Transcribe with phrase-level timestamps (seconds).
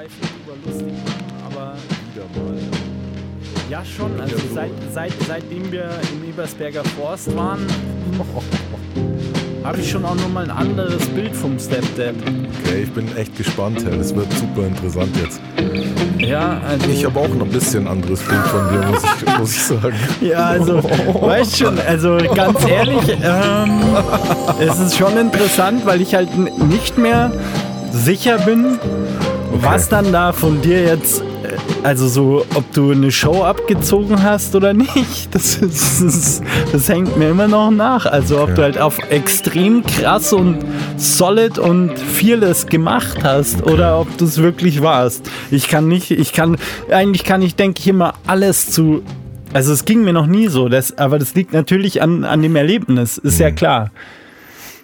[0.00, 0.94] Abschweifen über lustig
[1.44, 1.74] aber
[3.68, 4.20] ja schon.
[4.20, 7.66] Also seit, seit, seitdem wir im Ebersberger Forst waren,
[9.62, 12.14] habe ich schon auch nochmal ein anderes Bild vom Stepdad.
[12.64, 13.96] Okay, ich bin echt gespannt, Herr.
[13.96, 15.40] Das wird super interessant jetzt.
[16.18, 16.90] Ja, also.
[16.90, 19.94] Ich habe auch noch ein bisschen anderes Bild von dir, muss ich, muss ich sagen.
[20.20, 23.80] Ja, also, weißt schon, also ganz ehrlich, ähm,
[24.58, 27.30] es ist schon interessant, weil ich halt nicht mehr
[27.92, 28.78] sicher bin,
[29.60, 29.74] okay.
[29.74, 31.22] was dann da von dir jetzt
[31.82, 37.16] also so, ob du eine Show abgezogen hast oder nicht, das, ist, das, das hängt
[37.16, 38.06] mir immer noch nach.
[38.06, 38.54] Also ob okay.
[38.54, 40.58] du halt auf extrem krass und
[40.96, 43.72] solid und vieles gemacht hast okay.
[43.72, 45.28] oder ob du es wirklich warst.
[45.50, 46.56] Ich kann nicht, ich kann,
[46.90, 49.02] eigentlich kann ich, denke ich, immer alles zu
[49.52, 52.54] also es ging mir noch nie so, das, aber das liegt natürlich an, an dem
[52.54, 53.42] Erlebnis, ist mhm.
[53.42, 53.90] ja klar.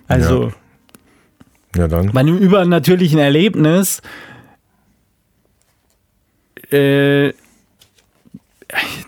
[0.09, 0.51] Also
[1.77, 1.83] ja.
[1.83, 2.11] ja dann.
[2.11, 4.03] bei einem übernatürlichen Erlebnis
[6.73, 7.27] äh,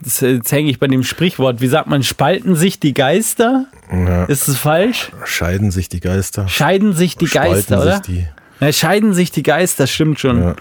[0.01, 1.61] jetzt, jetzt hänge ich bei dem Sprichwort.
[1.61, 3.67] Wie sagt man, spalten sich die Geister?
[3.91, 4.25] Ja.
[4.25, 5.11] Ist es falsch?
[5.25, 6.49] Scheiden sich die Geister.
[6.49, 8.01] Scheiden sich die Spalten Geister, oder?
[8.01, 8.27] Die
[8.61, 10.43] ja, scheiden sich die Geister, stimmt schon.
[10.43, 10.57] Ja.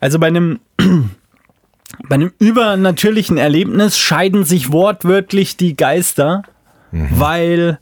[0.00, 6.42] Also bei einem, bei einem übernatürlichen Erlebnis scheiden sich wortwörtlich die Geister,
[6.90, 7.08] mhm.
[7.10, 7.78] weil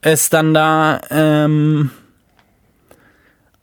[0.00, 1.90] es dann da ähm,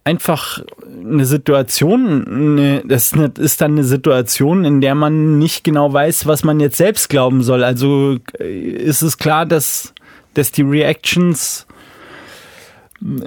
[0.10, 6.26] einfach eine Situation, eine, das ist dann eine Situation, in der man nicht genau weiß,
[6.26, 7.64] was man jetzt selbst glauben soll.
[7.64, 9.94] Also äh, ist es klar, dass,
[10.34, 11.68] dass die Reactions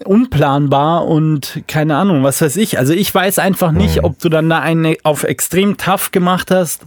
[0.04, 2.78] unplanbar und keine Ahnung, was weiß ich.
[2.78, 4.04] Also ich weiß einfach nicht, mhm.
[4.04, 6.84] ob du dann da eine auf extrem tough gemacht hast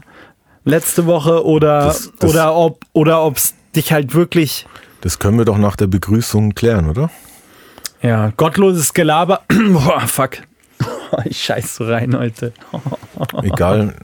[0.65, 4.67] letzte Woche oder das, das, oder ob oder ob es dich halt wirklich.
[5.01, 7.09] Das können wir doch nach der Begrüßung klären, oder?
[8.05, 9.41] Ja, gottloses Gelaber.
[9.71, 10.37] Boah, fuck.
[11.23, 12.51] Ich scheiß so rein heute.
[13.41, 13.95] Egal.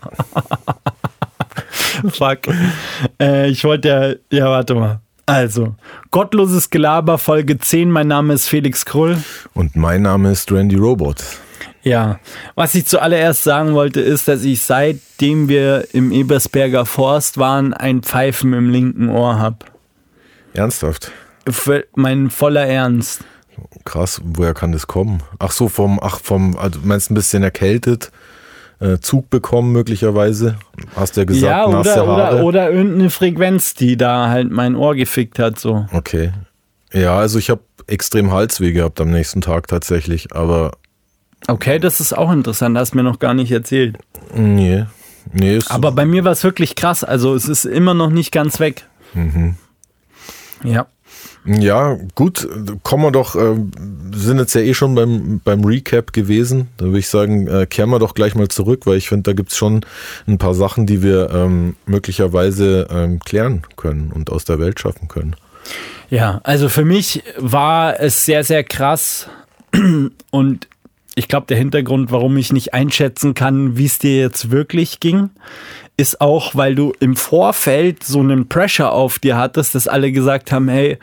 [2.12, 2.40] fuck.
[3.20, 5.02] Äh, ich wollte ja, ja, warte mal.
[5.26, 5.76] Also,
[6.10, 7.92] gottloses Gelaber, Folge 10.
[7.92, 9.18] Mein Name ist Felix Krull.
[9.54, 11.22] Und mein Name ist Randy Robot.
[11.84, 12.20] Ja,
[12.56, 18.02] was ich zuallererst sagen wollte, ist, dass ich seitdem wir im Ebersberger Forst waren, ein
[18.02, 19.58] Pfeifen im linken Ohr habe.
[20.54, 21.12] Ernsthaft?
[21.96, 23.26] Mein voller Ernst.
[23.84, 25.24] Krass, woher kann das kommen?
[25.40, 28.12] Ach so, vom, ach, vom, also meinst ein bisschen erkältet,
[28.80, 30.58] äh, Zug bekommen möglicherweise,
[30.96, 34.96] hast du ja gesagt, ja, oder, oder, oder irgendeine Frequenz, die da halt mein Ohr
[34.96, 35.86] gefickt hat, so.
[35.92, 36.32] Okay.
[36.92, 40.72] Ja, also ich habe extrem Halsweh gehabt am nächsten Tag tatsächlich, aber.
[41.48, 43.98] Okay, das ist auch interessant, hast mir noch gar nicht erzählt.
[44.36, 44.86] Nee.
[45.32, 48.60] nee aber bei mir war es wirklich krass, also es ist immer noch nicht ganz
[48.60, 48.88] weg.
[49.14, 49.56] Mhm.
[50.64, 50.88] Ja.
[51.46, 52.48] Ja, gut,
[52.84, 53.56] kommen wir doch, äh,
[54.14, 56.68] sind jetzt ja eh schon beim, beim Recap gewesen.
[56.78, 59.34] Da würde ich sagen, äh, kehren wir doch gleich mal zurück, weil ich finde, da
[59.34, 59.84] gibt es schon
[60.28, 65.08] ein paar Sachen, die wir ähm, möglicherweise ähm, klären können und aus der Welt schaffen
[65.08, 65.36] können.
[66.10, 69.28] Ja, also für mich war es sehr, sehr krass
[70.32, 70.68] und
[71.16, 75.30] ich glaube, der Hintergrund, warum ich nicht einschätzen kann, wie es dir jetzt wirklich ging,
[75.98, 80.52] ist auch, weil du im Vorfeld so einen Pressure auf dir hattest, dass alle gesagt
[80.52, 80.98] haben, hey,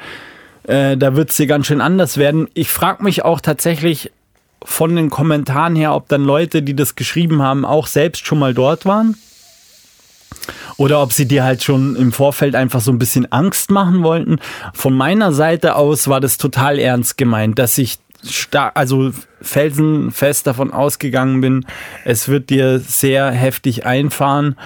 [0.69, 2.47] äh, da wird es dir ganz schön anders werden.
[2.53, 4.13] Ich frage mich auch tatsächlich
[4.63, 8.53] von den Kommentaren her, ob dann Leute, die das geschrieben haben, auch selbst schon mal
[8.53, 9.17] dort waren.
[10.77, 14.39] Oder ob sie dir halt schon im Vorfeld einfach so ein bisschen Angst machen wollten.
[14.75, 20.71] Von meiner Seite aus war das total ernst gemeint, dass ich stark, also felsenfest davon
[20.71, 21.67] ausgegangen bin,
[22.05, 24.57] es wird dir sehr heftig einfahren.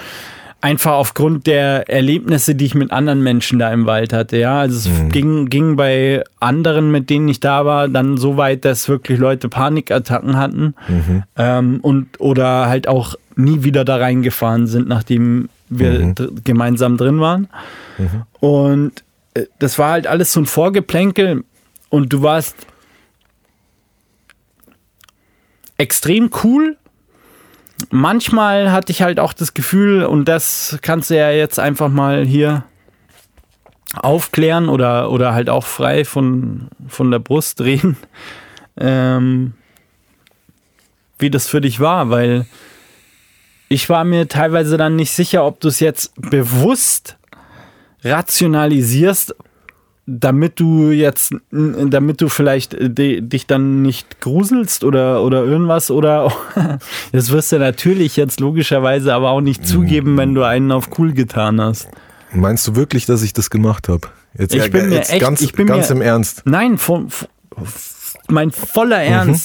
[0.62, 4.39] Einfach aufgrund der Erlebnisse, die ich mit anderen Menschen da im Wald hatte.
[4.39, 5.09] Ja, also es mhm.
[5.11, 9.49] ging, ging bei anderen, mit denen ich da war, dann so weit, dass wirklich Leute
[9.49, 11.25] Panikattacken hatten mhm.
[11.37, 16.15] ähm, und oder halt auch nie wieder da reingefahren sind, nachdem wir mhm.
[16.45, 17.48] gemeinsam drin waren.
[17.98, 18.22] Mhm.
[18.41, 19.04] Und
[19.34, 21.45] äh, das war halt alles so ein Vorgeplänkel
[21.89, 22.54] und du warst
[25.77, 26.77] extrem cool.
[27.91, 32.25] Manchmal hatte ich halt auch das Gefühl, und das kannst du ja jetzt einfach mal
[32.25, 32.65] hier
[33.95, 37.97] aufklären oder, oder halt auch frei von, von der Brust drehen,
[38.79, 39.55] ähm,
[41.19, 42.47] wie das für dich war, weil
[43.69, 47.17] ich war mir teilweise dann nicht sicher, ob du es jetzt bewusst
[48.05, 49.34] rationalisierst,
[50.07, 56.33] damit du jetzt, damit du vielleicht äh, dich dann nicht gruselst oder, oder irgendwas oder
[57.13, 61.13] das wirst du natürlich jetzt logischerweise aber auch nicht zugeben, wenn du einen auf cool
[61.13, 61.89] getan hast.
[62.33, 64.09] Meinst du wirklich, dass ich das gemacht habe?
[64.37, 66.43] Jetzt, ich bin mir echt, ganz, ich bin ganz mir, im Ernst.
[66.47, 67.28] Nein, von, von,
[68.28, 69.37] mein voller mhm.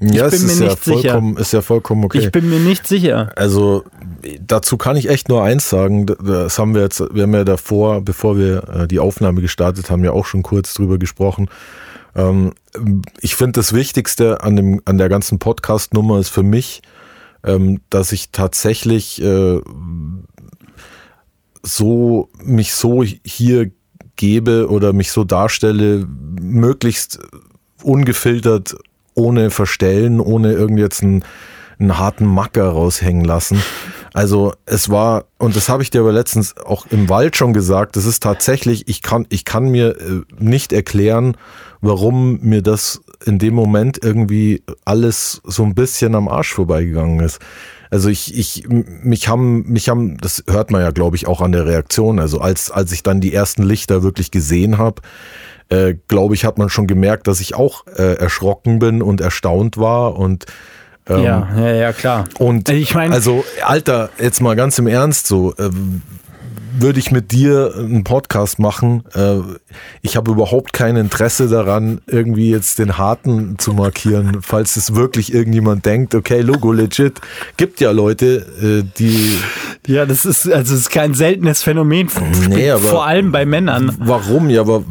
[0.00, 0.14] Ernst.
[0.14, 1.10] Ich ja, bin mir ist nicht ja sicher.
[1.10, 2.18] vollkommen, ist ja vollkommen okay.
[2.18, 3.32] Ich bin mir nicht sicher.
[3.36, 3.84] Also
[4.40, 6.06] dazu kann ich echt nur eins sagen.
[6.06, 10.04] Das haben wir jetzt, wir haben ja davor, bevor wir äh, die Aufnahme gestartet haben,
[10.04, 11.48] ja auch schon kurz drüber gesprochen.
[12.14, 12.52] Ähm,
[13.20, 16.82] ich finde das Wichtigste an dem, an der ganzen Podcast-Nummer ist für mich,
[17.44, 19.60] ähm, dass ich tatsächlich äh,
[21.62, 23.70] so mich so hier
[24.16, 26.06] gebe oder mich so darstelle,
[26.40, 27.20] möglichst
[27.82, 28.76] ungefiltert,
[29.14, 31.24] ohne Verstellen, ohne irgendwie jetzt einen,
[31.78, 33.62] einen harten Macker raushängen lassen.
[34.12, 37.96] Also es war, und das habe ich dir aber letztens auch im Wald schon gesagt,
[37.96, 41.36] das ist tatsächlich, ich kann, ich kann mir äh, nicht erklären,
[41.80, 47.38] warum mir das in dem Moment irgendwie alles so ein bisschen am Arsch vorbeigegangen ist.
[47.90, 51.52] Also ich, ich, mich haben, mich haben, das hört man ja, glaube ich, auch an
[51.52, 52.20] der Reaktion.
[52.20, 55.02] Also als, als ich dann die ersten Lichter wirklich gesehen habe,
[55.70, 59.76] äh, glaube ich, hat man schon gemerkt, dass ich auch äh, erschrocken bin und erstaunt
[59.78, 60.46] war und
[61.08, 62.24] ähm, ja, ja, ja, klar.
[62.38, 65.70] und Ich meine- also, Alter, jetzt mal ganz im Ernst so, äh,
[66.80, 69.04] würde ich mit dir einen Podcast machen.
[69.14, 69.38] Äh,
[70.02, 75.32] ich habe überhaupt kein Interesse daran, irgendwie jetzt den Harten zu markieren, falls es wirklich
[75.32, 77.20] irgendjemand denkt, okay, Logo legit.
[77.56, 79.38] Gibt ja Leute, äh, die
[79.86, 82.08] Ja, das ist, also es ist kein seltenes Phänomen,
[82.48, 83.96] Nee, vor allem bei Männern.
[83.98, 84.50] Warum?
[84.50, 84.84] Ja, aber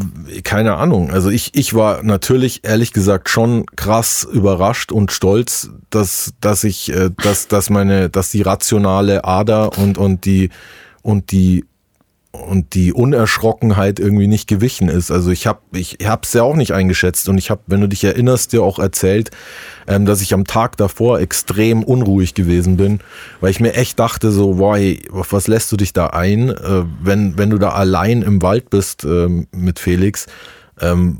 [0.43, 1.11] keine Ahnung.
[1.11, 6.93] Also ich, ich war natürlich ehrlich gesagt schon krass überrascht und stolz, dass, dass ich,
[6.93, 10.49] äh, dass, dass meine, dass die rationale Ader und, und die,
[11.01, 11.65] und die,
[12.31, 15.09] und die Unerschrockenheit irgendwie nicht gewichen ist.
[15.09, 18.03] Also ich habe ich hab's ja auch nicht eingeschätzt und ich habe, wenn du dich
[18.03, 19.31] erinnerst, dir auch erzählt,
[19.87, 22.99] ähm, dass ich am Tag davor extrem unruhig gewesen bin,
[23.41, 24.77] weil ich mir echt dachte so, boah,
[25.11, 28.69] auf was lässt du dich da ein, äh, wenn wenn du da allein im Wald
[28.69, 30.27] bist ähm, mit Felix?
[30.79, 31.17] Ähm,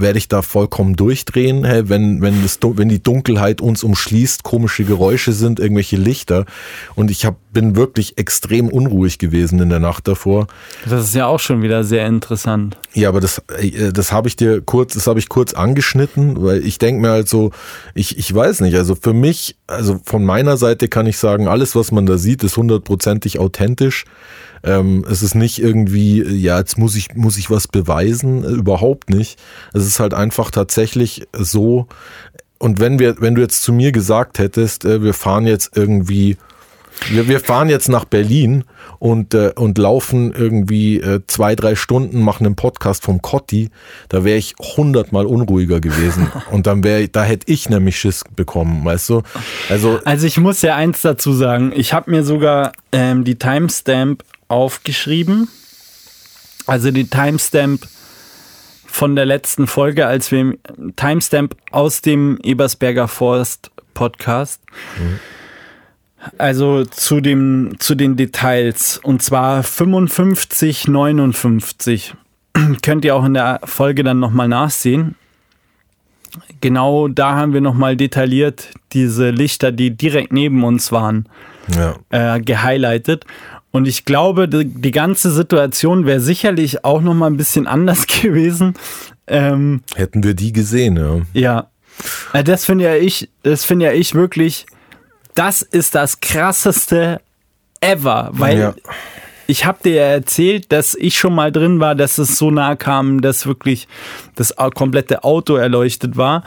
[0.00, 4.84] werde ich da vollkommen durchdrehen, hey, wenn, wenn, das, wenn die Dunkelheit uns umschließt, komische
[4.84, 6.44] Geräusche sind, irgendwelche Lichter.
[6.94, 10.46] Und ich hab, bin wirklich extrem unruhig gewesen in der Nacht davor.
[10.88, 12.76] Das ist ja auch schon wieder sehr interessant.
[12.94, 16.64] Ja, aber das, äh, das habe ich dir kurz, das habe ich kurz angeschnitten, weil
[16.66, 17.50] ich denke mir halt so,
[17.94, 21.74] ich, ich weiß nicht, also für mich, also von meiner Seite kann ich sagen, alles,
[21.74, 24.04] was man da sieht, ist hundertprozentig authentisch.
[24.66, 29.10] Ähm, es ist nicht irgendwie, ja, jetzt muss ich, muss ich was beweisen, äh, überhaupt
[29.10, 29.38] nicht.
[29.72, 31.86] Es ist halt einfach tatsächlich so.
[32.58, 36.36] Und wenn wir, wenn du jetzt zu mir gesagt hättest, äh, wir fahren jetzt irgendwie
[37.08, 38.64] wir, wir fahren jetzt nach Berlin
[38.98, 43.70] und, äh, und laufen irgendwie äh, zwei, drei Stunden, machen einen Podcast vom Cotti.
[44.08, 46.30] Da wäre ich hundertmal unruhiger gewesen.
[46.50, 49.22] Und dann wäre, da hätte ich nämlich Schiss bekommen, weißt du?
[49.68, 51.72] Also, Also ich muss ja eins dazu sagen.
[51.74, 55.48] Ich habe mir sogar ähm, die Timestamp aufgeschrieben.
[56.66, 57.86] Also die Timestamp
[58.86, 60.58] von der letzten Folge, als wir im
[60.96, 64.60] Timestamp aus dem Ebersberger Forst Podcast.
[66.38, 72.14] Also zu dem zu den Details und zwar 55 59
[72.82, 75.14] könnt ihr auch in der Folge dann noch mal nachsehen.
[76.60, 81.28] Genau da haben wir noch mal detailliert diese Lichter, die direkt neben uns waren,
[81.74, 81.96] ja.
[82.10, 83.24] äh, gehighlightet.
[83.76, 88.06] Und ich glaube, die, die ganze Situation wäre sicherlich auch noch mal ein bisschen anders
[88.22, 88.72] gewesen.
[89.26, 91.20] Ähm, Hätten wir die gesehen, ja.
[91.34, 91.66] ja,
[92.32, 94.64] Äh, das finde ja ich, das finde ja ich wirklich,
[95.34, 97.20] das ist das krasseste
[97.82, 98.74] ever, weil Ja.
[99.46, 102.76] ich habe dir ja erzählt, dass ich schon mal drin war, dass es so nah
[102.76, 103.88] kam, dass wirklich
[104.36, 106.44] das komplette Auto erleuchtet war.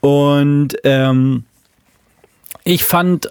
[0.00, 1.42] Und ähm,
[2.62, 3.30] ich fand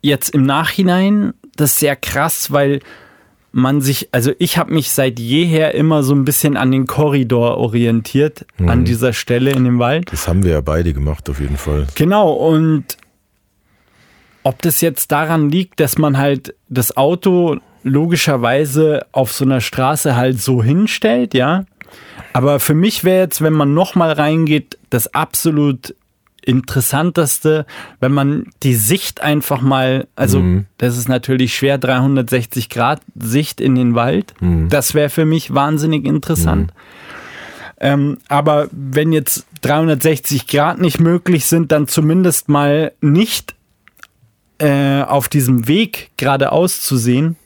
[0.00, 2.80] jetzt im Nachhinein das sehr krass, weil
[3.52, 7.56] man sich, also ich habe mich seit jeher immer so ein bisschen an den Korridor
[7.56, 10.12] orientiert, an dieser Stelle in dem Wald.
[10.12, 11.86] Das haben wir ja beide gemacht, auf jeden Fall.
[11.94, 12.84] Genau, und
[14.42, 20.16] ob das jetzt daran liegt, dass man halt das Auto logischerweise auf so einer Straße
[20.16, 21.64] halt so hinstellt, ja.
[22.32, 25.94] Aber für mich wäre jetzt, wenn man nochmal reingeht, das absolut
[26.48, 27.66] interessanteste,
[28.00, 30.40] wenn man die Sicht einfach mal, also
[30.78, 34.32] das ist natürlich schwer, 360 Grad Sicht in den Wald.
[34.68, 36.72] Das wäre für mich wahnsinnig interessant.
[37.80, 43.54] Ähm, aber wenn jetzt 360 Grad nicht möglich sind, dann zumindest mal nicht
[44.58, 47.36] äh, auf diesem Weg geradeaus zu sehen,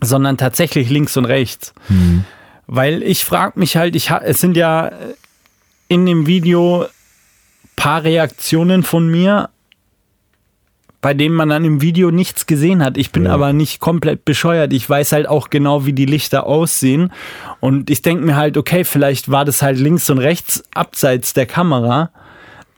[0.00, 1.74] sondern tatsächlich links und rechts.
[2.66, 4.90] Weil ich frage mich halt, ich es sind ja
[5.88, 6.86] in dem Video
[7.76, 9.50] paar Reaktionen von mir,
[11.02, 12.96] bei denen man dann im Video nichts gesehen hat.
[12.96, 13.32] Ich bin Ja.
[13.34, 14.72] aber nicht komplett bescheuert.
[14.72, 17.12] Ich weiß halt auch genau, wie die Lichter aussehen.
[17.60, 21.46] Und ich denke mir halt, okay, vielleicht war das halt links und rechts abseits der
[21.46, 22.10] Kamera.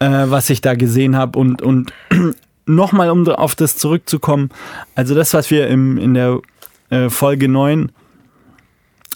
[0.01, 1.37] äh, was ich da gesehen habe.
[1.39, 1.93] Und, und
[2.67, 4.51] nochmal, um auf das zurückzukommen,
[4.95, 6.39] also das, was wir im, in der
[6.91, 7.91] äh, Folge 9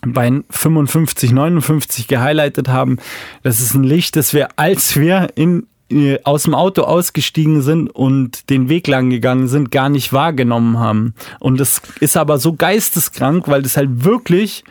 [0.04, 2.96] bei 55, 59 gehighlightet haben,
[3.44, 7.88] das ist ein Licht, das wir, als wir in, äh, aus dem Auto ausgestiegen sind
[7.88, 11.14] und den Weg lang gegangen sind, gar nicht wahrgenommen haben.
[11.38, 14.64] Und das ist aber so geisteskrank, weil das halt wirklich,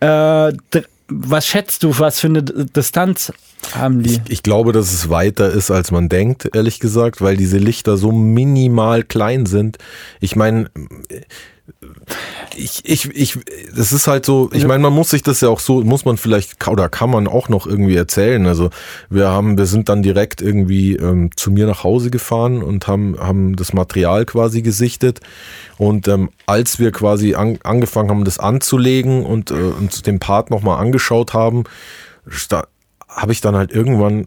[0.00, 0.52] äh,
[1.08, 3.32] was schätzt du, was für eine Distanz
[3.74, 4.14] haben die?
[4.14, 7.96] Ich, ich, glaube, dass es weiter ist, als man denkt, ehrlich gesagt, weil diese Lichter
[7.96, 9.78] so minimal klein sind.
[10.20, 10.70] Ich meine,
[12.56, 13.38] ich, ich, ich,
[13.74, 16.16] das ist halt so, ich meine, man muss sich das ja auch so, muss man
[16.16, 18.46] vielleicht oder kann man auch noch irgendwie erzählen.
[18.46, 18.70] Also
[19.10, 23.16] wir haben, wir sind dann direkt irgendwie ähm, zu mir nach Hause gefahren und haben,
[23.18, 25.20] haben das Material quasi gesichtet.
[25.78, 30.50] Und ähm, als wir quasi an, angefangen haben, das anzulegen und äh, uns den Part
[30.50, 31.64] nochmal angeschaut haben,
[33.08, 34.26] habe ich dann halt irgendwann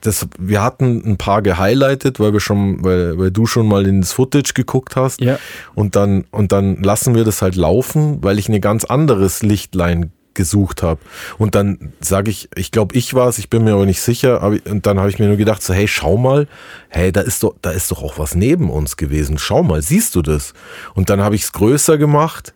[0.00, 4.12] das, wir hatten ein paar gehighlightet, weil wir schon, weil, weil du schon mal ins
[4.12, 5.20] Footage geguckt hast.
[5.20, 5.38] Ja.
[5.74, 10.12] Und dann, und dann lassen wir das halt laufen, weil ich ein ganz anderes Lichtlein
[10.34, 11.00] gesucht habe.
[11.36, 14.40] Und dann sage ich, ich glaube, ich war es, ich bin mir aber nicht sicher.
[14.40, 16.46] Aber, und dann habe ich mir nur gedacht, so, hey, schau mal,
[16.88, 19.36] hey, da ist doch, da ist doch auch was neben uns gewesen.
[19.36, 20.54] Schau mal, siehst du das?
[20.94, 22.54] Und dann habe ich es größer gemacht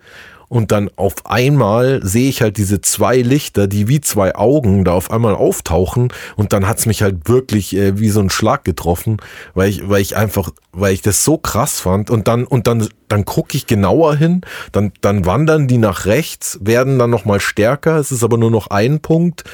[0.52, 4.92] und dann auf einmal sehe ich halt diese zwei Lichter, die wie zwei Augen da
[4.92, 6.12] auf einmal auftauchen.
[6.36, 9.16] Und dann hat's mich halt wirklich äh, wie so ein Schlag getroffen,
[9.54, 12.10] weil ich, weil ich einfach, weil ich das so krass fand.
[12.10, 14.42] Und dann und dann dann gucke ich genauer hin,
[14.72, 18.50] dann dann wandern die nach rechts, werden dann noch mal stärker, es ist aber nur
[18.50, 19.44] noch ein Punkt.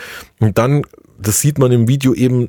[0.41, 0.83] Und dann
[1.17, 2.49] das sieht man im Video eben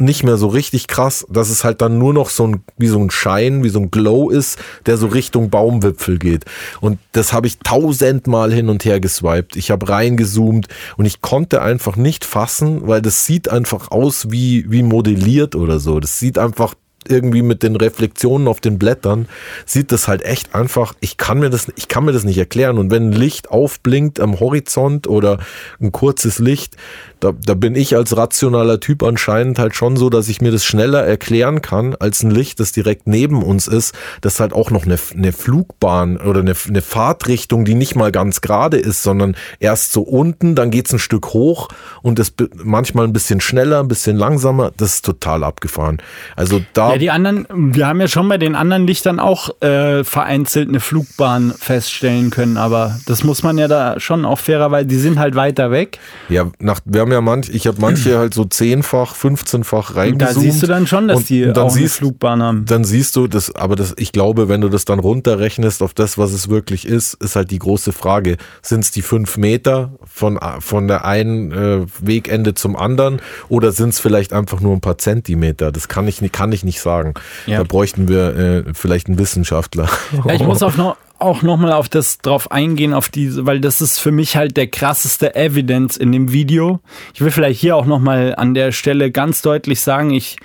[0.00, 2.98] nicht mehr so richtig krass, dass es halt dann nur noch so ein, wie so
[2.98, 6.44] ein Schein, wie so ein Glow ist, der so Richtung Baumwipfel geht.
[6.80, 9.56] Und das habe ich tausendmal hin und her geswiped.
[9.56, 14.70] Ich habe reingezoomt und ich konnte einfach nicht fassen, weil das sieht einfach aus wie,
[14.70, 16.00] wie modelliert oder so.
[16.00, 16.74] Das sieht einfach
[17.08, 19.28] irgendwie mit den Reflexionen auf den Blättern
[19.66, 22.78] sieht das halt echt einfach, ich kann mir das, ich kann mir das nicht erklären.
[22.78, 25.38] Und wenn Licht aufblinkt am Horizont oder
[25.80, 26.76] ein kurzes Licht,
[27.20, 30.64] da, da bin ich als rationaler Typ anscheinend halt schon so, dass ich mir das
[30.64, 34.84] schneller erklären kann als ein Licht, das direkt neben uns ist, das halt auch noch
[34.84, 39.92] eine, eine Flugbahn oder eine, eine Fahrtrichtung, die nicht mal ganz gerade ist, sondern erst
[39.92, 41.68] so unten, dann geht's ein Stück hoch
[42.02, 44.72] und das manchmal ein bisschen schneller, ein bisschen langsamer.
[44.76, 45.98] Das ist total abgefahren.
[46.36, 46.92] Also da.
[46.92, 50.80] Ja, die anderen, wir haben ja schon bei den anderen Lichtern auch äh, vereinzelt eine
[50.80, 55.34] Flugbahn feststellen können, aber das muss man ja da schon auch fairerweise, die sind halt
[55.34, 55.98] weiter weg.
[56.28, 60.36] Ja, nach, wir haben ja manch, ich habe manche halt so zehnfach, 15-fach reingezoomt.
[60.36, 62.64] Da siehst du dann schon, dass die dann auch siehst, Flugbahn haben.
[62.66, 66.18] Dann siehst du das, aber das, ich glaube, wenn du das dann runterrechnest auf das,
[66.18, 68.36] was es wirklich ist, ist halt die große Frage.
[68.62, 73.90] Sind es die fünf Meter von, von der einen äh, Wegende zum anderen oder sind
[73.90, 75.72] es vielleicht einfach nur ein paar Zentimeter?
[75.72, 77.14] Das kann ich, kann ich nicht sagen.
[77.46, 77.58] Ja.
[77.58, 79.88] Da bräuchten wir äh, vielleicht einen Wissenschaftler.
[80.26, 83.80] Ja, ich muss auch noch, auch nochmal auf das drauf eingehen, auf diese, weil das
[83.80, 86.80] ist für mich halt der krasseste Evidence in dem Video.
[87.14, 90.36] Ich will vielleicht hier auch nochmal an der Stelle ganz deutlich sagen, ich,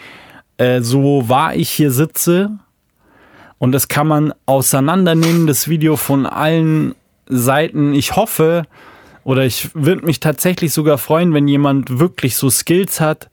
[0.58, 2.52] äh, so wahr ich hier sitze,
[3.64, 6.96] und das kann man auseinandernehmen, das Video von allen
[7.28, 7.94] Seiten.
[7.94, 8.64] Ich hoffe,
[9.24, 13.30] oder ich würde mich tatsächlich sogar freuen, wenn jemand wirklich so Skills hat,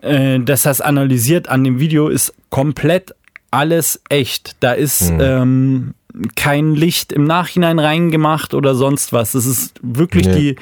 [0.00, 3.14] äh, dass das analysiert an dem Video ist komplett
[3.50, 4.56] alles echt.
[4.60, 5.20] Da ist mhm.
[5.20, 5.94] ähm,
[6.36, 9.32] kein Licht im Nachhinein reingemacht oder sonst was.
[9.32, 10.34] Das ist wirklich nee.
[10.34, 10.56] die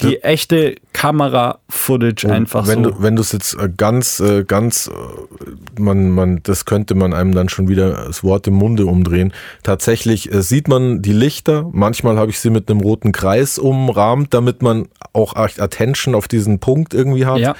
[0.00, 2.90] die echte Kamera-Footage einfach wenn so.
[2.90, 7.12] Du, wenn du es jetzt äh, ganz, äh, ganz, äh, man, man, das könnte man
[7.12, 9.32] einem dann schon wieder das Wort im Munde umdrehen.
[9.62, 11.68] Tatsächlich sieht man die Lichter.
[11.72, 16.58] Manchmal habe ich sie mit einem roten Kreis umrahmt, damit man auch Attention auf diesen
[16.58, 17.38] Punkt irgendwie hat.
[17.38, 17.54] Ja.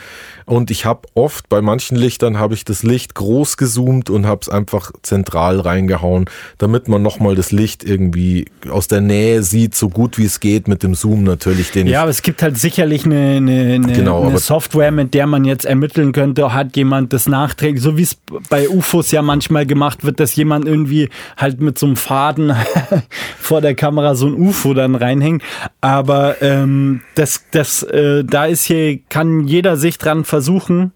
[0.49, 4.41] Und ich habe oft bei manchen Lichtern habe ich das Licht groß gezoomt und habe
[4.41, 6.25] es einfach zentral reingehauen,
[6.57, 10.67] damit man nochmal das Licht irgendwie aus der Nähe sieht, so gut wie es geht
[10.67, 11.71] mit dem Zoom natürlich.
[11.73, 15.27] Den ja, aber es gibt halt sicherlich eine, eine, eine, genau, eine Software, mit der
[15.27, 18.17] man jetzt ermitteln könnte, hat jemand das nachträglich, so wie es
[18.49, 22.55] bei UFOs ja manchmal gemacht wird, dass jemand irgendwie halt mit so einem Faden
[23.39, 25.43] vor der Kamera so ein UFO dann reinhängt.
[25.81, 30.93] Aber ähm, das, das, äh, da ist hier, kann jeder sich dran versuchen.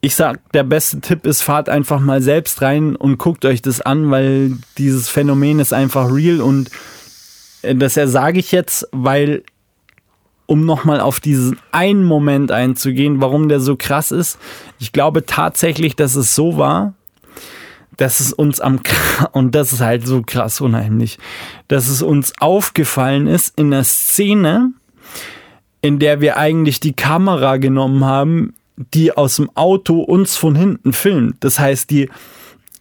[0.00, 3.80] Ich sag, der beste Tipp ist, fahrt einfach mal selbst rein und guckt euch das
[3.80, 6.70] an, weil dieses Phänomen ist einfach real und
[7.62, 9.44] äh, das sage ich jetzt, weil
[10.46, 14.38] um nochmal auf diesen einen Moment einzugehen, warum der so krass ist.
[14.78, 16.94] Ich glaube tatsächlich, dass es so war,
[17.96, 18.80] dass es uns am,
[19.32, 21.18] und das ist halt so krass unheimlich,
[21.68, 24.72] dass es uns aufgefallen ist in der Szene,
[25.80, 30.92] in der wir eigentlich die Kamera genommen haben, die aus dem Auto uns von hinten
[30.92, 31.36] filmt.
[31.40, 32.08] Das heißt, die,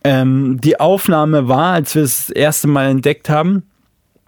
[0.03, 3.63] ähm, die Aufnahme war, als wir es das erste Mal entdeckt haben,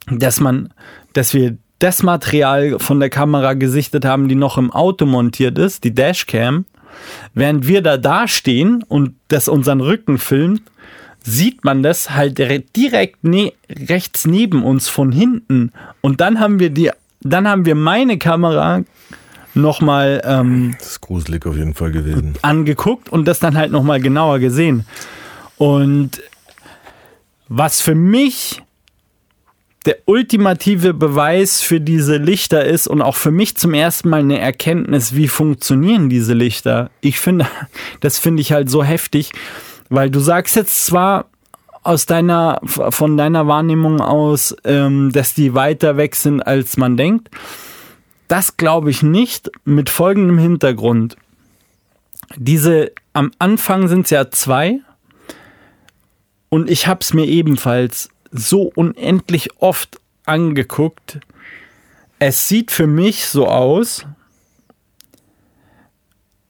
[0.08, 0.74] dass man,
[1.14, 5.84] dass wir das Material von der Kamera gesichtet haben, die noch im Auto montiert ist,
[5.84, 6.64] die Dashcam.
[7.34, 10.62] Während wir da dastehen und das unseren Rücken filmt,
[11.24, 15.74] sieht man das halt direkt ne rechts neben uns von hinten.
[16.00, 18.84] Und dann haben wir die, dann haben wir meine Kamera
[19.54, 22.36] nochmal ähm, das ist gruselig auf jeden Fall gewesen.
[22.44, 24.86] angeguckt und das dann halt nochmal genauer gesehen.
[25.58, 26.22] Und
[27.50, 28.62] was für mich
[29.86, 34.40] der ultimative Beweis für diese Lichter ist und auch für mich zum ersten Mal eine
[34.40, 36.90] Erkenntnis, wie funktionieren diese Lichter.
[37.02, 37.48] Ich finde,
[38.00, 39.32] das finde ich halt so heftig,
[39.90, 41.26] weil du sagst jetzt zwar
[41.84, 47.30] aus deiner, von deiner Wahrnehmung aus, ähm, dass die weiter weg sind, als man denkt.
[48.30, 51.18] Das glaube ich nicht mit folgendem Hintergrund.
[52.38, 54.80] Diese, am Anfang sind es ja zwei
[56.48, 61.20] und ich habe es mir ebenfalls so unendlich oft angeguckt.
[62.20, 64.06] Es sieht für mich so aus,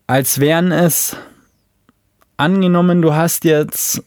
[0.07, 1.15] als wären es
[2.37, 4.03] angenommen, du hast jetzt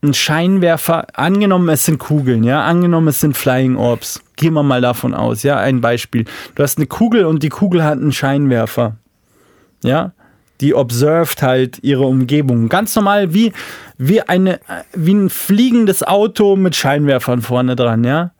[0.00, 4.22] einen Scheinwerfer, angenommen es sind Kugeln, ja, angenommen es sind Flying Orbs.
[4.36, 6.24] Gehen wir mal davon aus, ja, ein Beispiel.
[6.54, 8.96] Du hast eine Kugel und die Kugel hat einen Scheinwerfer.
[9.82, 10.12] Ja,
[10.60, 12.68] die observed halt ihre Umgebung.
[12.68, 13.52] Ganz normal wie,
[13.96, 14.60] wie, eine,
[14.94, 18.32] wie ein fliegendes Auto mit Scheinwerfern vorne dran, ja.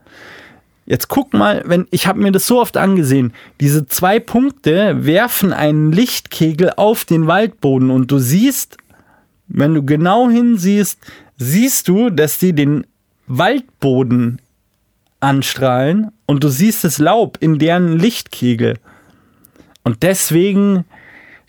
[0.86, 5.52] Jetzt guck mal, wenn ich habe mir das so oft angesehen, diese zwei Punkte werfen
[5.52, 8.78] einen Lichtkegel auf den Waldboden und du siehst,
[9.48, 10.98] wenn du genau hinsiehst,
[11.36, 12.86] siehst du, dass die den
[13.26, 14.40] Waldboden
[15.20, 18.78] anstrahlen und du siehst das Laub in deren Lichtkegel.
[19.84, 20.84] Und deswegen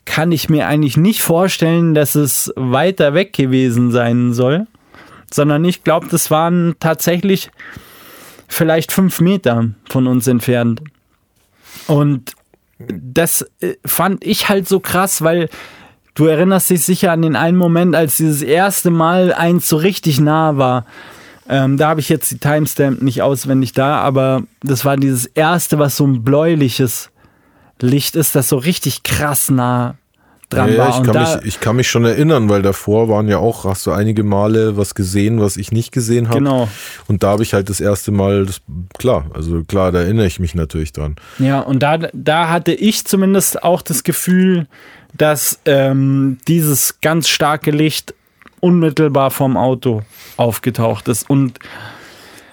[0.05, 4.67] kann ich mir eigentlich nicht vorstellen, dass es weiter weg gewesen sein soll,
[5.31, 7.51] sondern ich glaube, das waren tatsächlich
[8.47, 10.81] vielleicht fünf Meter von uns entfernt.
[11.87, 12.33] Und
[12.79, 15.49] das äh, fand ich halt so krass, weil
[16.15, 20.19] du erinnerst dich sicher an den einen Moment, als dieses erste Mal eins so richtig
[20.19, 20.85] nah war.
[21.47, 25.79] Ähm, da habe ich jetzt die Timestamp nicht auswendig da, aber das war dieses erste,
[25.79, 27.09] was so ein bläuliches
[27.81, 29.95] Licht ist, das so richtig krass nah
[30.49, 30.89] dran ja, war.
[30.89, 33.85] Ich kann, da, mich, ich kann mich schon erinnern, weil davor waren ja auch, hast
[33.85, 36.39] du einige Male was gesehen, was ich nicht gesehen habe.
[36.39, 36.67] Genau.
[37.07, 38.61] Und da habe ich halt das erste Mal, das,
[38.97, 41.15] klar, also klar, da erinnere ich mich natürlich dran.
[41.37, 44.67] Ja, und da, da hatte ich zumindest auch das Gefühl,
[45.15, 48.13] dass ähm, dieses ganz starke Licht
[48.59, 50.01] unmittelbar vom Auto
[50.37, 51.29] aufgetaucht ist.
[51.29, 51.59] Und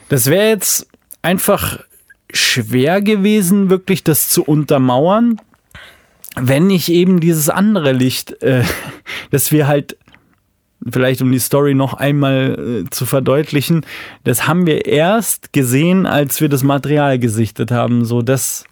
[0.08, 0.86] das wäre jetzt
[1.22, 1.80] einfach
[2.36, 5.40] schwer gewesen, wirklich das zu untermauern,
[6.36, 8.62] wenn nicht eben dieses andere Licht, äh,
[9.30, 9.96] das wir halt,
[10.88, 13.84] vielleicht um die Story noch einmal äh, zu verdeutlichen,
[14.24, 18.04] das haben wir erst gesehen, als wir das Material gesichtet haben.
[18.04, 18.64] So, das,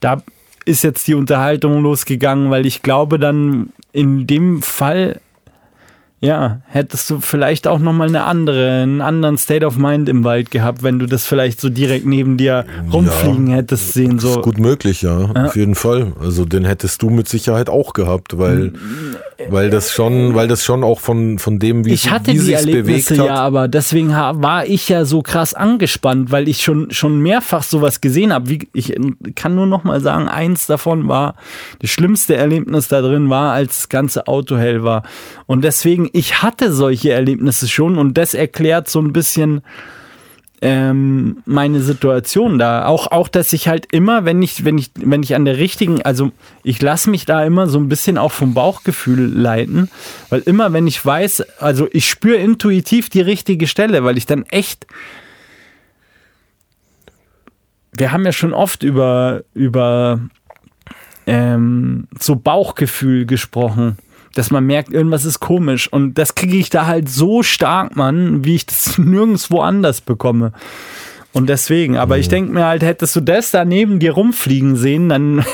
[0.00, 0.22] da
[0.64, 5.20] ist jetzt die Unterhaltung losgegangen, weil ich glaube, dann in dem Fall
[6.20, 10.50] ja, hättest du vielleicht auch nochmal eine andere, einen anderen State of Mind im Wald
[10.50, 14.18] gehabt, wenn du das vielleicht so direkt neben dir rumfliegen ja, hättest sehen.
[14.18, 14.30] So.
[14.30, 16.14] Ist gut möglich, ja, ja, auf jeden Fall.
[16.18, 18.72] Also den hättest du mit Sicherheit auch gehabt, weil,
[19.50, 22.72] weil das schon, weil das schon auch von, von dem, wie, ich hatte wie die
[22.72, 23.18] bewegt hat.
[23.18, 28.00] ja, aber deswegen war ich ja so krass angespannt, weil ich schon, schon mehrfach sowas
[28.00, 28.56] gesehen habe.
[28.72, 28.96] Ich
[29.34, 31.34] kann nur nochmal sagen, eins davon war,
[31.80, 35.02] das schlimmste Erlebnis da drin war, als das ganze Auto hell war.
[35.46, 39.62] Und deswegen ich hatte solche Erlebnisse schon und das erklärt so ein bisschen
[40.62, 42.86] ähm, meine Situation da.
[42.86, 46.02] Auch, auch, dass ich halt immer, wenn ich, wenn ich, wenn ich an der richtigen,
[46.02, 46.32] also
[46.64, 49.90] ich lasse mich da immer so ein bisschen auch vom Bauchgefühl leiten,
[50.30, 54.44] weil immer, wenn ich weiß, also ich spüre intuitiv die richtige Stelle, weil ich dann
[54.44, 54.86] echt
[57.98, 60.20] wir haben ja schon oft über, über
[61.26, 63.98] ähm, so Bauchgefühl gesprochen
[64.36, 65.90] dass man merkt, irgendwas ist komisch.
[65.90, 70.52] Und das kriege ich da halt so stark, Mann, wie ich das nirgendwo anders bekomme.
[71.32, 72.20] Und deswegen, aber mhm.
[72.20, 75.44] ich denke mir halt, hättest du das da neben dir rumfliegen sehen, dann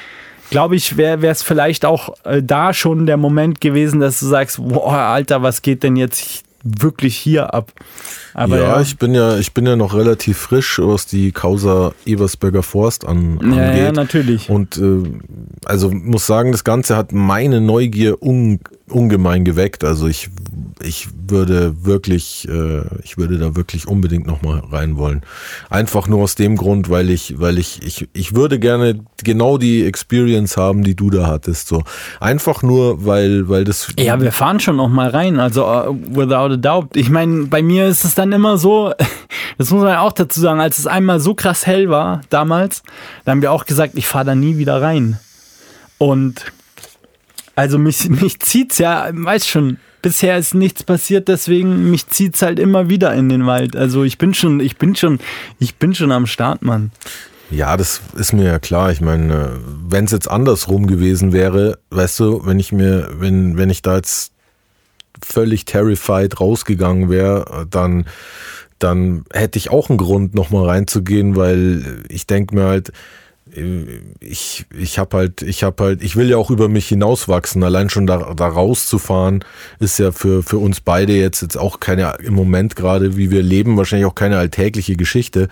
[0.50, 4.58] glaube ich, wäre es vielleicht auch äh, da schon der Moment gewesen, dass du sagst,
[4.60, 7.72] boah, Alter, was geht denn jetzt wirklich hier ab?
[8.34, 11.92] Aber ja, ja, ich bin ja, ich bin ja noch relativ frisch, was die Causa
[12.06, 13.58] Ebersberger Forst an, angeht.
[13.58, 14.48] Ja, ja, natürlich.
[14.48, 15.02] Und äh,
[15.64, 19.84] also muss sagen, das Ganze hat meine Neugier un, ungemein geweckt.
[19.84, 20.30] Also ich
[20.82, 25.22] ich würde wirklich, äh, ich würde da wirklich unbedingt nochmal rein wollen.
[25.70, 29.84] Einfach nur aus dem Grund, weil ich, weil ich, ich, ich würde gerne genau die
[29.84, 31.68] Experience haben, die du da hattest.
[31.68, 31.82] So
[32.20, 33.88] einfach nur, weil, weil das.
[33.98, 35.40] Ja, wir fahren schon nochmal rein.
[35.40, 36.96] Also uh, without a doubt.
[36.96, 38.92] Ich meine, bei mir ist es dann immer so.
[39.58, 42.82] Das muss man auch dazu sagen, als es einmal so krass hell war damals,
[43.24, 45.18] da haben wir auch gesagt, ich fahre da nie wieder rein.
[45.98, 46.52] Und
[47.54, 52.58] also mich, mich zieht's ja, weiß schon, bisher ist nichts passiert, deswegen mich zieht's halt
[52.58, 53.76] immer wieder in den Wald.
[53.76, 55.20] Also ich bin schon, ich bin schon,
[55.58, 56.90] ich bin schon am Start, Mann.
[57.50, 58.90] Ja, das ist mir ja klar.
[58.92, 63.70] Ich meine, wenn es jetzt andersrum gewesen wäre, weißt du, wenn ich mir, wenn, wenn
[63.70, 64.32] ich da jetzt
[65.22, 68.06] völlig terrified rausgegangen wäre, dann,
[68.78, 72.92] dann hätte ich auch einen Grund, nochmal reinzugehen, weil ich denke mir halt,
[74.20, 77.62] ich, ich habe halt, ich habe halt, ich will ja auch über mich hinauswachsen.
[77.62, 79.44] Allein schon da, da rauszufahren
[79.78, 83.42] ist ja für, für uns beide jetzt, jetzt auch keine, im Moment gerade, wie wir
[83.42, 85.48] leben, wahrscheinlich auch keine alltägliche Geschichte.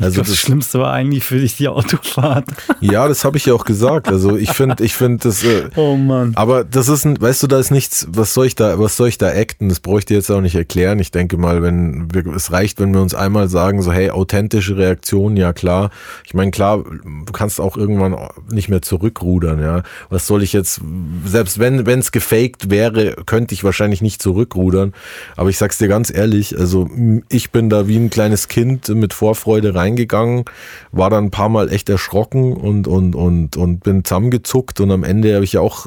[0.00, 2.46] Also glaub, das, das, Schlimmste war eigentlich für dich die Autofahrt.
[2.80, 4.08] Ja, das habe ich ja auch gesagt.
[4.08, 5.44] Also ich finde, ich finde das.
[5.44, 6.32] Äh, oh Mann.
[6.34, 9.08] Aber das ist ein, weißt du, da ist nichts, was soll ich da, was soll
[9.08, 9.68] ich da acten?
[9.68, 10.98] Das bräuchte ich jetzt auch nicht erklären.
[10.98, 14.76] Ich denke mal, wenn wir, es reicht, wenn wir uns einmal sagen, so, hey, authentische
[14.76, 15.90] Reaktion, ja klar.
[16.24, 18.16] Ich meine, klar, du kannst auch irgendwann
[18.50, 19.82] nicht mehr zurückrudern, ja.
[20.10, 20.80] Was soll ich jetzt,
[21.24, 24.92] selbst wenn es gefaked wäre, könnte ich wahrscheinlich nicht zurückrudern.
[25.36, 26.88] Aber ich sag's dir ganz ehrlich, also
[27.28, 30.44] ich bin da wie ein kleines Kind mit Vorfreude reingegangen,
[30.92, 35.04] war dann ein paar Mal echt erschrocken und, und, und, und bin zusammengezuckt und am
[35.04, 35.86] Ende habe ich ja auch,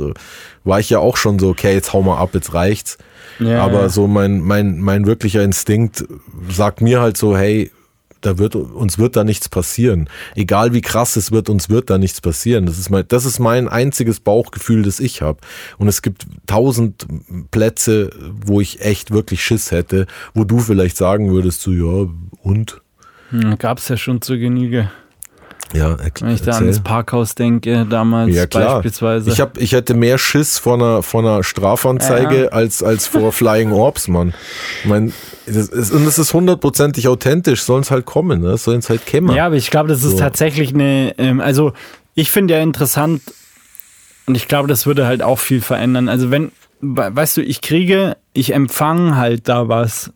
[0.63, 2.97] war ich ja auch schon so, okay, jetzt hau mal ab, jetzt reicht's.
[3.39, 3.89] Ja, Aber ja.
[3.89, 6.05] so mein, mein, mein wirklicher Instinkt
[6.49, 7.71] sagt mir halt so, hey,
[8.25, 10.09] da wird, uns wird da nichts passieren.
[10.35, 12.65] Egal wie krass es wird, uns wird da nichts passieren.
[12.65, 15.39] Das ist mein, das ist mein einziges Bauchgefühl, das ich habe.
[15.77, 17.05] Und es gibt tausend
[17.51, 18.09] Plätze,
[18.45, 22.09] wo ich echt wirklich Schiss hätte, wo du vielleicht sagen würdest, so, ja,
[22.41, 22.81] und?
[23.29, 24.89] Hm, Gab es ja schon zur Genüge.
[25.73, 28.75] Ja, Wenn ich da an das Parkhaus denke, damals ja, klar.
[28.75, 29.31] beispielsweise.
[29.31, 32.47] Ich, hab, ich hätte mehr Schiss vor einer, vor einer Strafanzeige ja.
[32.49, 34.33] als, als vor Flying Orbs, Mann.
[34.83, 35.13] Ich mein,
[35.45, 38.57] das ist, und es ist hundertprozentig authentisch, sollen es halt kommen, ne?
[38.57, 39.35] sollen es halt kämmer.
[39.35, 40.17] Ja, aber ich glaube, das ist so.
[40.17, 41.73] tatsächlich eine, ähm, also
[42.13, 43.21] ich finde ja interessant
[44.25, 46.09] und ich glaube, das würde halt auch viel verändern.
[46.09, 46.51] Also wenn,
[46.81, 50.11] weißt du, ich kriege, ich empfange halt da was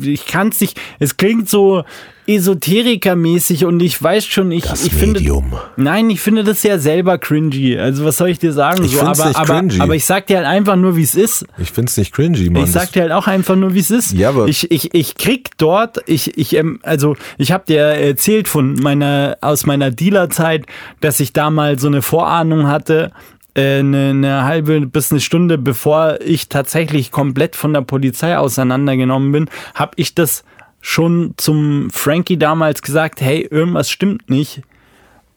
[0.00, 0.80] ich kann es nicht.
[0.98, 1.84] Es klingt so
[2.26, 5.44] esoterikermäßig und ich weiß schon, ich, das ich Medium.
[5.44, 5.62] finde.
[5.76, 7.76] Nein, ich finde das ja selber cringy.
[7.76, 8.84] Also was soll ich dir sagen?
[8.84, 9.80] Ich so, aber, nicht cringy.
[9.80, 11.44] aber ich sag dir halt einfach nur, wie es ist.
[11.58, 12.64] Ich finde es nicht cringy, Mann.
[12.64, 14.12] Ich sag dir halt auch einfach nur, wie es ist.
[14.12, 18.74] Ja, aber ich, ich, ich krieg dort, ich, ich, also ich habe dir erzählt von
[18.74, 20.66] meiner, aus meiner Dealerzeit,
[21.00, 23.10] dass ich da mal so eine Vorahnung hatte,
[23.54, 29.32] eine, äh, eine halbe bis eine Stunde bevor ich tatsächlich komplett von der Polizei auseinandergenommen
[29.32, 30.44] bin, habe ich das
[30.80, 34.62] schon zum Frankie damals gesagt, hey, irgendwas stimmt nicht.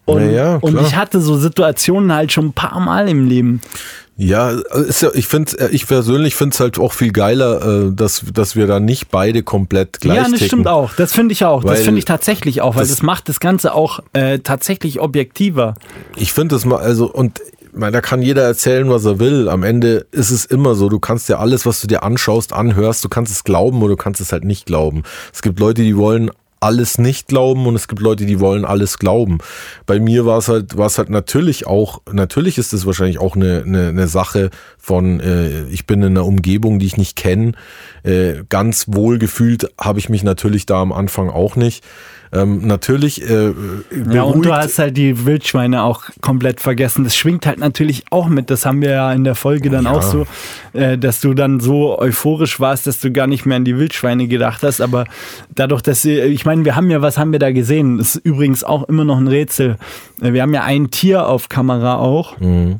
[0.06, 3.62] Und, ja, und ich hatte so Situationen halt schon ein paar Mal im Leben.
[4.15, 8.23] Ja, ist ja ich finde, ich persönlich finde es halt auch viel geiler, äh, dass,
[8.32, 10.47] dass wir da nicht beide komplett gleich Ja, das ticken.
[10.47, 10.93] stimmt auch.
[10.95, 11.63] Das finde ich auch.
[11.63, 14.99] Weil das finde ich tatsächlich auch, weil das, das, macht das Ganze auch äh, tatsächlich
[14.99, 15.73] objektiver.
[16.15, 17.41] Ich finde das mal, also, und
[17.76, 19.50] meine, da kann jeder erzählen, was er will.
[19.50, 23.04] Am Ende ist es immer so, du kannst dir alles, was du dir anschaust, anhörst,
[23.04, 25.04] du kannst es glauben oder du kannst es halt nicht glauben.
[25.34, 26.32] Es gibt Leute, die wollen
[26.64, 29.40] alles nicht glauben und es gibt Leute, die wollen alles glauben.
[29.86, 33.36] Bei mir war es halt, war es halt natürlich auch, natürlich ist es wahrscheinlich auch
[33.36, 37.52] eine, eine, eine Sache von, äh, ich bin in einer Umgebung, die ich nicht kenne.
[38.04, 41.84] Äh, ganz wohlgefühlt habe ich mich natürlich da am Anfang auch nicht.
[42.34, 43.22] Ähm, natürlich.
[43.30, 43.54] Äh,
[44.12, 47.04] ja, und du hast halt die Wildschweine auch komplett vergessen.
[47.04, 48.50] Das schwingt halt natürlich auch mit.
[48.50, 49.91] Das haben wir ja in der Folge dann ja.
[49.91, 50.26] auch so,
[50.74, 54.28] äh, dass du dann so euphorisch warst, dass du gar nicht mehr an die Wildschweine
[54.28, 54.82] gedacht hast.
[54.82, 55.06] Aber
[55.54, 57.98] dadurch, dass sie, ich meine, wir haben ja, was haben wir da gesehen?
[57.98, 59.78] Das ist übrigens auch immer noch ein Rätsel.
[60.19, 62.39] Wir haben ja ein Tier auf Kamera auch.
[62.39, 62.80] Mhm.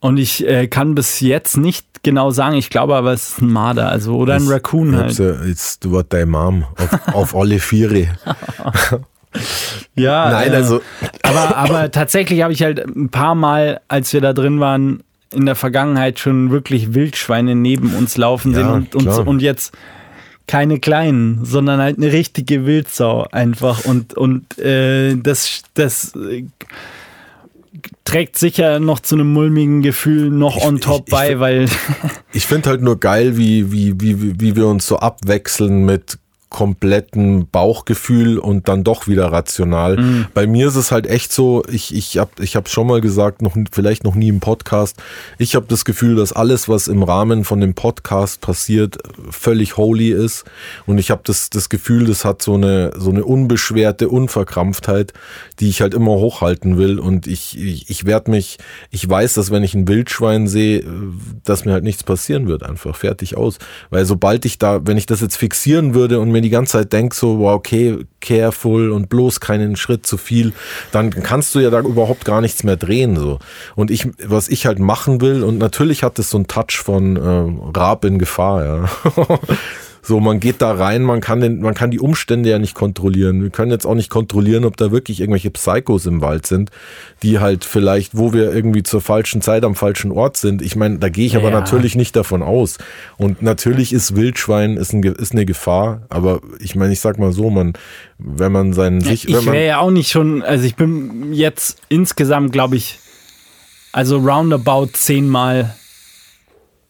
[0.00, 3.52] Und ich äh, kann bis jetzt nicht genau sagen, ich glaube aber, es ist ein
[3.52, 5.18] Marder, also oder ein Raccoon halt.
[5.18, 8.06] Jetzt, du warst deine Mom auf, auf alle Viere.
[9.96, 10.80] ja, nein, äh, also.
[11.22, 15.46] Aber, aber tatsächlich habe ich halt ein paar Mal, als wir da drin waren, in
[15.46, 19.76] der Vergangenheit schon wirklich Wildschweine neben uns laufen sehen und, und, und jetzt
[20.46, 26.14] keine kleinen, sondern halt eine richtige Wildsau einfach und und äh, das das
[28.04, 31.68] trägt sicher noch zu einem mulmigen Gefühl noch ich, on top ich, ich, bei, weil.
[32.32, 36.18] ich finde halt nur geil, wie, wie, wie, wie wir uns so abwechseln mit
[36.50, 39.98] kompletten Bauchgefühl und dann doch wieder rational.
[39.98, 40.26] Mhm.
[40.32, 43.42] Bei mir ist es halt echt so, ich, ich habe ich hab schon mal gesagt,
[43.42, 44.96] noch, vielleicht noch nie im Podcast,
[45.36, 48.96] ich habe das Gefühl, dass alles, was im Rahmen von dem Podcast passiert,
[49.30, 50.44] völlig holy ist
[50.86, 55.12] und ich habe das, das Gefühl, das hat so eine, so eine unbeschwerte Unverkrampftheit,
[55.60, 58.56] die ich halt immer hochhalten will und ich, ich, ich werde mich,
[58.90, 60.82] ich weiß, dass wenn ich ein Wildschwein sehe,
[61.44, 63.58] dass mir halt nichts passieren wird, einfach fertig aus,
[63.90, 66.72] weil sobald ich da, wenn ich das jetzt fixieren würde und mir mir die ganze
[66.78, 70.52] Zeit denke, so, wow, okay, careful und bloß keinen Schritt zu viel,
[70.92, 73.16] dann kannst du ja da überhaupt gar nichts mehr drehen.
[73.16, 73.38] So.
[73.74, 77.16] Und ich, was ich halt machen will, und natürlich hat es so einen Touch von
[77.16, 78.88] äh, Raab in Gefahr, ja.
[80.02, 83.42] So, man geht da rein, man kann, den, man kann die Umstände ja nicht kontrollieren.
[83.42, 86.70] Wir können jetzt auch nicht kontrollieren, ob da wirklich irgendwelche Psychos im Wald sind,
[87.22, 90.62] die halt vielleicht, wo wir irgendwie zur falschen Zeit am falschen Ort sind.
[90.62, 91.60] Ich meine, da gehe ich aber ja.
[91.60, 92.78] natürlich nicht davon aus.
[93.16, 97.32] Und natürlich ist Wildschwein ist, ein, ist eine Gefahr, aber ich meine, ich sag mal
[97.32, 97.74] so, man,
[98.18, 99.28] wenn man seinen sich.
[99.28, 102.98] Ich wäre ja auch nicht schon, also ich bin jetzt insgesamt, glaube ich,
[103.92, 105.74] also roundabout zehnmal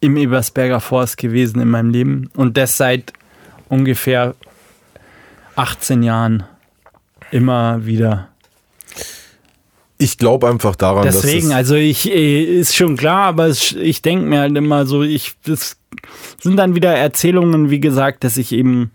[0.00, 3.12] im Ebersberger Forst gewesen in meinem Leben und das seit
[3.68, 4.34] ungefähr
[5.56, 6.44] 18 Jahren
[7.30, 8.28] immer wieder.
[10.00, 14.40] Ich glaube einfach daran, Deswegen, also ich äh, ist schon klar, aber ich denke mir
[14.40, 15.76] halt immer so, ich das
[16.40, 18.92] sind dann wieder Erzählungen, wie gesagt, dass ich eben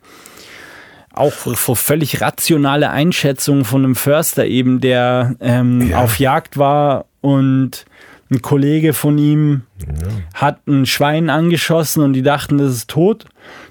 [1.14, 6.02] auch vor völlig rationale Einschätzungen von einem Förster eben, der ähm, ja.
[6.02, 7.86] auf Jagd war und
[8.32, 10.08] ein Kollege von ihm ja.
[10.34, 13.26] hat ein Schwein angeschossen und die dachten, das ist tot.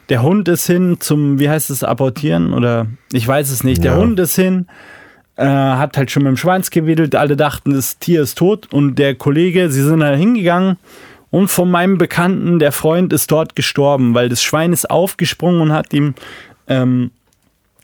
[0.08, 3.82] Der Hund ist hin zum, wie heißt es, apportieren oder ich weiß es nicht.
[3.82, 3.98] Der ja.
[3.98, 4.66] Hund ist hin,
[5.36, 7.14] äh, hat halt schon mit dem Schweins gewedelt.
[7.14, 10.76] Alle dachten, das Tier ist tot und der Kollege, sie sind halt hingegangen
[11.30, 15.72] und von meinem Bekannten, der Freund ist dort gestorben, weil das Schwein ist aufgesprungen und
[15.72, 16.14] hat ihm
[16.68, 17.10] ähm,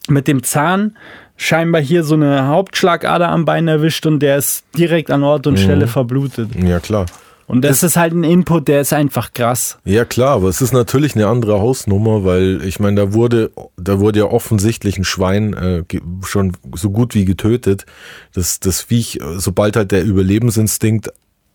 [0.07, 0.99] mit dem Zahn
[1.39, 5.55] scheinbar hier so eine Hauptschlagader am Bein erwischt und der ist direkt an Ort und
[5.55, 5.59] mhm.
[5.59, 6.51] Stelle verblutet.
[6.63, 7.07] Ja, klar.
[7.47, 9.79] Und das, das ist halt ein Input, der ist einfach krass.
[9.87, 14.01] Ja klar, aber es ist natürlich eine andere Hausnummer, weil ich meine, da wurde, da
[14.01, 15.83] wurde ja offensichtlich ein Schwein äh,
[16.27, 17.87] schon so gut wie getötet.
[18.35, 21.11] Das, das Viech, sobald halt der Überlebensinstinkt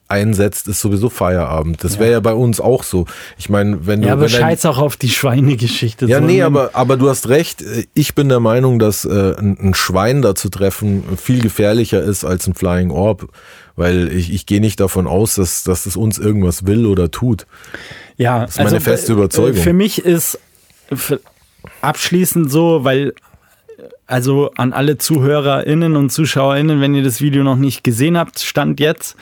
[0.07, 1.83] einsetzt, ist sowieso Feierabend.
[1.83, 2.17] Das wäre ja.
[2.17, 3.05] ja bei uns auch so.
[3.37, 4.07] Ich meine, wenn du.
[4.07, 6.05] Ja, aber scheiß auch auf die Schweinegeschichte.
[6.05, 7.63] Ja, so nee, aber, aber du hast recht.
[7.93, 12.25] Ich bin der Meinung, dass äh, ein, ein Schwein da zu treffen viel gefährlicher ist
[12.25, 13.29] als ein Flying Orb.
[13.75, 17.47] Weil ich, ich gehe nicht davon aus, dass, dass es uns irgendwas will oder tut.
[18.17, 19.59] Ja, das ist meine also, feste Überzeugung.
[19.59, 20.37] Für mich ist
[21.81, 23.13] abschließend so, weil
[24.07, 28.79] also an alle ZuhörerInnen und ZuschauerInnen, wenn ihr das Video noch nicht gesehen habt, Stand
[28.79, 29.15] jetzt,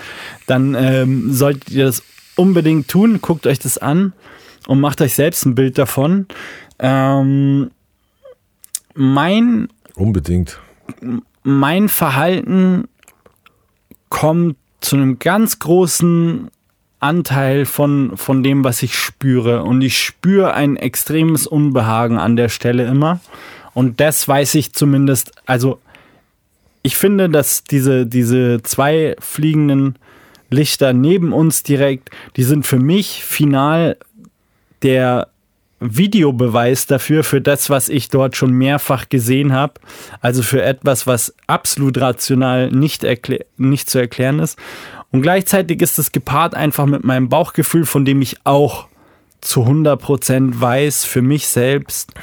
[0.47, 2.03] dann ähm, solltet ihr das
[2.35, 3.19] unbedingt tun.
[3.21, 4.13] Guckt euch das an
[4.67, 6.25] und macht euch selbst ein Bild davon.
[6.79, 7.71] Ähm,
[8.95, 9.67] mein.
[9.95, 10.59] Unbedingt.
[11.43, 12.87] Mein Verhalten
[14.09, 16.49] kommt zu einem ganz großen
[16.99, 19.63] Anteil von, von dem, was ich spüre.
[19.63, 23.19] Und ich spüre ein extremes Unbehagen an der Stelle immer.
[23.73, 25.79] Und das weiß ich zumindest, also
[26.83, 29.97] ich finde, dass diese, diese zwei fliegenden
[30.49, 33.97] Lichter neben uns direkt, die sind für mich final
[34.81, 35.27] der
[35.79, 39.73] Videobeweis dafür, für das, was ich dort schon mehrfach gesehen habe.
[40.21, 43.05] Also für etwas, was absolut rational nicht,
[43.57, 44.59] nicht zu erklären ist.
[45.11, 48.87] Und gleichzeitig ist es gepaart einfach mit meinem Bauchgefühl, von dem ich auch
[49.41, 52.13] zu 100% weiß, für mich selbst,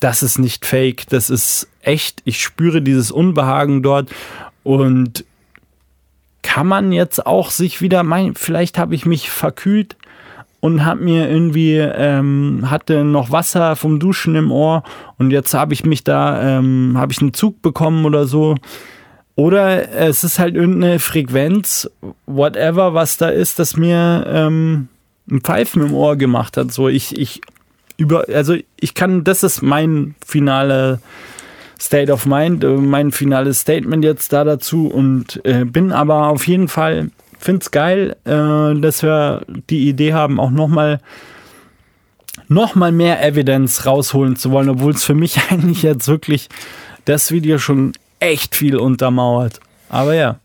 [0.00, 2.22] das ist nicht fake, das ist echt.
[2.24, 4.10] Ich spüre dieses Unbehagen dort.
[4.62, 5.24] Und
[6.42, 9.96] kann man jetzt auch sich wieder, mein, vielleicht habe ich mich verkühlt
[10.60, 14.82] und habe mir irgendwie ähm, hatte noch Wasser vom Duschen im Ohr
[15.18, 18.54] und jetzt habe ich mich da ähm, habe ich einen Zug bekommen oder so.
[19.34, 21.90] Oder es ist halt irgendeine Frequenz
[22.26, 24.88] whatever was da ist das mir ähm,
[25.30, 26.72] ein Pfeifen im Ohr gemacht hat.
[26.72, 27.42] So ich ich
[27.96, 31.00] über, also ich kann, das ist mein finale
[31.80, 36.46] State of Mind, äh, mein finales Statement jetzt da dazu und äh, bin aber auf
[36.46, 41.00] jeden Fall, finde es geil, äh, dass wir die Idee haben, auch nochmal
[42.48, 46.48] noch mal mehr Evidence rausholen zu wollen, obwohl es für mich eigentlich jetzt wirklich
[47.04, 49.60] das Video schon echt viel untermauert.
[49.88, 50.40] Aber ja.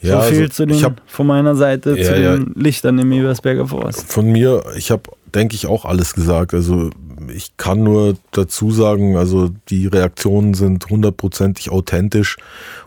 [0.00, 2.60] Ja, so viel also zu den, hab, von meiner Seite ja, zu den ja.
[2.60, 4.12] Lichtern im Ebersberger Forst.
[4.12, 5.02] Von mir, ich habe
[5.34, 6.54] denke ich, auch alles gesagt.
[6.54, 6.90] Also
[7.34, 12.36] ich kann nur dazu sagen, also die Reaktionen sind hundertprozentig authentisch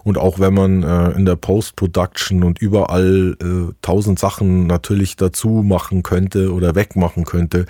[0.03, 5.63] und auch wenn man äh, in der Post-Production und überall äh, tausend Sachen natürlich dazu
[5.65, 7.65] machen könnte oder wegmachen könnte,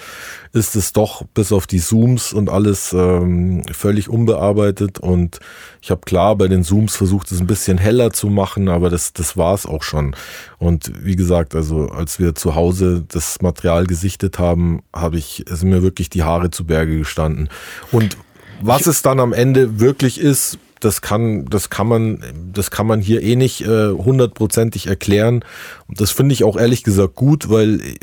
[0.55, 5.39] ist es doch bis auf die Zooms und alles ähm, völlig unbearbeitet und
[5.81, 9.11] ich habe klar bei den Zooms versucht, es ein bisschen heller zu machen, aber das,
[9.11, 10.15] das war es auch schon.
[10.57, 15.69] Und wie gesagt, also als wir zu Hause das Material gesichtet haben, habe ich, sind
[15.69, 17.49] mir wirklich die Haare zu Berge gestanden.
[17.91, 18.17] Und
[18.61, 22.99] was es dann am Ende wirklich ist, das kann, das kann man, das kann man
[22.99, 25.43] hier eh nicht äh, hundertprozentig erklären.
[25.88, 27.95] Und das finde ich auch ehrlich gesagt gut, weil äh,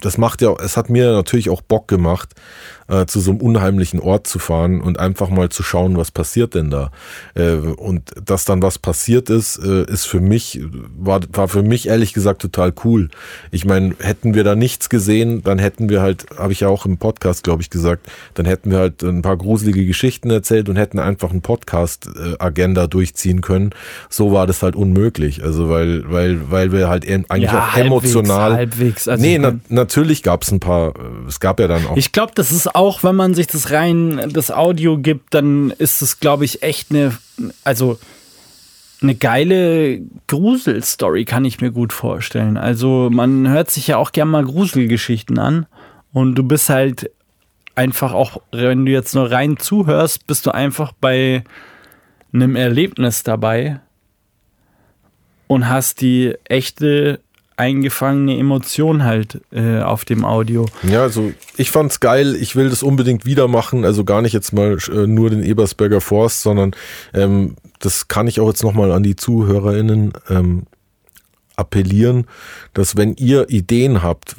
[0.00, 2.34] das macht ja, es hat mir natürlich auch Bock gemacht,
[2.88, 6.54] äh, zu so einem unheimlichen Ort zu fahren und einfach mal zu schauen, was passiert
[6.54, 6.90] denn da.
[7.34, 10.60] Äh, und dass dann was passiert ist, äh, ist für mich,
[10.98, 13.08] war, war für mich ehrlich gesagt total cool.
[13.50, 16.86] Ich meine, hätten wir da nichts gesehen, dann hätten wir halt, habe ich ja auch
[16.86, 20.76] im Podcast, glaube ich, gesagt, dann hätten wir halt ein paar gruselige Geschichten erzählt und
[20.76, 23.70] hätten einfach einen Podcast-Agenda durchziehen können.
[24.08, 25.42] So war das halt unmöglich.
[25.42, 28.54] Also weil, weil, weil wir halt eigentlich ja, auch emotional.
[28.54, 29.08] Halbwegs, halbwegs.
[29.08, 30.94] Also nee, na, natürlich gab es ein paar,
[31.26, 31.96] es gab ja dann auch.
[31.96, 36.02] Ich glaube, das ist auch, wenn man sich das rein, das Audio gibt, dann ist
[36.02, 37.16] es, glaube ich, echt eine,
[37.64, 37.98] also
[39.02, 42.56] eine geile Gruselstory, kann ich mir gut vorstellen.
[42.56, 45.66] Also man hört sich ja auch gern mal Gruselgeschichten an
[46.12, 47.10] und du bist halt
[47.74, 51.44] einfach auch, wenn du jetzt nur rein zuhörst, bist du einfach bei
[52.32, 53.80] einem Erlebnis dabei
[55.46, 57.20] und hast die echte
[57.58, 60.66] eingefangene Emotion halt äh, auf dem Audio.
[60.82, 62.36] Ja, also ich fand's geil.
[62.36, 63.84] Ich will das unbedingt wieder machen.
[63.84, 66.72] Also gar nicht jetzt mal äh, nur den Ebersberger Forst, sondern
[67.12, 70.62] ähm, das kann ich auch jetzt nochmal an die ZuhörerInnen ähm,
[71.56, 72.26] appellieren,
[72.72, 74.36] dass wenn ihr Ideen habt,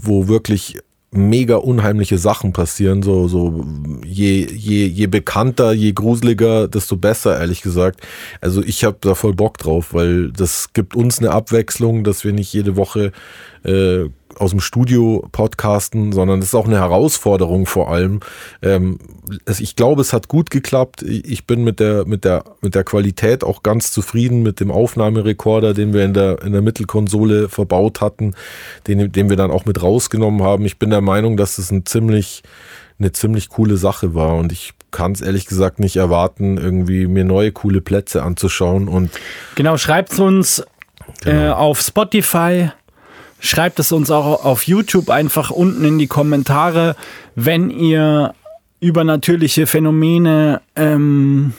[0.00, 0.78] wo wirklich
[1.10, 3.02] mega unheimliche Sachen passieren.
[3.02, 3.64] So, so
[4.04, 8.00] je, je, je bekannter, je gruseliger, desto besser, ehrlich gesagt.
[8.40, 12.32] Also ich habe da voll Bock drauf, weil das gibt uns eine Abwechslung, dass wir
[12.32, 13.12] nicht jede Woche
[13.64, 14.04] äh,
[14.38, 18.20] aus dem Studio podcasten, sondern es ist auch eine Herausforderung vor allem.
[18.62, 18.98] Ähm,
[19.58, 21.02] ich glaube, es hat gut geklappt.
[21.02, 25.74] Ich bin mit der, mit der, mit der Qualität auch ganz zufrieden mit dem Aufnahmerekorder,
[25.74, 28.34] den wir in der, in der Mittelkonsole verbaut hatten,
[28.86, 30.64] den, den wir dann auch mit rausgenommen haben.
[30.64, 32.42] Ich bin der Meinung, dass es ein ziemlich,
[32.98, 37.24] eine ziemlich coole Sache war und ich kann es ehrlich gesagt nicht erwarten, irgendwie mir
[37.24, 39.10] neue coole Plätze anzuschauen und
[39.54, 40.64] genau schreibt uns
[41.22, 41.48] genau.
[41.48, 42.70] äh, auf Spotify
[43.46, 46.96] Schreibt es uns auch auf YouTube einfach unten in die Kommentare,
[47.36, 48.34] wenn ihr
[48.80, 51.52] übernatürliche Phänomene ähm,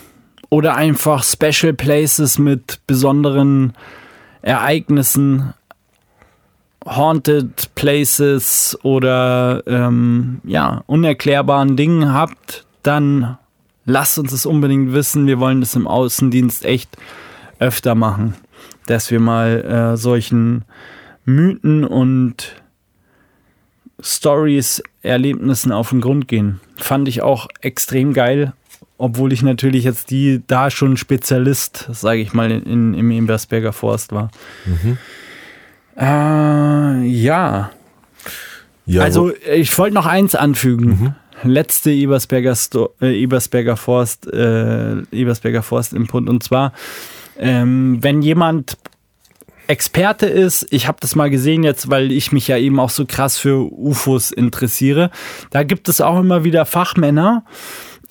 [0.50, 3.71] oder einfach Special Places mit besonderen
[4.41, 5.54] Ereignissen,
[6.86, 13.38] Haunted Places oder ähm, ja, unerklärbaren Dingen habt, dann
[13.86, 15.26] lasst uns es unbedingt wissen.
[15.26, 16.97] Wir wollen das im Außendienst echt
[17.60, 18.34] öfter machen,
[18.88, 20.65] dass wir mal äh, solchen
[21.27, 22.55] Mythen und
[23.99, 26.61] Stories, Erlebnissen auf den Grund gehen.
[26.77, 28.53] Fand ich auch extrem geil,
[28.97, 34.13] obwohl ich natürlich jetzt die da schon Spezialist, sage ich mal, in, im Ebersberger Forst
[34.13, 34.31] war.
[34.65, 34.97] Mhm.
[35.97, 37.71] Äh, ja.
[38.85, 39.01] ja.
[39.01, 40.87] Also ich wollte noch eins anfügen.
[40.87, 41.15] Mhm.
[41.43, 46.71] Letzte Ebersberger, Sto äh, Ebersberger Forst, äh, Ebersberger Forst Input und zwar,
[47.37, 48.77] ähm, wenn jemand
[49.67, 50.67] Experte ist.
[50.71, 53.71] Ich habe das mal gesehen jetzt, weil ich mich ja eben auch so krass für
[53.71, 55.12] UFOs interessiere.
[55.51, 57.43] Da gibt es auch immer wieder Fachmänner.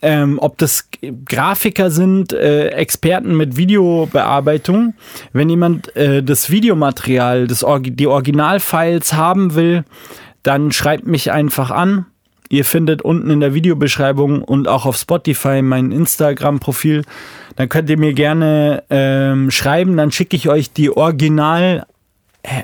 [0.03, 0.90] Ähm, ob das
[1.25, 4.95] Grafiker sind, äh, Experten mit Videobearbeitung.
[5.33, 9.85] Wenn jemand äh, das Videomaterial, das Or die Originalfiles haben will,
[10.42, 12.07] dann schreibt mich einfach an.
[12.49, 17.03] Ihr findet unten in der Videobeschreibung und auch auf Spotify mein Instagram-Profil
[17.57, 21.87] dann könnt ihr mir gerne ähm, schreiben, dann schicke ich euch die Original,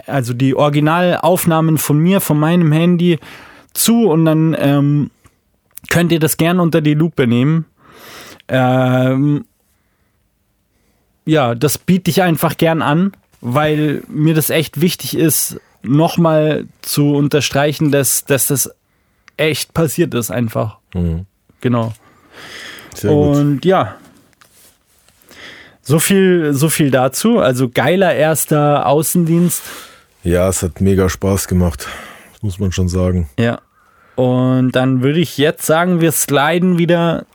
[0.06, 3.18] also die Originalaufnahmen von mir, von meinem Handy
[3.72, 5.10] zu und dann ähm,
[5.88, 7.64] könnt ihr das gerne unter die Lupe nehmen.
[8.48, 9.46] Ähm,
[11.24, 17.14] ja, das biete ich einfach gern an, weil mir das echt wichtig ist, nochmal zu
[17.14, 18.70] unterstreichen, dass, dass das
[19.36, 20.78] echt passiert ist einfach.
[20.94, 21.26] Mhm.
[21.60, 21.92] Genau.
[22.94, 23.64] Sehr und gut.
[23.64, 23.96] ja,
[25.82, 27.38] so viel, so viel dazu.
[27.38, 29.62] Also geiler erster Außendienst.
[30.24, 31.88] Ja, es hat mega Spaß gemacht.
[32.32, 33.28] Das muss man schon sagen.
[33.38, 33.60] Ja.
[34.14, 37.26] Und dann würde ich jetzt sagen, wir sliden wieder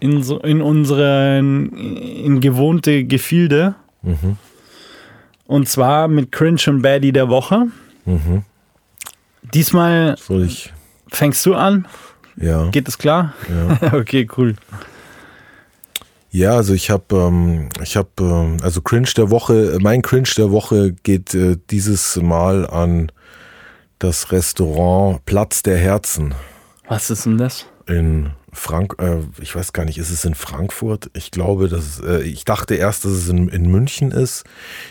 [0.00, 3.74] in, so, in unsere in gewohnte Gefilde.
[4.02, 4.36] Mhm.
[5.46, 7.66] Und zwar mit Cringe und Baddie der Woche.
[8.04, 8.44] Mhm.
[9.54, 10.16] Diesmal
[11.08, 11.86] fängst du an.
[12.36, 12.68] Ja.
[12.70, 13.34] Geht das klar?
[13.48, 13.92] Ja.
[13.98, 14.54] okay, cool.
[16.30, 20.50] Ja, also ich habe, ähm, ich habe, ähm, also Cringe der Woche, mein Cringe der
[20.50, 23.10] Woche geht äh, dieses Mal an
[23.98, 26.34] das Restaurant Platz der Herzen
[26.88, 27.66] Was ist denn das?
[27.90, 31.10] in Frank, äh, ich weiß gar nicht, ist es in Frankfurt?
[31.14, 34.44] Ich glaube, dass äh, ich dachte erst, dass es in, in München ist.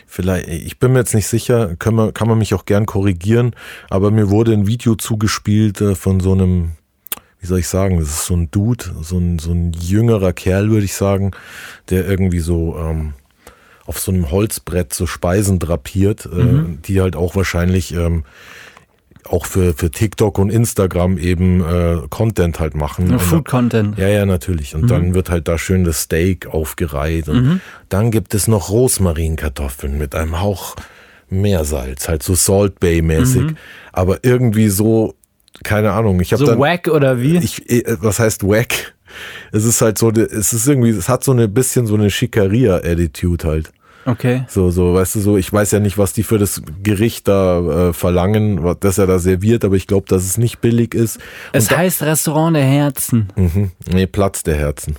[0.06, 3.56] Vielleicht, ich bin mir jetzt nicht sicher, kann man, kann man mich auch gern korrigieren,
[3.90, 6.72] aber mir wurde ein Video zugespielt äh, von so einem,
[7.40, 10.70] wie soll ich sagen, das ist so ein Dude, so ein, so ein jüngerer Kerl,
[10.70, 11.32] würde ich sagen,
[11.90, 13.14] der irgendwie so ähm,
[13.86, 18.24] auf so einem Holzbrett so Speisen drapiert, äh, die halt auch wahrscheinlich ähm,
[19.26, 23.12] auch für, für TikTok und Instagram eben äh, Content halt machen.
[23.12, 23.98] Und Food Content.
[23.98, 24.76] ja, ja, natürlich.
[24.76, 27.30] Und dann wird halt da schön das Steak aufgereiht.
[27.30, 30.76] Und dann gibt es noch Rosmarinkartoffeln mit einem Hauch
[31.30, 33.54] Meersalz, halt so Salt Bay mäßig.
[33.92, 35.16] Aber irgendwie so,
[35.64, 36.20] keine Ahnung.
[36.22, 37.38] Ich habe So dann, wack oder wie?
[37.38, 38.94] ich, äh, was heißt wack?
[39.52, 43.48] Es ist halt so, es ist irgendwie, es hat so eine bisschen so eine Schickeria-Attitude
[43.48, 43.72] halt.
[44.06, 44.44] okay.
[44.48, 47.90] So, so, weißt du, so, ich weiß ja nicht, was die für das Gericht da
[47.90, 51.20] äh, verlangen, was das er da serviert, aber ich glaube, dass es nicht billig ist.
[51.54, 53.28] Es heißt Restaurant der Herzen.
[53.36, 53.72] Mhm.
[53.92, 54.96] Nee, Platz der Herzen.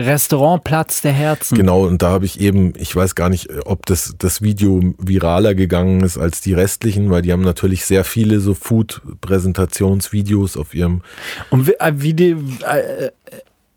[0.00, 1.56] Restaurant Platz der Herzen.
[1.56, 5.54] Genau, und da habe ich eben, ich weiß gar nicht, ob das, das Video viraler
[5.54, 11.02] gegangen ist als die restlichen, weil die haben natürlich sehr viele so Food-Präsentationsvideos auf ihrem.
[11.50, 13.10] Und wie, äh, wie die, äh,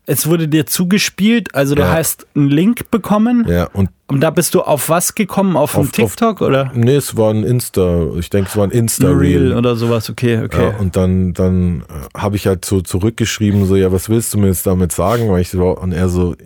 [0.06, 1.92] es wurde dir zugespielt, also du Ja.
[1.94, 5.56] hast einen Link bekommen Ja, und und da bist du auf was gekommen?
[5.56, 8.70] Auf, Auf- ein TikTok oder nee, es war ein Insta, ich denke, es war ein
[8.70, 9.54] ein Reel Insta-Reel.
[9.56, 10.10] oder sowas?
[10.10, 10.62] Okay, okay.
[10.72, 14.38] Ja, und dann, dann äh, habe ich halt so zurückgeschrieben, so, ja, was willst du
[14.38, 15.30] mir jetzt damit sagen?
[15.30, 16.36] Weil ich so, und er so,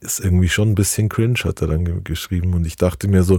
[0.00, 2.54] ist irgendwie schon ein bisschen cringe, hat er dann ge geschrieben.
[2.54, 3.38] Und ich dachte mir so,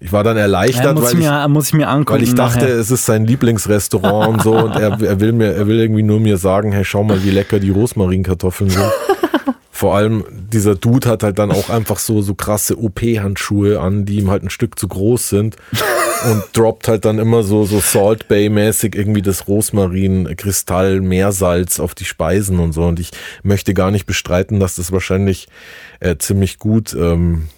[0.00, 2.20] ich war dann erleichtert, ja, weil ich mir, muss ich mir angucken.
[2.20, 2.78] weil ich dachte, nachher.
[2.78, 4.56] es ist sein Lieblingsrestaurant und so.
[4.56, 7.30] Und er, er will mir, er will irgendwie nur mir sagen, hey, schau mal, wie
[7.30, 8.84] lecker die Rosmarinkartoffeln sind.
[9.70, 14.18] Vor allem dieser Dude hat halt dann auch einfach so, so krasse OP-Handschuhe an, die
[14.18, 15.56] ihm halt ein Stück zu groß sind.
[16.30, 21.94] Und droppt halt dann immer so, so Salt Bay-mäßig irgendwie das Rosmarin, Kristall, Meersalz auf
[21.94, 22.82] die Speisen und so.
[22.86, 23.12] Und ich
[23.44, 25.46] möchte gar nicht bestreiten, dass das wahrscheinlich
[26.00, 27.48] äh, ziemlich gut, ähm,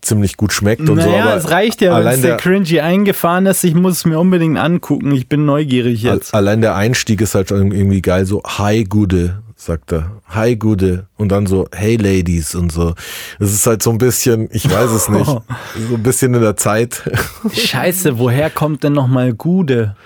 [0.00, 1.08] ziemlich gut schmeckt und so.
[1.08, 3.64] naja, Aber es reicht ja, wenn es der der, cringy eingefahren ist.
[3.64, 5.12] Ich muss es mir unbedingt angucken.
[5.12, 6.34] Ich bin neugierig jetzt.
[6.34, 8.24] allein der Einstieg ist halt irgendwie geil.
[8.26, 10.12] So, hi Gude, sagt er.
[10.28, 11.06] Hi Gude.
[11.16, 12.94] Und dann so, hey Ladies und so.
[13.38, 15.26] Das ist halt so ein bisschen, ich weiß es nicht,
[15.88, 17.02] so ein bisschen in der Zeit.
[17.52, 19.96] Scheiße, woher kommt denn nochmal Gude?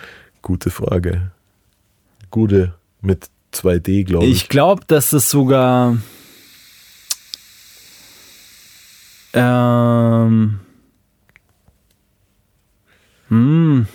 [0.41, 1.31] Gute Frage.
[2.31, 4.33] Gude mit 2D, glaube ich.
[4.33, 5.99] Ich glaube, dass es sogar.
[9.35, 10.61] Ähm.
[13.29, 13.87] Hm.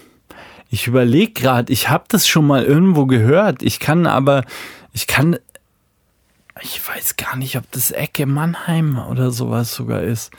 [0.70, 3.64] Ich überlege gerade, ich habe das schon mal irgendwo gehört.
[3.64, 4.44] Ich kann aber,
[4.92, 5.38] ich kann,
[6.62, 10.32] ich weiß gar nicht, ob das Ecke Mannheim oder sowas sogar ist.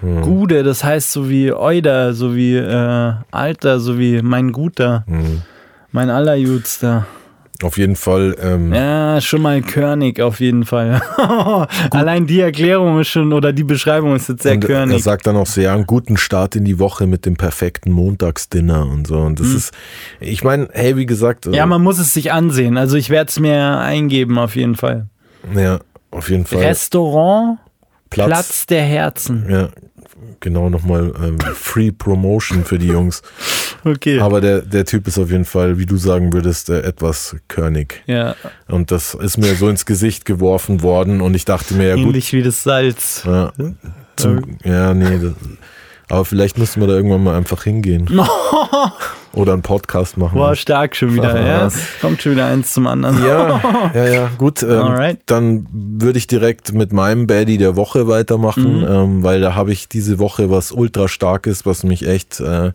[0.00, 0.22] Hm.
[0.22, 5.42] Gude, das heißt so wie Euder, so wie äh, Alter, so wie mein Guter, Hm.
[5.92, 7.06] mein Allerjudster.
[7.62, 8.36] Auf jeden Fall.
[8.40, 11.02] Ähm, Ja, schon mal körnig auf jeden Fall.
[11.90, 15.02] Allein die Erklärung ist schon, oder die Beschreibung ist jetzt sehr und er körnig.
[15.02, 18.86] sagt dann auch so, ja, einen guten Start in die Woche mit dem perfekten Montagsdinner
[18.86, 19.18] und so.
[19.18, 19.74] Und das ist,
[20.20, 21.52] ich meine, hey, wie gesagt, Hm.
[21.54, 22.76] Ja, man muss es sich ansehen.
[22.78, 25.06] Also ich werde es mir eingeben auf jeden Fall.
[25.54, 25.78] ja,
[26.10, 26.60] auf jeden Fall.
[26.60, 27.58] Restaurant
[28.10, 28.28] Platz.
[28.28, 29.46] Platz der Herzen.
[29.48, 29.68] Ja,
[30.40, 33.22] genau nochmal ähm, Free Promotion für die Jungs.
[33.82, 34.20] Okay.
[34.20, 38.02] Aber der, der Typ ist auf jeden Fall, wie du sagen würdest, äh, etwas körnig.
[38.06, 38.36] ja,
[38.68, 42.04] Und das ist mir so ins Gesicht geworfen worden und ich dachte mir, ja gut,
[42.04, 43.22] ähnlich wie das Salz.
[43.24, 43.50] ja,
[44.16, 45.32] zum, ja nee, das,
[46.10, 48.20] aber vielleicht müssen wir da irgendwann mal einfach hingehen.
[49.32, 50.34] Oder einen Podcast machen.
[50.36, 51.40] Boah, stark schon wieder.
[51.40, 51.68] Ja,
[52.00, 53.24] kommt schon wieder eins zum anderen.
[53.24, 53.60] Ja,
[53.94, 54.62] ja, ja, gut.
[54.64, 55.16] Ähm.
[55.26, 58.86] Dann würde ich direkt mit meinem Baddie der Woche weitermachen, Mhm.
[58.88, 62.72] ähm, weil da habe ich diese Woche was ultra starkes, was mich echt, äh,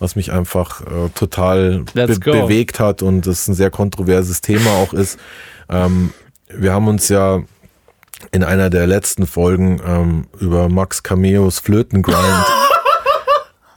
[0.00, 2.32] was mich einfach äh, total be go.
[2.32, 5.18] bewegt hat und das ein sehr kontroverses Thema auch ist.
[5.70, 6.12] Ähm,
[6.52, 7.40] wir haben uns ja
[8.32, 12.16] in einer der letzten Folgen ähm, über Max Cameos Flötengrind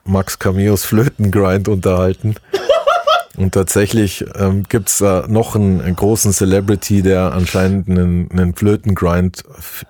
[0.06, 2.36] Max Cameos Flötengrind unterhalten.
[3.38, 8.56] Und tatsächlich ähm, gibt es da noch einen, einen großen Celebrity, der anscheinend einen, einen
[8.56, 9.44] Flötengrind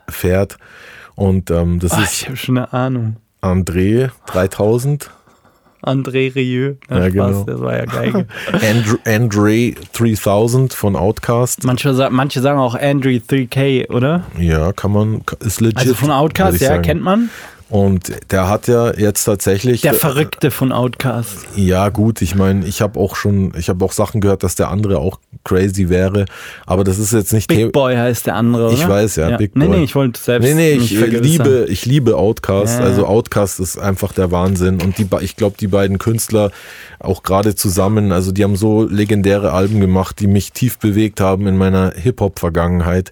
[0.09, 0.57] fährt.
[1.13, 3.17] Und ähm, das Ah, ist ich habe schon eine Ahnung.
[3.41, 5.11] André 3000.
[5.83, 6.73] André Rieu.
[6.89, 7.43] Ja, Spaß, genau.
[7.43, 8.25] Das war ja Geige.
[8.53, 11.63] Andr Andre 3000 von Outcast.
[11.63, 14.23] manche, manche sagen auch Andrew 3K, oder?
[14.39, 15.77] Ja, kann man, ist legit.
[15.77, 17.29] Also von Outcast, ja, kennt man.
[17.75, 19.81] Und der hat ja jetzt tatsächlich.
[19.81, 21.39] Der Verrückte von Outcast.
[21.57, 24.69] Ja, gut, ich meine, ich habe auch schon, ich habe auch Sachen gehört, dass der
[24.69, 26.23] andere auch crazy wäre.
[26.65, 27.49] Aber das ist jetzt nicht.
[27.49, 28.73] Big Boy heißt der andere, oder?
[28.73, 29.35] Ich weiß, ja, ja.
[29.35, 29.67] Big Boy.
[29.67, 30.45] Nee, nee, ich wollte selbst.
[30.45, 32.79] Nee, nee, ich liebe, ich liebe Outcast.
[32.79, 32.85] Ja.
[32.85, 34.81] Also Outcast ist einfach der Wahnsinn.
[34.81, 36.51] Und die, ich glaube, die beiden Künstler
[36.99, 41.45] auch gerade zusammen, also die haben so legendäre Alben gemacht, die mich tief bewegt haben
[41.45, 43.11] in meiner Hip-Hop-Vergangenheit.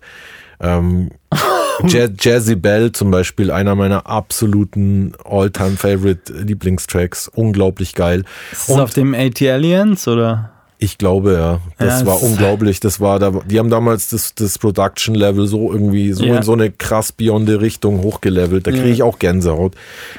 [0.64, 1.11] Ähm,
[1.88, 7.28] Jazzy Bell zum Beispiel, einer meiner absoluten All-Time-Favorite-Lieblingstracks.
[7.28, 8.24] Unglaublich geil.
[8.51, 10.53] Ist das auf dem AT Aliens oder?
[10.84, 11.60] Ich glaube, ja.
[11.78, 12.82] Das Ja, war das- unglaublich.
[12.82, 16.36] Das war da, die haben damals das, das Production-Level so irgendwie so Ja.
[16.38, 18.68] in so eine krass beyonde Richtung hochgelevelt.
[18.68, 19.76] Da kriege ich auch Gänsehaut.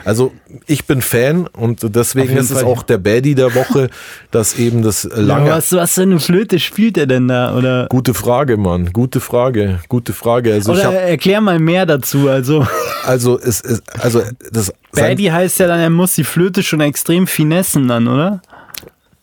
[0.07, 0.33] Also
[0.67, 2.65] ich bin Fan und deswegen ist es Fall.
[2.73, 3.91] auch der Baddie der Woche,
[4.31, 5.49] dass eben das lange.
[5.49, 7.55] Ja, was, was für eine Flöte spielt er denn da?
[7.55, 8.91] Oder, Gute Frage, Mann.
[8.95, 9.81] Gute Frage.
[9.91, 10.55] Gute Frage.
[10.55, 12.31] Also oder habe, erklär mal mehr dazu.
[12.31, 12.67] Also,
[13.05, 17.27] also es ist, also das, Baddie heißt ja dann, er muss die Flöte schon extrem
[17.27, 18.41] finessen dann, oder?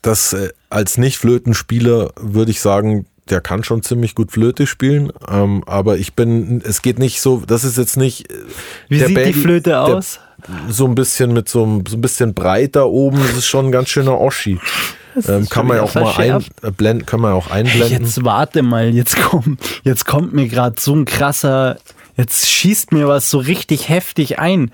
[0.02, 5.64] Das äh, als Nicht-Flötenspieler würde ich sagen, der kann schon ziemlich gut Flöte spielen, ähm,
[5.68, 8.30] aber ich bin, es geht nicht so, das ist jetzt nicht.
[8.32, 8.36] äh,
[8.89, 10.20] Wie sieht die Baby- Flöte der- aus?
[10.70, 13.72] So ein bisschen mit so, einem- so ein bisschen breiter oben, das ist schon ein
[13.72, 14.60] ganz schöner Oschi.
[15.16, 16.52] Ähm, kann schon man ja auch mal ein, verschärft.
[16.64, 18.04] äh, blenden, kann man auch einblenden.
[18.04, 21.78] Jetzt warte mal, jetzt kommt, jetzt kommt mir gerade so ein krasser,
[22.18, 24.72] jetzt schießt mir was so richtig heftig ein.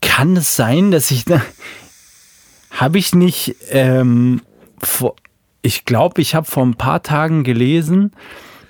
[0.00, 1.42] Kann es sein, dass ich da,
[2.76, 4.40] habe ich nicht, ähm,
[4.78, 5.16] vor,
[5.62, 8.12] ich glaube, ich habe vor ein paar Tagen gelesen,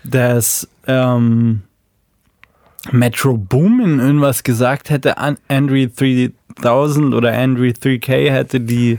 [0.05, 1.63] dass ähm,
[2.93, 8.99] Metro Boomin irgendwas gesagt hätte, An- Andrew 3000 oder Andrew 3K hätte die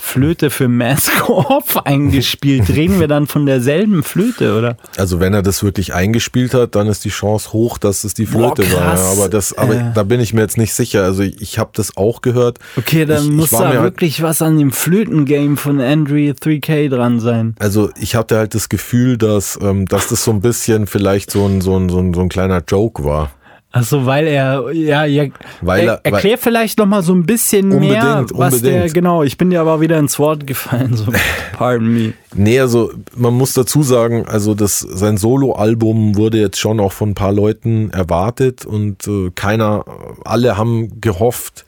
[0.00, 2.68] Flöte für Mask Off eingespielt.
[2.68, 4.76] Reden wir dann von derselben Flöte, oder?
[4.96, 8.24] Also wenn er das wirklich eingespielt hat, dann ist die Chance hoch, dass es die
[8.24, 8.80] Boah, Flöte war.
[8.80, 9.00] krass.
[9.00, 9.84] Ja, aber das, aber Äh.
[9.94, 11.04] da bin ich mir jetzt nicht sicher.
[11.04, 12.58] Also ich, ich habe das auch gehört.
[12.76, 16.16] Okay, dann ich, ich muss war da halt, wirklich was an dem Flötengame von Andrew
[16.16, 17.54] 3K dran sein.
[17.58, 21.46] also ich hatte halt das Gefühl, dass, ähm, dass das so ein bisschen vielleicht so
[21.46, 23.30] ein, so ein, so ein, so ein kleiner Joke war.
[23.72, 25.26] Also weil er, ja, ja
[25.60, 27.78] Weil er, er- erklär vielleicht noch mal so ein bisschen mehr,
[28.18, 28.94] Unbedingt, was der, unbedingt.
[28.94, 31.06] genau, ich bin dir aber wieder ins Wort gefallen, so,
[31.56, 32.12] pardon me.
[32.34, 37.10] Nee, also man muss dazu sagen, also das, sein Solo-Album wurde jetzt schon auch von
[37.10, 39.84] ein paar Leuten erwartet und äh, keiner,
[40.24, 41.64] alle haben gehofft,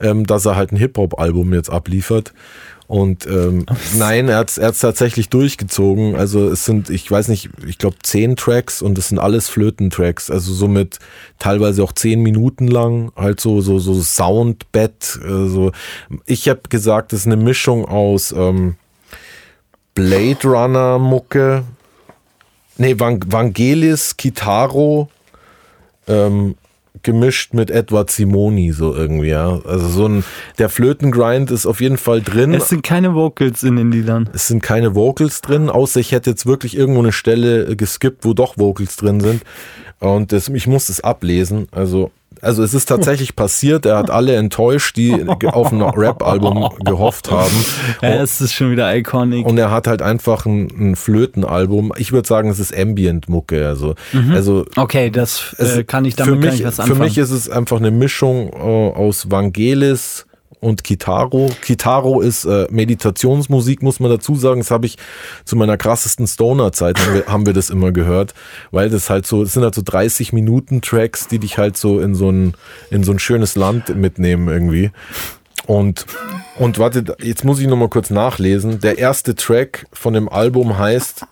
[0.00, 2.32] ähm, dass er halt ein Hip-Hop-Album jetzt abliefert.
[2.92, 3.64] Und ähm,
[3.96, 6.14] nein, er hat es tatsächlich durchgezogen.
[6.14, 10.30] Also es sind, ich weiß nicht, ich glaube zehn Tracks und es sind alles Flötentracks.
[10.30, 10.98] Also somit
[11.38, 15.18] teilweise auch zehn Minuten lang, halt so so so Soundbett.
[15.24, 15.72] Äh, so.
[16.26, 18.76] Ich habe gesagt, das ist eine Mischung aus ähm,
[19.94, 21.64] Blade Runner Mucke,
[22.76, 25.08] nee, Van Vangelis, Kitaro,
[26.08, 26.56] ähm,
[27.02, 29.60] gemischt mit Edward Simoni, so irgendwie, ja.
[29.64, 30.24] Also so ein,
[30.58, 32.54] der Flötengrind ist auf jeden Fall drin.
[32.54, 34.28] Es sind keine Vocals in den Liedern.
[34.32, 38.34] Es sind keine Vocals drin, außer ich hätte jetzt wirklich irgendwo eine Stelle geskippt, wo
[38.34, 39.42] doch Vocals drin sind.
[40.02, 41.68] Und das, ich muss es ablesen.
[41.70, 43.86] Also, also es ist tatsächlich passiert.
[43.86, 45.14] Er hat alle enttäuscht, die
[45.46, 47.54] auf ein Rap-Album gehofft haben.
[48.02, 49.46] Ja, es ist schon wieder iconic.
[49.46, 51.92] Und er hat halt einfach ein, ein Flötenalbum.
[51.96, 53.68] Ich würde sagen, es ist Ambient-Mucke.
[53.68, 53.94] Also,
[54.32, 57.00] also okay, das äh, kann ich für damit mich, kann ich was Für anfangen.
[57.02, 60.26] mich ist es einfach eine Mischung äh, aus Vangelis
[60.60, 61.50] und Kitaro.
[61.62, 64.60] Kitaro ist äh, Meditationsmusik, muss man dazu sagen.
[64.60, 64.96] Das habe ich
[65.44, 68.34] zu meiner krassesten Stoner-Zeit haben wir, haben wir das immer gehört,
[68.70, 72.00] weil das halt so, es sind halt so 30 Minuten Tracks, die dich halt so
[72.00, 72.54] in so ein
[72.90, 74.90] in so ein schönes Land mitnehmen irgendwie.
[75.66, 76.06] Und
[76.58, 78.80] und warte, jetzt muss ich noch mal kurz nachlesen.
[78.80, 81.24] Der erste Track von dem Album heißt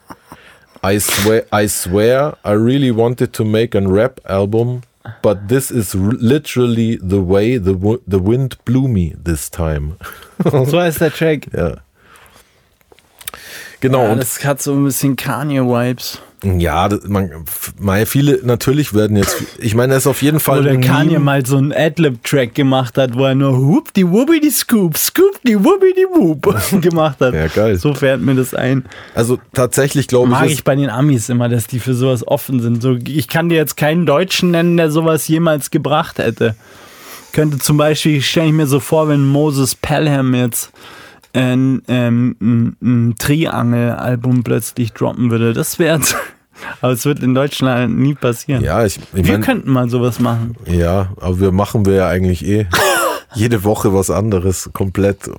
[0.85, 4.81] I swear, I swear, I really wanted to make a rap album,
[5.23, 9.97] but this is literally the way the, the wind blew me this time.
[10.45, 11.49] so heißt der Track.
[11.53, 11.77] ja.
[13.81, 16.19] Genau, Ja, das hat so ein bisschen Kanye-Vibes.
[16.45, 17.31] Ja, man,
[17.79, 21.45] mal viele natürlich werden jetzt, ich meine, er ist auf jeden Fall Oder Kanye mal
[21.45, 25.59] so einen Adlib-Track gemacht hat, wo er nur Whoop die Whoopi die Scoop, Scoop die
[25.59, 26.49] Whoopi die Whoop
[26.83, 27.35] gemacht hat.
[27.35, 27.77] Ja, geil.
[27.77, 28.85] So fährt mir das ein.
[29.15, 32.27] Also tatsächlich glaube Mag ich, ich ist, bei den Amis immer, dass die für sowas
[32.27, 32.83] offen sind.
[32.83, 36.55] So, ich kann dir jetzt keinen Deutschen nennen, der sowas jemals gebracht hätte.
[37.33, 40.73] Könnte zum Beispiel, stelle ich mir so vor, wenn Moses Pelham jetzt
[41.33, 45.53] ein, ähm, ein, Triangel-Album plötzlich droppen würde.
[45.53, 46.01] Das wäre.
[46.81, 48.63] Aber es wird in Deutschland nie passieren.
[48.63, 50.57] ja, ich, ich Wir könnten mal sowas machen.
[50.67, 52.67] ja, aber wir machen wir ja eigentlich eh.
[53.35, 55.31] jede Woche was anderes, komplett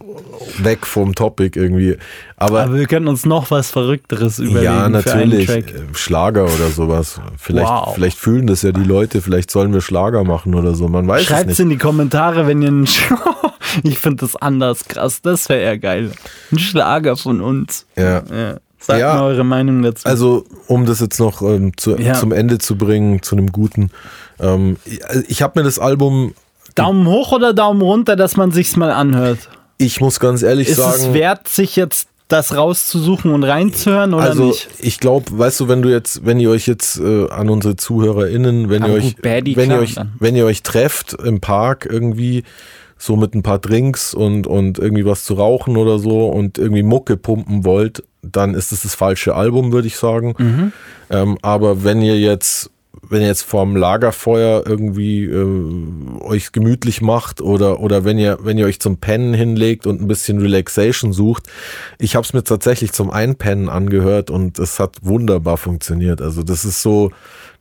[0.60, 1.98] weg vom Topic irgendwie.
[2.38, 4.64] Aber, Aber wir können uns noch was Verrückteres überlegen.
[4.64, 5.46] ja, natürlich.
[5.48, 5.76] Für einen Track.
[5.76, 7.20] äh, Schlager oder sowas.
[7.38, 7.94] Vielleicht, Wow.
[7.96, 10.88] vielleicht fühlen das ja die Leute, vielleicht sollen wir Schlager machen oder so.
[10.88, 11.60] Man weiß es Schreibt's nicht.
[11.60, 12.88] in die Kommentare, wenn ihr einen
[13.84, 15.22] Ich finde das anders krass.
[15.22, 16.12] Das wäre eher geil.
[16.52, 17.86] Ein Schlager von uns.
[17.96, 18.24] Ja.
[18.30, 18.58] Ja.
[18.80, 19.14] Sagt Ja.
[19.16, 20.06] mal eure Meinung dazu.
[20.08, 22.14] Also, um das jetzt noch ähm, zu, Ja.
[22.16, 23.92] zum Ende zu bringen, zu einem guten.
[24.40, 26.34] Ähm, ich ich habe mir das Album,
[26.76, 29.50] Daumen hoch oder Daumen runter, dass man sich's mal anhört?
[29.78, 31.02] ich muss ganz ehrlich Ist sagen.
[31.02, 34.70] es wert, sich jetzt das rauszusuchen und reinzuhören oder also nicht?
[34.80, 38.70] ich glaube, weißt du, wenn du jetzt, wenn ihr euch jetzt äh, an unsere ZuhörerInnen,
[38.70, 40.14] wenn Aber ihr euch, Baddie, wenn ihr klar, euch, dann.
[40.20, 42.44] wenn ihr euch trefft im Park irgendwie
[42.98, 46.84] so mit ein paar Drinks und und irgendwie was zu rauchen oder so und irgendwie
[46.84, 50.36] Mucke pumpen wollt, dann ist es das falsche Album, würde ich sagen.
[50.38, 50.72] Mhm.
[51.10, 52.70] Ähm, aber wenn ihr jetzt
[53.12, 58.58] wenn ihr jetzt vorm Lagerfeuer irgendwie äh, euch gemütlich macht oder oder wenn ihr wenn
[58.58, 61.48] ihr euch zum Pennen hinlegt und ein bisschen Relaxation sucht,
[62.00, 66.22] ich habe es mir tatsächlich zum Einpennen angehört und es hat wunderbar funktioniert.
[66.22, 67.12] Also das ist so,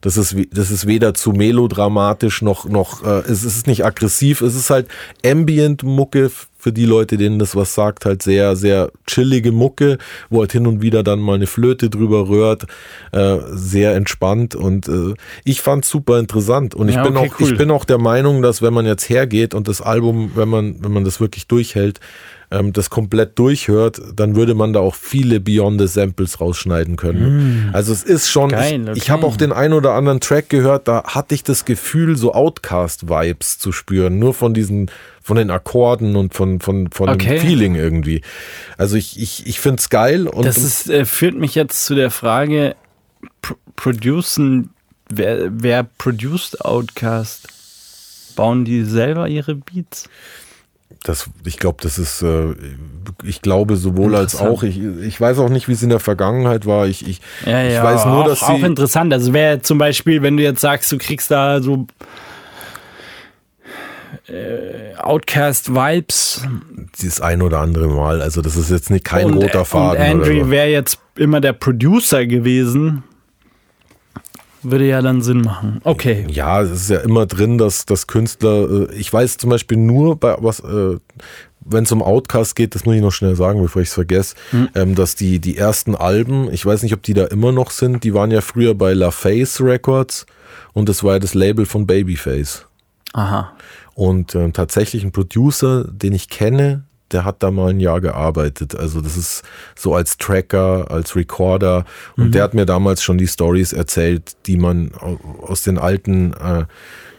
[0.01, 4.55] das ist das ist weder zu melodramatisch noch noch äh, es ist nicht aggressiv, es
[4.55, 4.89] ist halt
[5.25, 6.31] Ambient Mucke
[6.61, 9.97] für die Leute, denen das was sagt, halt sehr, sehr chillige Mucke,
[10.29, 12.67] wo halt hin und wieder dann mal eine Flöte drüber rührt,
[13.13, 17.41] äh, sehr entspannt und äh, ich fand's super interessant und ich Ja, bin okay, auch,
[17.41, 17.51] cool.
[17.51, 20.83] ich bin auch der Meinung, dass wenn man jetzt hergeht und das Album, wenn man,
[20.85, 22.01] wenn man das wirklich durchhält,
[22.51, 27.71] ähm, das komplett durchhört, dann würde man da auch viele Beyond the Samples rausschneiden können.
[27.73, 28.53] Also es ist schon, Mm.
[28.53, 29.13] Geil, ich, ich okay.
[29.13, 33.59] habe auch den ein oder anderen Track gehört, da hatte ich das Gefühl, so Outcast-Vibes
[33.59, 34.91] zu spüren, nur von diesen,
[35.23, 37.37] von den Akkorden und von, von, von Okay.
[37.37, 38.23] dem Feeling irgendwie.
[38.77, 41.95] Also ich, ich, ich finde es geil und Das ist, äh, führt mich jetzt zu
[41.95, 42.75] der Frage,
[43.43, 44.71] pr producen,
[45.09, 47.47] wer, wer produced Outcast?
[48.37, 50.09] Bauen die selber ihre Beats?
[51.03, 52.55] Das, ich glaube, das ist, äh,
[53.25, 54.63] ich glaube sowohl als auch.
[54.63, 56.87] Ich, ich weiß auch nicht, wie es in der Vergangenheit war.
[56.87, 58.67] Ich, ich, Ja, ich ja, weiß nur, auch, dass auch sie.
[58.67, 59.13] interessant.
[59.13, 61.87] Also wäre zum Beispiel, wenn du jetzt sagst, du kriegst da so
[64.29, 66.43] äh, Outcast-Vibes
[67.03, 68.21] Das ein oder andere Mal.
[68.23, 70.01] Also, das ist jetzt nicht kein und, roter Faden.
[70.03, 70.51] und Andrew so.
[70.51, 73.03] wäre jetzt immer der Producer gewesen,
[74.63, 75.81] würde ja dann Sinn machen.
[75.85, 76.27] Okay.
[76.29, 80.17] Ja, es ist ja immer drin, dass, dass Künstler, äh, ich weiß zum Beispiel nur
[80.17, 80.97] bei was, äh,
[81.65, 84.35] wenn es um Outcast geht, das muss ich noch schnell sagen, bevor ich es vergesse,
[84.51, 84.69] Hm.
[84.75, 88.03] ähm, dass die, die ersten Alben, ich weiß nicht, ob die da immer noch sind,
[88.05, 90.27] die waren ja früher bei La Face Records
[90.73, 92.67] und das war ja das Label von Babyface.
[93.13, 93.53] Aha.
[93.95, 98.75] Und äh, tatsächlich ein Producer, den ich kenne, der hat da mal ein Jahr gearbeitet.
[98.75, 99.43] Also das ist
[99.77, 101.85] so als Tracker, als Recorder.
[102.17, 106.33] Und der hat mir damals schon die Stories erzählt, die man au- aus den alten,
[106.35, 106.65] äh,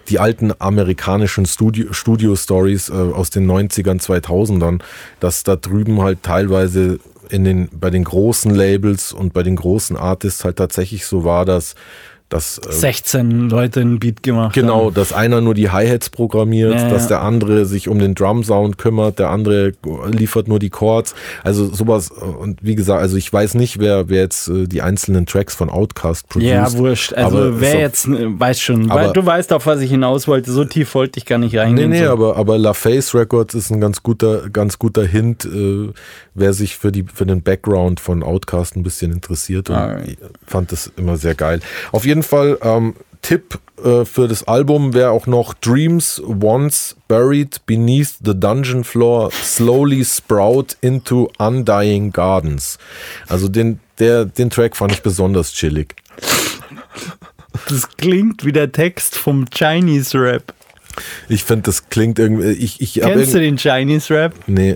[0.09, 4.81] die alten amerikanischen Studio, Studio-Stories äh, aus den 90ern, 2000ern,
[5.19, 9.95] dass da drüben halt teilweise in den, bei den großen Labels und bei den großen
[9.95, 11.75] Artists halt tatsächlich so war, dass,
[12.31, 14.53] dass äh, 16 Leute einen Beat gemacht.
[14.55, 14.93] Genau, haben.
[14.95, 17.07] dass einer nur die Hi-Hats programmiert, Ja, dass ja.
[17.09, 19.73] der andere sich um den Drum-Sound kümmert, der andere
[20.11, 21.13] liefert nur die Chords.
[21.43, 22.09] Also sowas.
[22.09, 25.69] Und wie gesagt, also ich weiß nicht, wer, wer jetzt äh, die einzelnen Tracks von
[25.69, 26.55] Outcast produziert.
[26.55, 27.13] Ja, wurscht.
[27.13, 30.27] Also wer doch- jetzt, äh, weiß schon, Aber- weil du weißt, auf was ich hinaus
[30.27, 30.51] wollte.
[30.51, 31.89] So tief wollte ich gar nicht Nee, reingehen.
[31.91, 32.11] nee, so.
[32.11, 35.89] aber, aber La Face Records ist ein ganz guter, ganz guter Hint, äh,
[36.33, 39.69] wer sich für, die, für den Background von Outcast ein bisschen interessiert.
[39.69, 40.07] Und Alright.
[40.07, 40.17] ich
[40.47, 41.59] fand das immer sehr geil.
[41.91, 47.65] Auf jeden Fall, ähm, Tipp äh, für das Album wäre auch noch Dreams Once Buried
[47.65, 52.77] Beneath the Dungeon Floor Slowly Sprout into Undying Gardens.
[53.27, 55.95] Also den, der, den Track fand ich besonders chillig.
[57.69, 60.53] Das klingt wie der Text vom Chinese Rap.
[61.29, 62.51] Ich finde, das klingt irgendwie.
[62.51, 64.33] Ich, ich Kennst du den Chinese Rap?
[64.47, 64.75] Nee.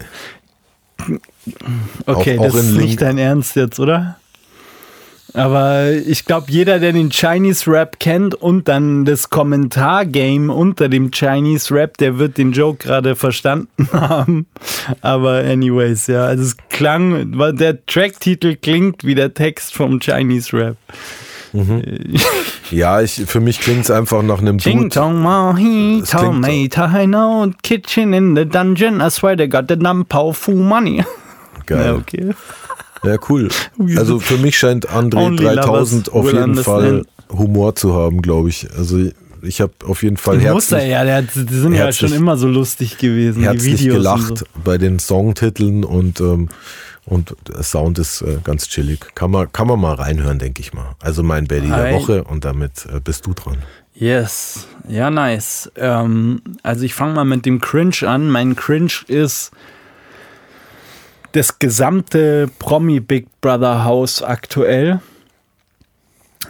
[2.06, 2.82] Okay, Auch- auch das ist Link.
[2.86, 4.18] nicht dein Ernst jetzt, oder?
[5.36, 11.12] Aber ich glaube, jeder, der den Chinese Rap kennt und dann das Kommentargame unter dem
[11.12, 14.46] Chinese Rap, der wird den Joke gerade verstanden haben.
[15.02, 20.56] Aber anyways, ja, also es klang, weil der Tracktitel klingt wie der Text vom Chinese
[20.58, 20.78] Rap.
[22.72, 24.90] Ja, ich, für mich klingt es einfach nach einem Ching Dude.
[24.90, 26.82] Tong Mahi, Das klingt so.
[26.82, 31.04] Tomato, Kitchen in the Dungeon, I swear to God, the Nampao Fu Money.
[31.66, 31.86] Geil.
[31.86, 32.32] Ja, okay.
[33.08, 33.50] Ja, cool.
[33.98, 37.08] Also für mich scheint André Only 3000 lovers auf jeden Fall understand.
[37.40, 38.68] Humor zu haben, glaube ich.
[38.78, 39.00] Also
[39.42, 42.18] ich habe auf jeden Fall Muss er herzlich, ja, der, die sind ja herzlich- schon
[42.18, 44.46] immer so lustig gewesen, die herzlich Videos gelacht so.
[44.64, 46.50] bei den Songtiteln und, ähm,
[47.08, 49.14] Und der Sound ist äh, ganz chillig.
[49.14, 50.96] Kann man, kann man mal reinhören, denke ich mal.
[51.00, 53.58] Also mein Belly der Woche und damit äh, bist du dran.
[53.94, 55.72] Yes, ja, nice.
[55.76, 58.28] Ähm, also ich fange mal mit dem Cringe an.
[58.30, 59.52] Mein Cringe ist
[61.36, 65.02] das gesamte Promi Big Brother Haus aktuell.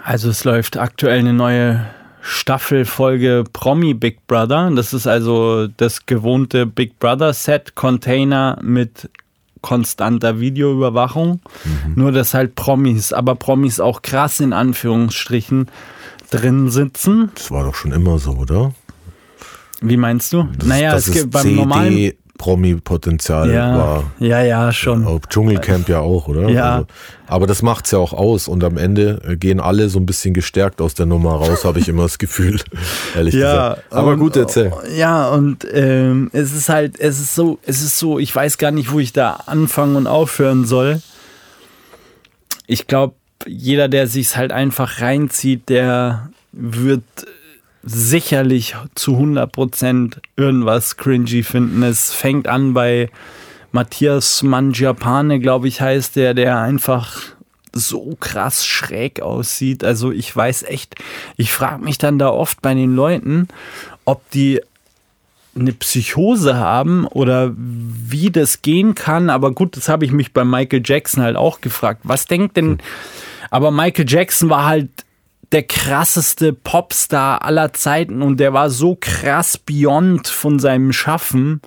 [0.03, 1.87] Also es läuft aktuell eine neue
[2.21, 4.69] Staffelfolge Promi Big Brother.
[4.75, 9.09] Das ist also das gewohnte Big Brother Set Container mit
[9.61, 11.41] konstanter Videoüberwachung.
[11.63, 11.93] Mhm.
[11.95, 15.67] Nur dass halt Promis, aber Promis auch krass in Anführungsstrichen
[16.29, 17.31] drin sitzen.
[17.33, 18.73] Das war doch schon immer so, oder?
[19.81, 20.47] Wie meinst du?
[20.57, 22.11] Das, naja, das es gibt beim CD normalen
[22.45, 24.03] Promi-Potenzial ja, war.
[24.19, 25.03] Ja, ja, schon.
[25.07, 26.47] Auch Dschungelcamp ja auch, oder?
[26.47, 26.73] Ja.
[26.75, 26.87] Also,
[27.25, 30.05] aber das macht es ja auch aus und am Ende äh, gehen alle so ein
[30.05, 32.59] bisschen gestärkt aus der Nummer raus, habe ich immer das Gefühl,
[33.15, 33.91] ehrlich ja, gesagt.
[33.91, 34.71] Aber und, gut, erzähl.
[34.95, 38.69] Ja, und ähm, es ist halt, es ist so, es ist so, ich weiß gar
[38.69, 41.01] nicht, wo ich da anfangen und aufhören soll.
[42.67, 43.15] Ich glaube,
[43.47, 47.01] jeder, der sich halt einfach reinzieht, der wird
[47.85, 51.83] sicherlich zu 100% irgendwas cringy finden.
[51.83, 53.09] Es fängt an bei
[53.71, 57.21] Matthias Mangiapane, glaube ich, heißt der, der einfach
[57.71, 59.83] so krass schräg aussieht.
[59.83, 60.95] Also ich weiß echt,
[61.37, 63.47] ich frage mich dann da oft bei den Leuten,
[64.05, 64.61] ob die
[65.55, 69.29] eine Psychose haben oder wie das gehen kann.
[69.29, 72.01] Aber gut, das habe ich mich bei Michael Jackson halt auch gefragt.
[72.03, 72.79] Was denkt denn,
[73.51, 74.89] aber Michael Jackson war halt
[75.51, 81.61] der krasseste Popstar aller Zeiten und der war so krass beyond von seinem Schaffen,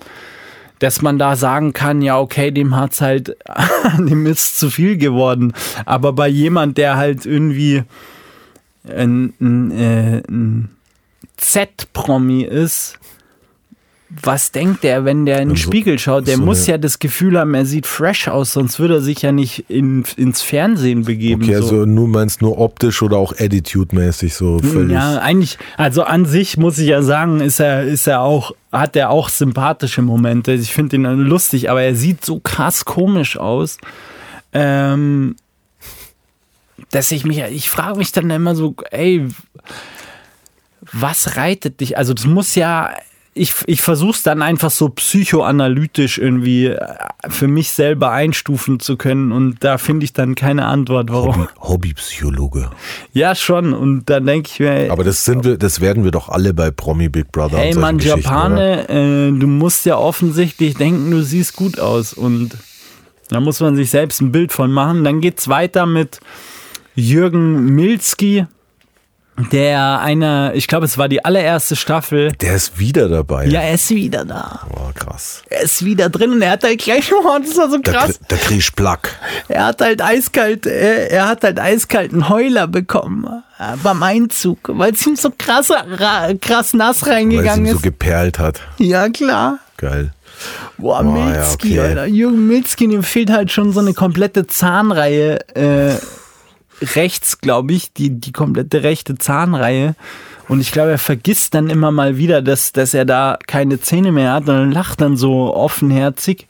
[0.79, 3.37] dass man da sagen kann, ja, okay, dem hat's halt,
[3.97, 5.53] dem ist zu viel geworden.
[5.85, 7.83] Aber bei jemand, der halt irgendwie
[8.87, 10.69] ein, ein, äh, ein
[11.37, 12.97] Z-Promi ist,
[14.09, 16.27] was denkt der, wenn der in den so, Spiegel schaut?
[16.27, 19.21] Der so muss ja das Gefühl haben, er sieht fresh aus, sonst würde er sich
[19.21, 21.43] ja nicht in, ins Fernsehen begeben.
[21.43, 21.61] Okay, so.
[21.61, 24.93] also du meinst nur optisch oder auch attitude-mäßig so völlig?
[24.93, 28.95] Ja, eigentlich, also an sich muss ich ja sagen, ist er, ist er auch, hat
[28.95, 30.53] er auch sympathische Momente.
[30.53, 33.77] Ich finde ihn lustig, aber er sieht so krass komisch aus.
[34.53, 35.35] Ähm,
[36.89, 39.27] dass ich mich, ich frage mich dann immer so, ey,
[40.91, 41.97] was reitet dich?
[41.97, 42.89] Also das muss ja
[43.33, 46.79] ich, ich versuche es dann einfach so psychoanalytisch irgendwie äh,
[47.29, 51.35] für mich selber einstufen zu können und da finde ich dann keine Antwort, warum.
[51.35, 52.69] Hobby, Hobbypsychologe.
[53.13, 53.73] Ja, schon.
[53.73, 54.91] Und dann denke ich mir.
[54.91, 57.57] Aber das sind wir, das werden wir doch alle bei Promi Big Brother.
[57.57, 62.13] Hey man, Japane, äh, du musst ja offensichtlich denken, du siehst gut aus.
[62.13, 62.57] Und
[63.29, 65.03] da muss man sich selbst ein Bild von machen.
[65.03, 66.19] Dann geht es weiter mit
[66.95, 68.45] Jürgen Milski
[69.51, 72.31] der eine, ich glaube, es war die allererste Staffel.
[72.33, 73.45] Der ist wieder dabei.
[73.45, 74.61] Ja, er ist wieder da.
[74.69, 75.43] Boah, krass.
[75.49, 78.19] Er ist wieder drin und er hat halt gleich, oh, das war so krass.
[78.27, 79.15] Da, da krieg ich Plack.
[79.47, 83.25] Er hat halt eiskalt, er, er hat halt eiskalten Heuler bekommen
[83.59, 85.71] äh, beim Einzug, weil es ihm so krass,
[86.41, 88.61] krass nass reingegangen weil es ihm so geperlt hat.
[88.77, 89.59] Ja, klar.
[89.77, 90.11] Geil.
[90.77, 91.89] Boah, oh, Milzki, ja, okay.
[91.89, 92.05] Alter.
[92.05, 95.39] Jürgen Milzki, dem fehlt halt schon so eine komplette Zahnreihe.
[95.55, 95.95] Äh,
[96.81, 99.95] rechts, glaube ich, die, die komplette rechte Zahnreihe.
[100.47, 104.11] Und ich glaube, er vergisst dann immer mal wieder, dass, dass er da keine Zähne
[104.11, 106.47] mehr hat und lacht dann so offenherzig.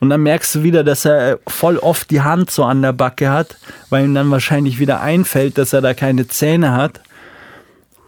[0.00, 3.30] Und dann merkst du wieder, dass er voll oft die Hand so an der Backe
[3.30, 3.58] hat,
[3.90, 7.02] weil ihm dann wahrscheinlich wieder einfällt, dass er da keine Zähne hat.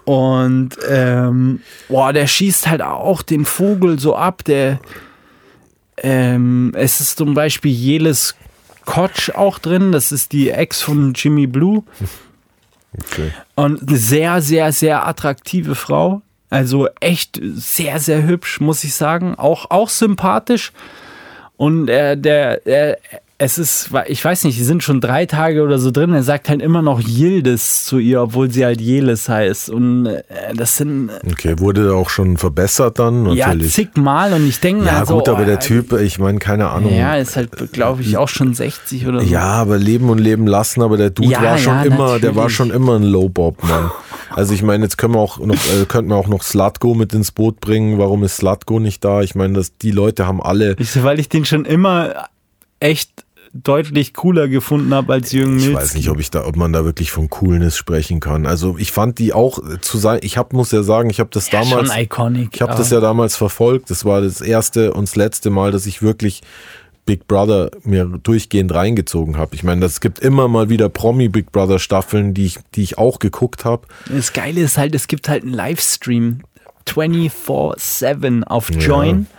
[0.04, 4.44] Und ähm, boah, der schießt halt auch den Vogel so ab.
[4.44, 4.80] Der
[5.98, 8.34] ähm, es ist zum Beispiel Jeles
[8.84, 9.92] Koch auch drin.
[9.92, 11.82] Das ist die Ex von Jimmy Blue.
[12.96, 13.32] Okay.
[13.54, 16.22] Und eine sehr, sehr, sehr attraktive Frau.
[16.50, 19.34] Also echt sehr, sehr hübsch, muss ich sagen.
[19.34, 20.72] Auch, auch sympathisch.
[21.56, 22.98] Und äh, der, der,
[23.44, 26.14] es ist, ich weiß nicht, die sind schon drei Tage oder so drin.
[26.14, 29.68] Er sagt halt immer noch Yildiz zu ihr, obwohl sie halt Jeles heißt.
[29.68, 30.22] Und äh,
[30.54, 31.10] das sind.
[31.10, 33.24] Äh, okay, wurde auch schon verbessert dann?
[33.24, 33.76] Natürlich.
[33.76, 34.32] Ja, zigmal.
[34.32, 36.94] Und ich denke Ja, also, gut, aber der Typ, ich meine, keine Ahnung.
[36.94, 39.26] Ja, ist halt, glaube ich, auch schon 60 oder so.
[39.26, 40.80] Ja, aber leben und leben lassen.
[40.80, 42.20] Aber der Dude ja, war schon ja, immer, natürlich.
[42.22, 43.90] der war schon immer ein Low-Bob-Mann.
[44.30, 47.12] Also ich meine, jetzt können wir auch noch, äh, könnten wir auch noch Slutgo mit
[47.12, 47.98] ins Boot bringen.
[47.98, 49.20] Warum ist Slutgo nicht da?
[49.20, 50.76] Ich meine, dass die Leute haben alle.
[50.78, 52.14] Ich, weil ich den schon immer
[52.80, 53.23] echt
[53.54, 55.70] deutlich cooler gefunden habe als Jürgen Milzki.
[55.70, 58.46] Ich weiß nicht, ob ich da, ob man da wirklich von Coolness sprechen kann.
[58.46, 60.18] Also ich fand die auch zu sein.
[60.22, 61.92] Ich habe muss ja sagen, ich habe das ja, damals.
[61.92, 63.90] Schon iconic, ich habe das ja damals verfolgt.
[63.90, 66.42] Das war das erste und das letzte Mal, dass ich wirklich
[67.06, 69.54] Big Brother mir durchgehend reingezogen habe.
[69.54, 72.98] Ich meine, es gibt immer mal wieder Promi Big Brother Staffeln, die ich, die ich
[72.98, 73.86] auch geguckt habe.
[74.08, 76.40] Das Geile ist halt, es gibt halt einen Livestream
[76.88, 79.26] 24/7 auf Join.
[79.30, 79.38] Ja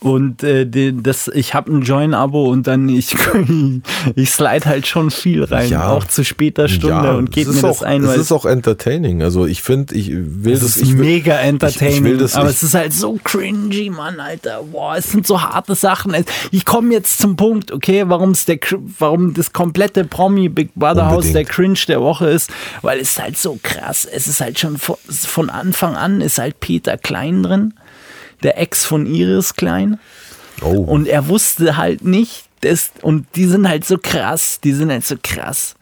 [0.00, 3.16] Und äh, die, das, ich habe ein Join-Abo und dann ich,
[4.14, 5.90] ich slide halt schon viel rein, Ja.
[5.90, 8.44] auch zu später Stunde Ja, und geht es mir das auch, ein, Es ist auch
[8.46, 9.22] entertaining.
[9.22, 10.76] Also ich finde, ich will es das.
[10.76, 13.90] ist ich will, mega entertaining, ich will das- aber ich- es ist halt so cringy,
[13.90, 14.62] Mann, Alter.
[14.70, 16.14] Boah, es sind so harte Sachen.
[16.52, 18.58] Ich komme jetzt zum Punkt, okay, warum es der,
[19.00, 21.34] warum das komplette Promi Big Brother Haus Unbedingt.
[21.34, 22.50] der Cringe der Woche ist,
[22.82, 24.04] weil es ist halt so krass.
[24.10, 27.74] Es ist halt schon von, von Anfang an ist halt Peter Klein drin,
[28.42, 29.98] der Ex von Iris Klein.
[30.62, 34.90] Oh, Und er wusste halt nicht, dass, und die sind halt so krass, die sind
[34.90, 35.76] halt so krass.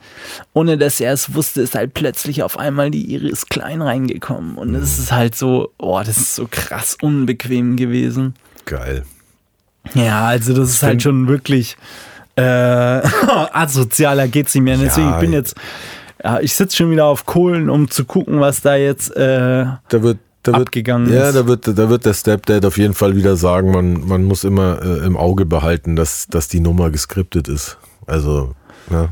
[0.52, 4.57] Ohne dass er es wusste, ist halt plötzlich auf einmal die Iris Klein reingekommen.
[4.57, 8.34] Und es ist halt so, oh, das ist so krass unbequem gewesen.
[8.64, 9.04] geil.
[9.94, 11.76] Ja, also das ist halt schon wirklich
[12.34, 12.42] äh,
[13.52, 14.76] asozialer geht's nicht mehr.
[14.76, 15.54] Deswegen, Ja, ich bin jetzt,
[16.22, 20.02] ja, ich sitze schon wieder auf Kohlen, um zu gucken, was da jetzt äh, Da
[20.02, 21.34] wird, da wird, abgegangen ja, ist.
[21.36, 24.80] da wird, da wird der Stepdad auf jeden Fall wieder sagen, man, man muss immer
[24.82, 27.78] äh, im Auge behalten, dass, dass die Nummer geskriptet ist.
[28.07, 28.55] Also,
[28.90, 29.09] ne?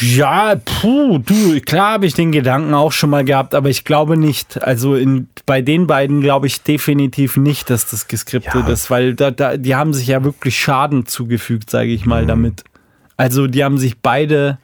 [0.00, 4.16] Ja, puh, du, klar habe ich den Gedanken auch schon mal gehabt, aber ich glaube
[4.18, 4.62] nicht.
[4.62, 8.72] Also in, bei den beiden glaube ich definitiv nicht, dass das geskriptet Ja.
[8.72, 12.10] ist, weil da, da, die haben sich ja wirklich Schaden zugefügt, sage ich Mhm.
[12.10, 12.64] mal, damit.
[13.16, 14.58] Also die haben sich beide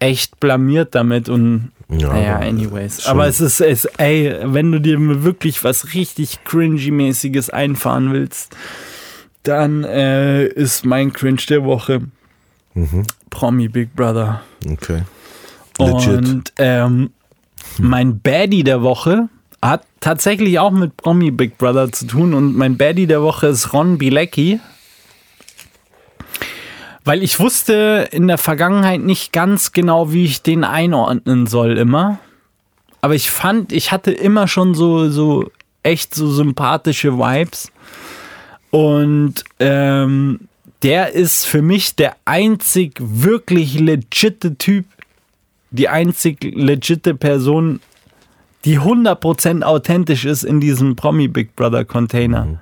[0.00, 3.02] echt blamiert damit und Ja, naja, anyways.
[3.02, 8.56] schon- Aber es ist, es, ey, wenn du dir wirklich was richtig cringy-mäßiges einfahren willst,
[9.42, 12.00] dann äh, ist mein Cringe der Woche
[12.76, 13.04] Mhm.
[13.30, 14.40] Promi Big Brother.
[14.68, 15.02] Okay.
[15.78, 16.08] Legit.
[16.08, 17.10] Und ähm,
[17.78, 19.28] mein Baddie der Woche
[19.62, 22.34] hat tatsächlich auch mit Promi Big Brother zu tun.
[22.34, 24.58] Und mein Baddie der Woche ist Ron Bilecki.
[27.04, 32.18] Weil ich wusste in der Vergangenheit nicht ganz genau, wie ich den einordnen soll immer.
[33.02, 35.50] Aber ich fand, ich hatte immer schon so, so
[35.82, 37.70] echt so sympathische Vibes.
[38.70, 40.48] Und ähm,
[40.82, 44.86] der ist für mich der einzig wirklich legitte Typ,
[45.70, 47.80] die einzig legitte Person,
[48.64, 52.58] die 100% authentisch ist in diesem Promi Big Brother Container.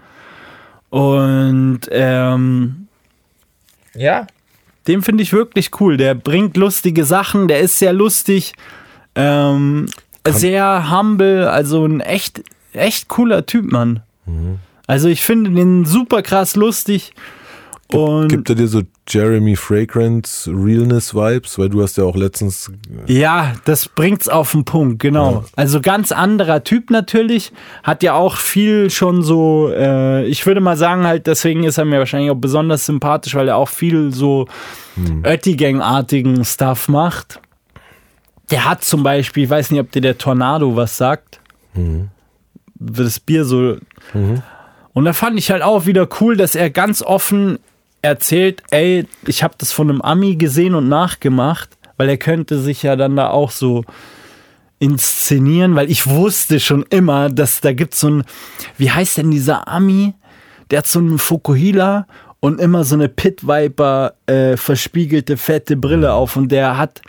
[0.91, 2.82] Und ähm,
[3.95, 4.27] ja,
[4.89, 5.97] den finde ich wirklich cool.
[5.97, 8.55] Der bringt lustige Sachen, der ist sehr lustig,
[9.15, 9.87] ähm,
[10.27, 14.03] sehr humble, also ein echt, echt cooler Typ, Mann.
[14.87, 17.13] Also ich finde den super krass lustig.
[17.95, 21.59] Und Gibt er dir so Jeremy Fragrance Realness Vibes?
[21.59, 22.71] Weil du hast ja auch letztens.
[23.07, 25.45] Ja, das bringt's auf den Punkt, genau.
[25.57, 30.77] Also ganz anderer Typ natürlich, hat ja auch viel schon so, äh, ich würde mal
[30.77, 34.47] sagen halt, deswegen ist er mir wahrscheinlich auch besonders sympathisch, weil er auch viel so
[35.25, 37.41] Oettigang-artigen Stuff macht.
[38.51, 41.41] Der hat zum Beispiel, ich weiß nicht, ob dir der Tornado was sagt,
[42.75, 43.77] das Bier so.
[44.93, 47.59] Und da fand ich halt auch wieder cool, dass er ganz offen
[48.03, 52.83] erzählt, ey, ich habe das von einem Ami gesehen und nachgemacht, weil er könnte sich
[52.83, 53.85] ja dann da auch so
[54.81, 58.25] inszenieren, weil ich wusste schon immer, dass da gibt so ein,
[58.77, 60.15] wie heißt denn dieser Ami?
[60.71, 62.07] Der hat so einen Fukuhila
[62.41, 67.01] und immer so eine Pit Viper äh, verspiegelte fette Brille auf und der hat,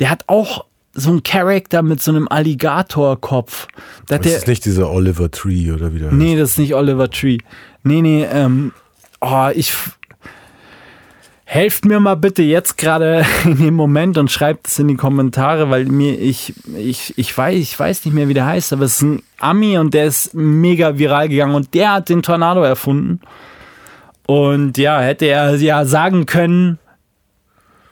[0.00, 3.68] der hat auch so einen Charakter mit so einem Alligatorkopf.
[4.06, 6.10] Da Das der, ist nicht dieser Oliver Tree oder wieder.
[6.10, 7.38] Nee, das ist nicht Oliver Tree.
[7.82, 8.72] Nee, nee, ähm,
[9.20, 9.74] oh, ich.
[11.50, 15.70] Helft mir mal bitte jetzt gerade in dem Moment und schreibt es in die Kommentare,
[15.70, 18.96] weil mir ich, ich, ich weiß, ich weiß nicht mehr, wie der heißt, aber es
[18.96, 23.20] ist ein Ami und der ist mega viral gegangen und der hat den Tornado erfunden.
[24.26, 26.78] Und ja, hätte er ja sagen können,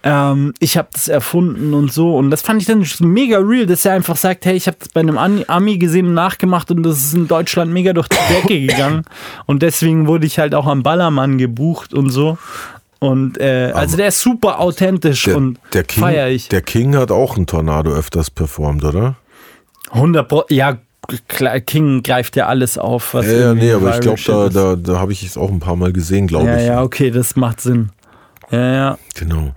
[0.03, 2.15] ähm, ich habe das erfunden und so.
[2.15, 4.91] Und das fand ich dann mega real, dass er einfach sagt, hey, ich habe das
[4.91, 8.35] bei einem Ami- Ami gesehen und nachgemacht und das ist in Deutschland mega durch die
[8.35, 9.05] Decke gegangen.
[9.47, 12.37] Und deswegen wurde ich halt auch am Ballermann gebucht und so.
[12.99, 16.49] Und äh, also der ist super authentisch Der, und der, King, feier ich.
[16.49, 19.17] der King hat auch einen Tornado öfters performt, oder?
[19.91, 20.79] 100 Pro ja,
[21.67, 24.99] King greift ja alles auf, was Ja, ja, nee, aber ich glaube, da, da, da
[24.99, 26.67] habe ich es auch ein paar Mal gesehen, glaube Ja, ich.
[26.67, 27.91] ja, okay, das macht Sinn.
[28.51, 28.99] Ja, ja.
[29.15, 29.53] Genau.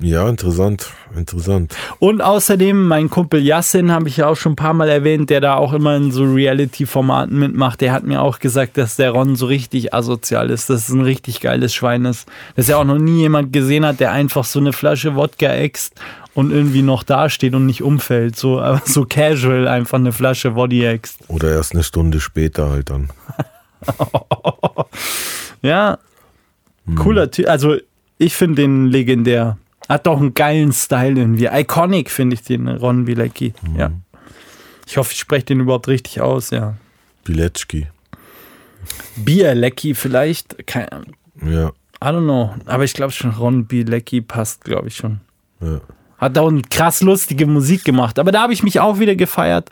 [0.00, 1.74] Ja, interessant, interessant.
[1.98, 5.40] Und außerdem, mein Kumpel Yassin, habe ich ja auch schon ein paar Mal erwähnt, der
[5.40, 9.34] da auch immer in so Reality-Formaten mitmacht, der hat mir auch gesagt, dass der Ron
[9.34, 12.28] so richtig asozial ist, dass es ein richtig geiles Schwein ist.
[12.54, 15.94] Dass er auch noch nie jemand gesehen hat, der einfach so eine Flasche Wodka äxt
[16.32, 18.36] und irgendwie noch dasteht und nicht umfällt.
[18.36, 21.18] So, aber so casual einfach eine Flasche Woddy äxt.
[21.26, 23.10] Oder erst eine Stunde später halt dann.
[25.60, 25.98] Ja,
[26.94, 27.48] cooler Typ.
[27.48, 27.76] Also,
[28.16, 29.58] ich finde den legendär.
[29.88, 31.46] Hat doch einen geilen Style irgendwie.
[31.46, 33.54] Iconic finde ich den, Ron Bilecki.
[33.76, 33.90] Ja.
[34.86, 36.74] Ich hoffe, ich spreche den überhaupt richtig aus, ja.
[37.24, 37.86] Bilecki.
[39.16, 40.66] Bielecki vielleicht.
[40.66, 40.86] Kein,
[41.44, 41.68] Ja,
[42.02, 42.54] I don't know.
[42.66, 45.20] Aber ich glaube schon, Ron Bielecki passt, glaube ich schon.
[45.60, 45.80] ja.
[46.18, 48.18] Hat auch krass lustige Musik gemacht.
[48.18, 49.70] Aber da habe ich mich auch wieder gefeiert,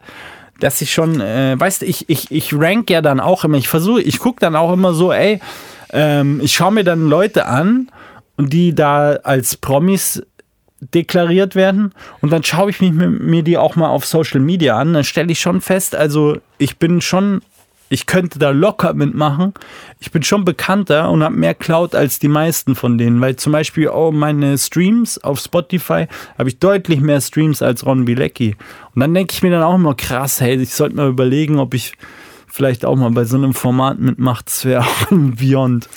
[0.61, 3.59] dass ich schon, äh, weißt du, ich, ich, ich rank ja dann auch immer.
[3.59, 5.41] Ich versuche, ich gucke dann auch immer so, ey,
[5.91, 7.89] ähm, ich schaue mir dann Leute an
[8.39, 10.23] die da als Promis
[10.81, 14.93] deklariert werden und dann schaue ich mich mir, die auch mal auf Social Media an.
[14.93, 17.41] Dann stelle ich schon fest, also ich bin schon,
[17.89, 19.55] ich könnte da locker mitmachen.
[20.01, 23.53] Ich bin schon bekannter und habe mehr Cloud als die meisten von denen, weil zum
[23.53, 26.07] Beispiel auch meine Streams auf Spotify
[26.39, 28.57] habe ich deutlich mehr Streams als Ron Bilecki.
[28.95, 31.73] Und dann denke ich mir dann auch immer krass, hey, ich sollte mal überlegen, ob
[31.73, 31.95] ich
[32.47, 34.45] vielleicht auch mal bei so einem Format mitmache.
[34.45, 35.89] Das wäre auch ein Beyond.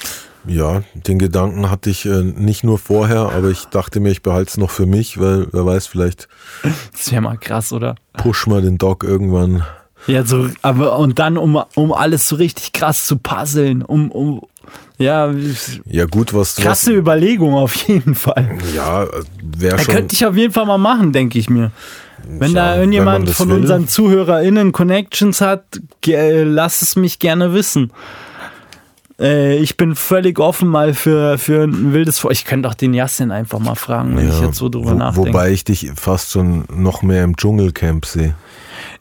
[0.49, 4.49] Ja, den Gedanken hatte ich äh, nicht nur vorher, aber ich dachte mir, ich behalte
[4.49, 6.27] es noch für mich, weil wer weiß, vielleicht
[6.91, 7.95] Das wäre mal krass, oder?
[8.17, 9.63] push mal den Dog irgendwann.
[10.07, 14.41] Ja, so, aber und dann, um, um alles so richtig krass zu puzzeln, um, um
[14.97, 15.31] ja,
[15.85, 18.57] Ja, gut, was krasse Überlegung auf jeden Fall.
[18.59, 19.07] Was, ja,
[19.43, 19.93] wäre schon.
[19.93, 21.71] könnte ich auf jeden Fall mal machen, denke ich mir.
[22.27, 23.57] Wenn Ja, da wenn irgendjemand man das von will.
[23.57, 25.63] unseren ZuhörerInnen Connections hat,
[26.05, 27.91] lass es mich gerne wissen.
[29.19, 32.31] Äh, ich bin völlig offen mal für, für ein wildes Vor.
[32.31, 35.29] Ich könnte auch den Yassin einfach mal fragen, wenn ich jetzt so drüber wo, nachdenke.
[35.29, 38.35] Wobei ich dich fast schon noch mehr im Dschungelcamp sehe.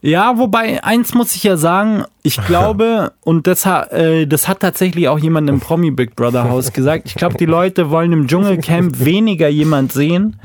[0.01, 5.09] Ja, wobei, eins muss ich ja sagen, ich glaube, und das, äh, das hat tatsächlich
[5.09, 8.99] auch jemand im Promi Big Brother Haus gesagt, ich glaube, die Leute wollen im Dschungelcamp
[9.05, 10.37] weniger jemand sehen,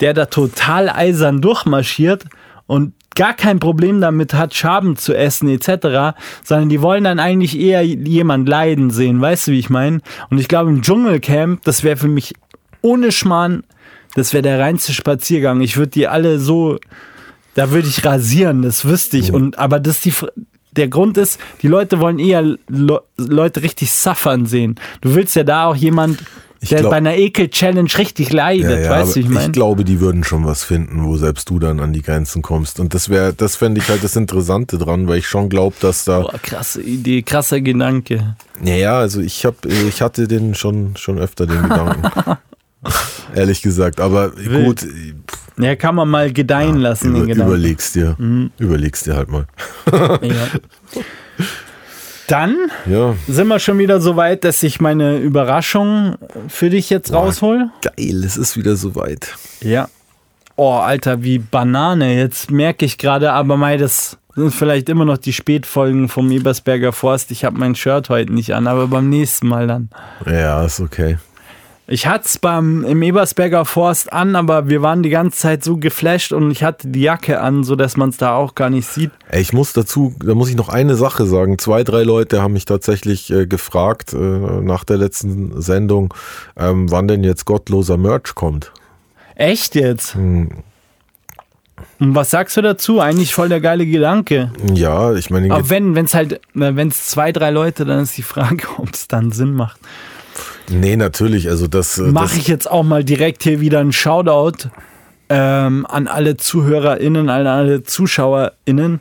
[0.00, 2.24] der da total eisern durchmarschiert
[2.66, 7.58] und gar kein Problem damit hat, Schaben zu essen etc., sondern die wollen dann eigentlich
[7.58, 10.00] eher jemand leiden sehen, weißt du, wie ich meine?
[10.30, 12.34] Und ich glaube, im Dschungelcamp, das wäre für mich
[12.80, 13.64] ohne Schmarrn,
[14.14, 15.60] das wäre der reinste Spaziergang.
[15.60, 16.78] Ich würde die alle so,
[17.54, 19.32] da würde ich rasieren, das wüsste ich.
[19.32, 20.12] Und aber das die
[20.72, 24.76] der Grund ist, die Leute wollen eher Le Leute richtig suffern sehen.
[25.02, 26.18] Du willst ja da auch jemand,
[26.70, 29.46] der glaub- bei einer Ekel-Challenge richtig leidet, weißt aber du, wie ich meine?
[29.46, 32.78] ich glaube, die würden schon was finden, wo selbst du dann an die Grenzen kommst.
[32.78, 36.04] Und das wäre, das fände ich halt das Interessante dran, weil ich schon glaube, dass
[36.04, 36.20] da.
[36.20, 38.36] Boah, krasse Idee, krasser Gedanke.
[38.62, 42.02] Naja, also ich hab, ich hatte den schon, schon öfter den Gedanken.
[43.34, 44.00] Ehrlich gesagt.
[44.00, 44.64] Aber Wild.
[44.82, 44.86] gut,
[45.58, 47.50] Ja, kann man mal gedeihen lassen, über, den Gedanken.
[47.50, 47.56] Mhm.
[47.56, 48.16] überlegst dir.
[48.58, 49.46] Überlegst dir halt mal.
[50.22, 50.48] Ja.
[52.28, 52.56] Dann
[52.86, 53.14] Ja.
[53.28, 56.16] sind wir schon wieder so weit, dass ich meine Überraschung
[56.48, 57.70] für dich jetzt raushol.
[57.82, 59.34] Geil, es ist wieder soweit.
[59.60, 59.88] Ja.
[60.56, 62.14] Oh, Alter, wie Banane.
[62.16, 66.92] Jetzt merke ich gerade, aber mei, das sind vielleicht immer noch die Spätfolgen vom Ebersberger
[66.92, 67.30] Forst.
[67.30, 69.90] Ich habe mein Shirt heute nicht an, aber beim nächsten Mal dann.
[70.26, 71.18] Ja, ist okay.
[71.88, 75.76] Ich hatte es beim im Ebersberger Forst an, aber wir waren die ganze Zeit so
[75.76, 79.10] geflasht und ich hatte die Jacke an, sodass man es da auch gar nicht sieht.
[79.28, 81.58] Ey, Ich muss dazu, da muss ich noch eine Sache sagen.
[81.58, 86.14] Zwei, drei Leute haben mich tatsächlich äh, gefragt äh, nach der letzten Sendung,
[86.56, 88.72] ähm, wann denn jetzt gottloser Merch kommt.
[89.34, 90.14] Echt jetzt?
[90.14, 90.50] Hm.
[91.98, 93.00] Und was sagst du dazu?
[93.00, 94.52] Eigentlich voll der geile Gedanke.
[94.72, 98.22] Ja, ich meine, Aber wenn es halt, wenn es zwei, drei Leute, dann ist die
[98.22, 99.78] Frage, ob es dann Sinn macht.
[100.72, 104.68] Nee, natürlich, also das, äh, Mache ich jetzt auch mal direkt hier wieder einen Shoutout
[105.28, 109.00] ähm, an alle ZuhörerInnen, an alle ZuschauerInnen.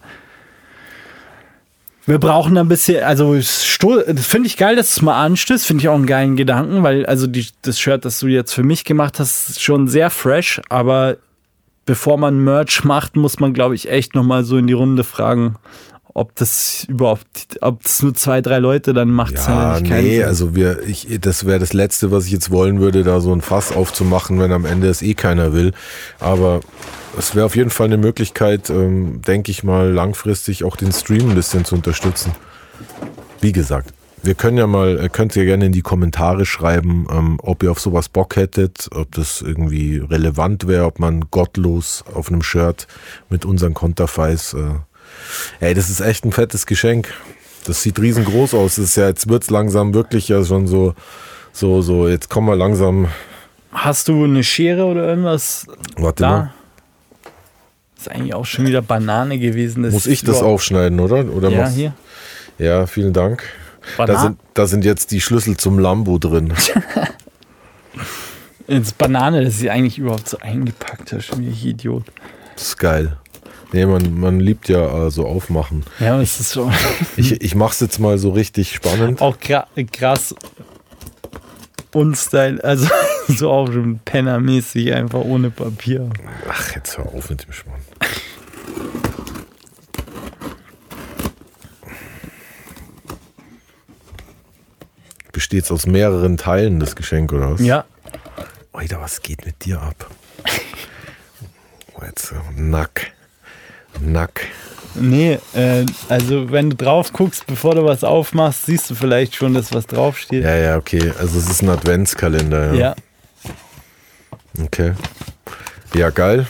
[2.05, 5.89] Wir brauchen ein bisschen, also finde ich geil, dass du es mal anstößt, finde ich
[5.89, 9.19] auch einen geilen Gedanken, weil also die, das Shirt, das du jetzt für mich gemacht
[9.19, 11.17] hast, ist schon sehr fresh, aber
[11.86, 15.55] bevor man Merch macht, muss man, glaube ich, echt nochmal so in die Runde fragen,
[16.14, 19.36] ob das überhaupt, ob es nur zwei, drei Leute dann macht.
[19.36, 23.20] ja, nee, also wir, ich, das wäre das Letzte, was ich jetzt wollen würde, da
[23.20, 25.72] so ein Fass aufzumachen, wenn am Ende es eh keiner will.
[26.20, 26.62] Aber
[27.18, 31.30] es wäre auf jeden Fall eine Möglichkeit, ähm, denke ich mal, langfristig auch den Stream
[31.30, 32.34] ein bisschen zu unterstützen.
[33.39, 33.93] Wie gesagt,
[34.24, 37.72] wir können ja mal, äh, könnt ihr gerne in die Kommentare schreiben, ähm, ob ihr
[37.72, 42.88] auf sowas Bock hättet, ob das irgendwie relevant wäre, ob man gottlos auf einem Shirt
[43.30, 44.53] mit unseren Konterfeis.
[44.53, 44.76] Äh,
[45.59, 47.13] ey, das ist echt ein fettes Geschenk.
[47.65, 48.75] Das sieht riesengroß aus.
[48.75, 50.95] Das ist ja, jetzt wird's langsam wirklich ja schon so,
[51.51, 53.07] so, so, jetzt kommen wir langsam.
[53.71, 55.67] Hast du eine Schere oder irgendwas
[55.97, 56.29] Warte da?
[56.29, 56.53] mal.
[57.97, 59.88] Ist eigentlich auch schon wieder Banane gewesen.
[59.89, 61.25] Muss ich das aufschneiden, oder?
[61.32, 61.93] Oder Ja, machst- hier.
[62.57, 63.43] Ja, vielen Dank.
[63.97, 66.53] Da Bana sind, da sind jetzt die Schlüssel zum Lambo drin.
[68.67, 71.11] Ins Banane, das ist eigentlich überhaupt so eingepackt.
[71.11, 72.03] Das ist schon wie Idiot.
[72.55, 73.17] Das ist geil.
[73.74, 75.84] Nee, man, man liebt ja so aufmachen.
[75.99, 76.69] Ja, es ist so
[77.17, 79.22] Ich, ich mach's jetzt mal so richtig spannend.
[79.22, 80.36] auch krass
[81.93, 82.63] unstyle.
[82.63, 82.88] Also
[83.28, 86.09] so auch schon pennermäßig, einfach ohne Papier.
[86.49, 87.82] Ach, jetzt hör auf mit dem Schmarrn.
[95.32, 97.61] besteht es aus mehreren Teilen, das Geschenk, oder was?
[97.61, 97.86] Ja.
[98.74, 100.09] Alter, was geht mit dir ab?
[101.93, 103.11] Oh, jetzt, äh, Nack.
[103.99, 104.47] Nack.
[104.95, 109.53] Nee, äh, also wenn du drauf guckst, bevor du was aufmachst, siehst du vielleicht schon,
[109.53, 110.43] dass was draufsteht.
[110.43, 111.13] Ja, ja, okay.
[111.17, 112.73] Also es ist ein Adventskalender.
[112.73, 112.79] Ja.
[112.79, 112.95] ja.
[114.65, 114.93] Okay.
[115.93, 116.45] Ja, geil.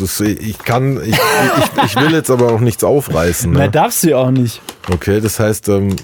[0.00, 3.52] Ist, ich kann, ich, ich, ich will jetzt aber auch nichts aufreißen.
[3.52, 3.70] Mehr Ne?
[3.70, 4.60] darfst du ja auch nicht.
[4.90, 5.94] Okay, das heißt, ähm,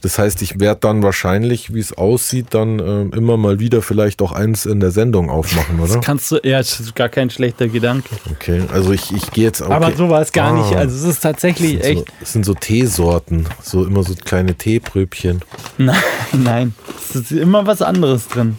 [0.00, 4.22] das heißt, ich werde dann wahrscheinlich, wie es aussieht, dann ähm, immer mal wieder vielleicht
[4.22, 5.94] auch eins in der Sendung aufmachen, oder?
[5.94, 8.08] Das kannst du, ja, das ist gar kein schlechter Gedanke.
[8.30, 9.60] Okay, also ich, ich gehe jetzt.
[9.60, 9.72] Okay.
[9.72, 10.62] Aber so war es gar Ah.
[10.62, 10.76] nicht.
[10.76, 11.98] Also es ist tatsächlich echt.
[11.98, 15.40] so, das sind so Teesorten, so immer so kleine Teepröbchen.
[15.78, 15.96] Nein,
[16.32, 16.74] nein.
[17.10, 18.56] Es ist immer was anderes drin.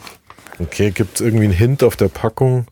[0.59, 2.65] Okay, gibt es irgendwie einen Hint auf der Packung?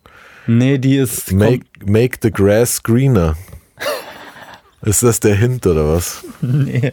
[0.45, 1.31] Nee, die ist.
[1.31, 3.35] Make, make the grass greener.
[4.81, 6.23] Ist das der Hint oder was?
[6.41, 6.91] nee.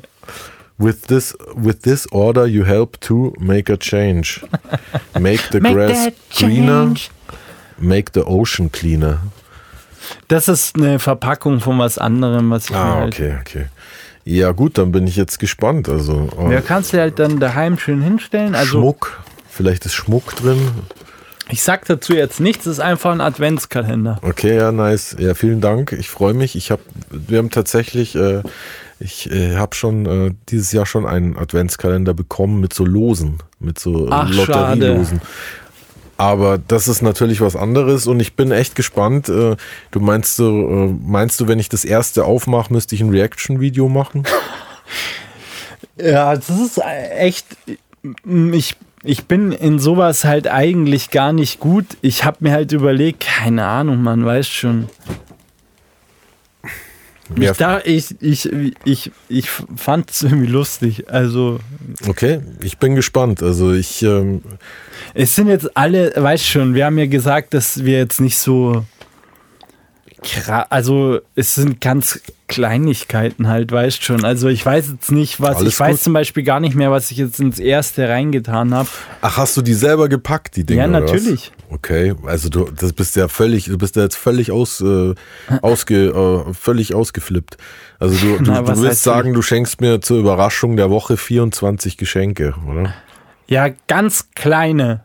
[0.77, 4.41] With this, with this order you help to make a change.
[5.18, 6.93] Make the grass greener,
[7.79, 9.18] make the ocean cleaner.
[10.29, 13.14] Das ist eine Verpackung von was anderem, was ich mir Ah, halt.
[13.14, 13.66] okay, okay.
[14.25, 15.89] Ja gut, dann bin ich jetzt gespannt.
[15.89, 18.55] Also oh, Ja, kannst du halt dann daheim schön hinstellen.
[18.55, 20.70] Also Schmuck, vielleicht ist Schmuck drin.
[21.51, 24.18] ich sag dazu jetzt nichts, es ist einfach ein Adventskalender.
[24.22, 25.14] Okay, ja, nice.
[25.18, 25.93] Ja, vielen Dank.
[25.93, 26.57] Ich freue mich.
[26.57, 28.43] Ich habe, wir haben tatsächlich, äh,
[29.01, 33.79] ich äh, habe schon äh, dieses Jahr schon einen Adventskalender bekommen mit so Losen, mit
[33.79, 35.21] so äh, Ach, Lotterielosen.
[36.17, 39.29] Aber das ist natürlich was anderes und ich bin echt gespannt.
[39.29, 39.57] Äh,
[39.91, 43.89] du meinst du, äh, meinst du, wenn ich das erste aufmache, müsste ich ein Reaction-Video
[43.89, 44.25] machen?
[45.97, 47.47] Ja, das ist echt.
[48.53, 51.87] Ich, ich bin in sowas halt eigentlich gar nicht gut.
[52.01, 54.89] Ich habe mir halt überlegt, keine Ahnung, man weiß schon.
[57.37, 58.51] Ja, Ich, da, ich, ich,
[58.85, 61.11] ich, ich fand es irgendwie lustig.
[61.11, 61.61] Also,
[62.07, 63.43] okay, ich bin gespannt.
[63.43, 64.43] Also ich, ähm,
[65.14, 68.85] es sind jetzt alle, weißt schon, wir haben ja gesagt, dass wir jetzt nicht so.
[70.70, 74.25] Also, es sind ganz Kleinigkeiten halt, weißt schon.
[74.25, 75.57] Also, ich weiß jetzt nicht, was.
[75.57, 76.01] Alles ich weiß gut.
[76.01, 78.89] zum Beispiel gar nicht mehr, was ich jetzt ins erste reingetan habe.
[79.22, 80.81] ach, hast du die selber gepackt, die Dinge?
[80.81, 81.53] Ja, natürlich.
[81.70, 85.14] Okay, also du das bist ja völlig, du bist ja jetzt völlig aus, äh,
[85.62, 87.57] ausge, äh, völlig ausgeflippt.
[87.99, 91.97] Also du, du, Na, du willst sagen, du schenkst mir zur Überraschung der Woche 24
[91.97, 92.95] Geschenke, oder?
[93.49, 95.05] Ja, ganz kleine.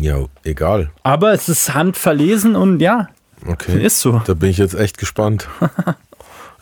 [0.00, 0.90] Ja, egal.
[1.02, 3.08] Aber es ist handverlesen und ja,
[3.46, 3.84] Okay.
[3.84, 4.20] ist so.
[4.26, 5.48] Da bin ich jetzt echt gespannt.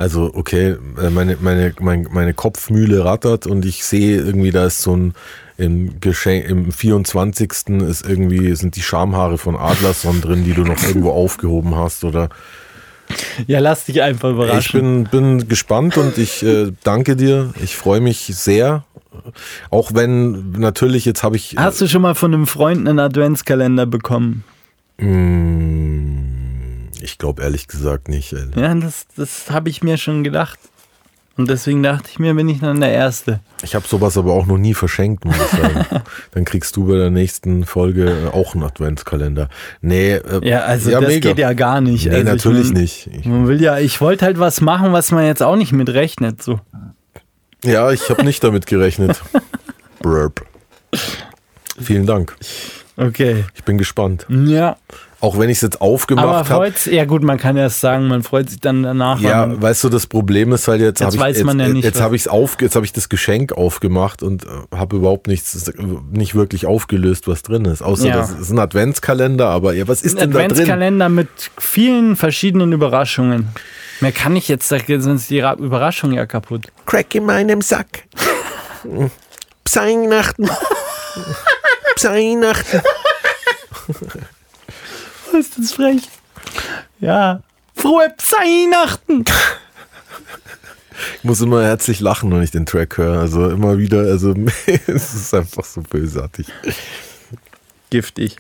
[0.00, 4.80] Also, okay, äh, meine, meine, mein, meine Kopfmühle rattert und ich sehe irgendwie, da ist
[4.80, 5.14] so ein
[5.56, 7.50] im Geschenk, im 24.
[7.80, 12.28] ist irgendwie, sind die Schamhaare von Adlerson drin, die du noch irgendwo aufgehoben hast oder
[13.48, 15.08] Ja, lass dich einfach Ich überraschen.
[15.10, 17.52] bin, bin gespannt und ich äh, danke dir.
[17.60, 18.84] Ich freue mich sehr.
[19.70, 21.56] Auch wenn natürlich jetzt habe ich.
[21.58, 24.44] Hast du schon mal von einem Freund einen Adventskalender bekommen?
[24.98, 26.37] Mm,
[27.00, 28.32] ich glaube ehrlich gesagt nicht.
[28.32, 28.46] Ey.
[28.56, 30.58] Ja, das, das habe ich mir schon gedacht.
[31.38, 33.38] Und deswegen dachte ich mir, bin ich dann der Erste.
[33.62, 35.86] Ich habe sowas aber auch noch nie verschenkt, muss ich sagen.
[36.32, 39.48] Dann kriegst du bei der nächsten Folge äh, auch einen Adventskalender.
[39.80, 41.28] Nee, äh, Ja, also das mega.
[41.28, 42.06] geht ja gar nicht.
[42.06, 43.06] Nee, also ich natürlich mein, nicht.
[43.06, 45.88] Ich, Man will ja, ich wollte halt was machen, was man jetzt auch nicht mit
[45.90, 46.42] rechnet.
[46.42, 46.58] So.
[47.62, 49.22] ja, ich habe nicht damit gerechnet.
[50.02, 50.44] Burp.
[51.80, 52.34] Vielen Dank.
[52.96, 53.44] Okay.
[53.54, 54.26] Ich bin gespannt.
[54.28, 54.76] Ja,
[55.20, 56.72] Auch wenn ich es jetzt aufgemacht habe.
[56.92, 59.18] ja gut, man kann erst sagen, man freut sich dann danach.
[59.20, 61.96] Ja, weißt du, das Problem ist halt jetzt, Jetzt hab ich, jetzt, ja nicht, jetzt
[61.96, 65.72] was- habe ich auf, jetzt habe ich das Geschenk aufgemacht und äh, habe überhaupt nichts,
[66.12, 67.82] nicht wirklich aufgelöst, was drin ist.
[67.82, 68.16] Außer Ja.
[68.18, 70.50] das ist ein Adventskalender, aber ja, was ist ein denn da drin?
[70.52, 73.48] Adventskalender mit vielen verschiedenen Überraschungen.
[74.00, 76.68] Mehr kann ich jetzt, sonst die Ra- Überraschung ja kaputt.
[76.86, 78.04] Crack in meinem Sack.
[79.74, 80.48] Weihnachten.
[82.02, 82.80] Weihnachten.
[85.38, 86.02] Ist das frech?
[87.00, 87.42] Ja.
[87.74, 89.24] Frohe Weihnachten!
[91.18, 93.20] Ich muss immer herzlich lachen, wenn ich den Track höre.
[93.20, 94.34] Also immer wieder, also
[94.66, 96.48] es ist einfach so bösartig.
[97.90, 98.36] Giftig.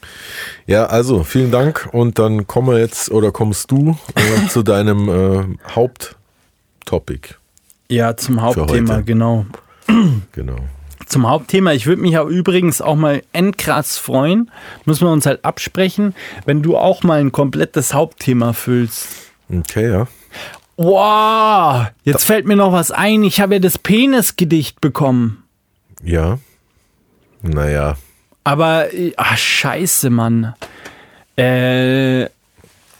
[0.66, 5.08] Ja, also vielen Dank und dann kommen wir jetzt oder kommst du äh, zu deinem
[5.08, 7.36] äh, Haupttopic.
[7.88, 9.46] Ja, zum Hauptthema, genau.
[10.32, 10.58] Genau.
[11.08, 11.72] Zum Hauptthema.
[11.72, 14.50] Ich würde mich ja übrigens auch mal endkrass freuen,
[14.84, 16.14] müssen wir uns halt absprechen,
[16.44, 19.08] wenn du auch mal ein komplettes Hauptthema füllst.
[19.50, 20.06] Okay, ja.
[20.76, 23.24] Wow, jetzt fällt mir noch was ein.
[23.24, 25.42] Ich habe ja das Penisgedicht bekommen.
[26.04, 26.38] Ja.
[27.42, 27.96] Naja.
[28.44, 30.54] Aber, äh, ah, scheiße, Mann.
[31.36, 32.28] Äh,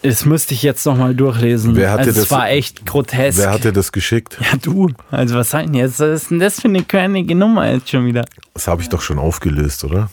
[0.02, 1.74] Das müsste ich jetzt nochmal durchlesen.
[1.74, 3.38] Wer hat also dir es das- war echt grotesk.
[3.38, 4.38] Wer hat dir das geschickt?
[4.40, 4.90] ja, du.
[5.10, 5.98] Also was sei denn jetzt?
[6.00, 8.24] Was ist denn das für eine körnige Nummer jetzt schon wieder?
[8.54, 10.08] Das habe ich doch schon aufgelöst, oder?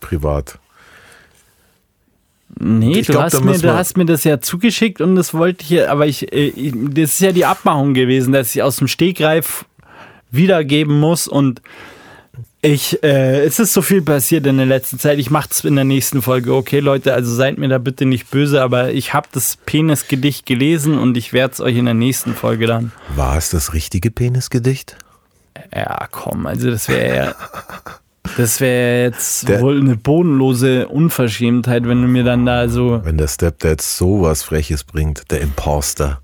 [0.00, 0.58] Privat.
[2.60, 5.62] Nee, Ich du, glaub, hast mir, du hast mir das ja zugeschickt und das wollte
[5.62, 8.76] ich, ja- aber ich, äh, ich, das ist ja die Abmachung gewesen, dass ich aus
[8.76, 9.64] dem Stegreif
[10.30, 11.62] wiedergeben muss und
[12.60, 15.18] ich, äh, es ist so viel passiert in der letzten Zeit.
[15.18, 16.54] Ich mache es in der nächsten Folge.
[16.54, 20.98] Okay, Leute, also seid mir da bitte nicht böse, aber ich habe das Penisgedicht gelesen
[20.98, 22.92] und ich werde es euch in der nächsten Folge dann.
[23.14, 24.96] War es das richtige Penisgedicht?
[25.74, 27.34] Ja, komm, also das wäre ja.
[28.36, 33.00] Das wäre jetzt Der- wohl eine bodenlose Unverschämtheit, wenn du mir dann da so.
[33.02, 36.20] Wenn der Stepdad sowas Freches bringt, der Imposter.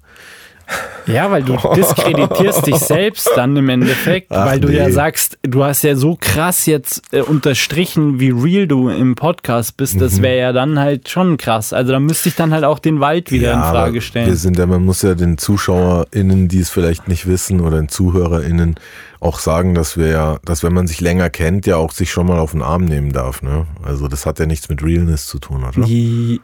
[1.07, 4.93] Ja, weil du diskreditierst dich selbst dann im Endeffekt, Ach, weil du ja nee.
[4.93, 9.97] sagst, du hast ja so krass jetzt äh, unterstrichen, wie real du im Podcast bist.
[9.97, 10.01] Mhm.
[10.01, 11.73] Das wäre ja dann halt schon krass.
[11.73, 14.37] Also da müsste ich dann halt auch den Wald wieder in aber Frage Wir stellen.
[14.37, 18.77] sind ja, man muss ja den ZuschauerInnen, die es vielleicht nicht wissen, oder den ZuhörerInnen
[19.21, 22.27] auch sagen, dass wir ja, dass wenn man sich länger kennt, ja auch sich schon
[22.27, 23.43] mal auf den Arm nehmen darf.
[23.43, 23.67] Ne?
[23.83, 25.87] Also das hat ja nichts mit Realness zu tun, oder?
[25.87, 26.41] Die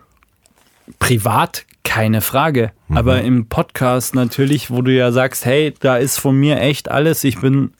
[0.99, 2.97] privat keine Frage, Mhm.
[2.97, 7.25] aber im Podcast natürlich, wo du ja sagst, hey, da ist von mir echt alles.
[7.25, 7.73] Ich bin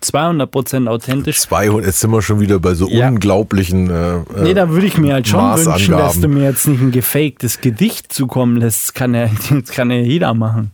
[0.00, 1.40] 200% authentisch.
[1.40, 3.08] 200, jetzt sind wir schon wieder bei so Ja.
[3.08, 3.90] unglaublichen.
[3.90, 6.80] Äh, äh, Nee, da würde ich mir halt schon wünschen, dass du mir jetzt nicht
[6.80, 8.84] ein gefaktes Gedicht zukommen lässt.
[8.88, 10.70] Das kann ja, das kann ja jeder machen.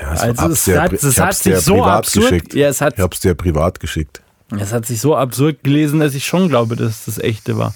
[0.00, 2.54] ja, das also es hat- es ich hat sich so absurd- geschickt.
[2.54, 4.22] Ja, es hat- ich hab's dir privat geschickt.
[4.58, 7.74] Es hat sich so absurd gelesen, dass ich schon glaube, dass das echte war.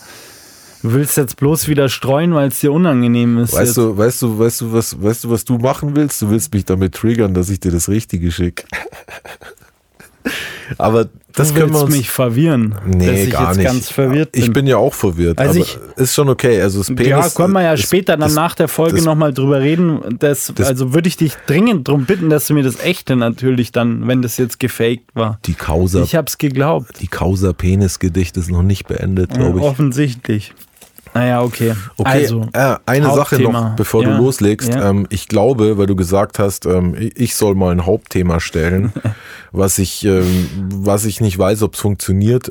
[0.82, 3.52] Du willst jetzt bloß wieder streuen, weil es dir unangenehm ist.
[3.52, 3.76] Weißt jetzt.
[3.76, 6.22] du, weißt du, weißt du, was, weißt du, was du machen willst?
[6.22, 8.64] Du willst mich damit triggern, dass ich dir das Richtige schicke.
[10.78, 11.96] Aber das du können wir uns.
[11.96, 13.66] mich verwirren, nee, dass ich gar jetzt nicht.
[13.66, 14.42] ganz verwirrt bin.
[14.42, 15.38] Ich bin ja auch verwirrt.
[15.38, 16.60] Also aber ich- ist schon okay.
[16.60, 19.04] Also das Penis, ja, können wir ja das- später dann das- nach der Folge das-
[19.04, 20.00] nochmal drüber reden.
[20.18, 24.06] Das, also würde ich dich dringend darum bitten, dass du mir das echte natürlich dann,
[24.06, 25.40] wenn das jetzt gefaked war.
[25.46, 27.00] Die Causa, Ich hab's geglaubt.
[27.00, 29.64] die Causa Penis-Gedicht ist noch nicht beendet, glaube ich.
[29.64, 30.52] Offensichtlich.
[31.12, 31.74] Naja, okay.
[31.96, 34.68] Okay, Also, äh, eine Sache noch, bevor Ja, du loslegst.
[34.68, 34.90] ja.
[34.90, 38.92] Ähm, ich glaube, weil du gesagt hast, ähm, ich- soll mal ein Hauptthema stellen,
[39.52, 42.50] was ich, ähm, was ich nicht weiß, ob es funktioniert.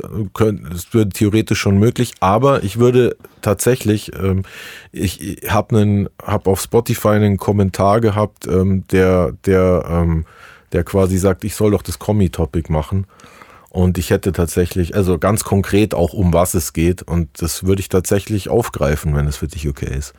[0.74, 4.44] Es wäre theoretisch schon möglich, aber ich würde tatsächlich, ähm,
[4.92, 10.26] ich, ich habe einen, habe auf Spotify einen Kommentar gehabt, ähm, der, der, ähm,
[10.74, 13.06] der quasi sagt, ich soll doch das Kommi-Topic machen.
[13.70, 17.04] Und ich hätte tatsächlich, also ganz konkret auch um was es geht.
[17.04, 20.14] Und das würde ich tatsächlich aufgreifen, wenn es für dich okay ist.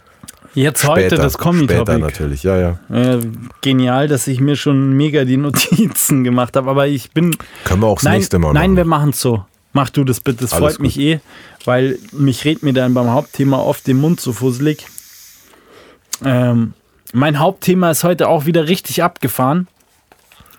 [0.55, 1.98] jetzt heute das Später Kommi-Topic.
[1.98, 2.78] natürlich, ja, ja.
[2.90, 3.20] Äh,
[3.60, 7.36] genial, dass ich mir schon mega die Notizen gemacht habe, aber ich bin.
[7.64, 9.01] Können wir auch das nein, nächste Mal nein, wir machen.
[9.01, 9.44] machen es so.
[9.72, 11.20] Mach du das bitte, das Alles freut mich eh,
[11.64, 14.86] weil mich redet mir dann beim Hauptthema oft den Mund so fusselig.
[16.24, 16.74] Ähm,
[17.12, 19.68] mein Hauptthema ist heute auch wieder richtig abgefahren.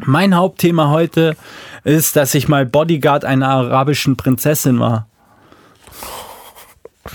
[0.06, 1.36] Mein Hauptthema heute
[1.84, 5.08] ist, dass ich mal Bodyguard einer arabischen Prinzessin war.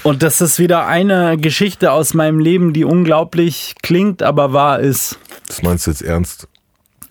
[0.02, 5.18] Und das ist wieder eine Geschichte aus meinem Leben, die unglaublich klingt, aber wahr ist.
[5.46, 6.48] Das meinst du jetzt ernst?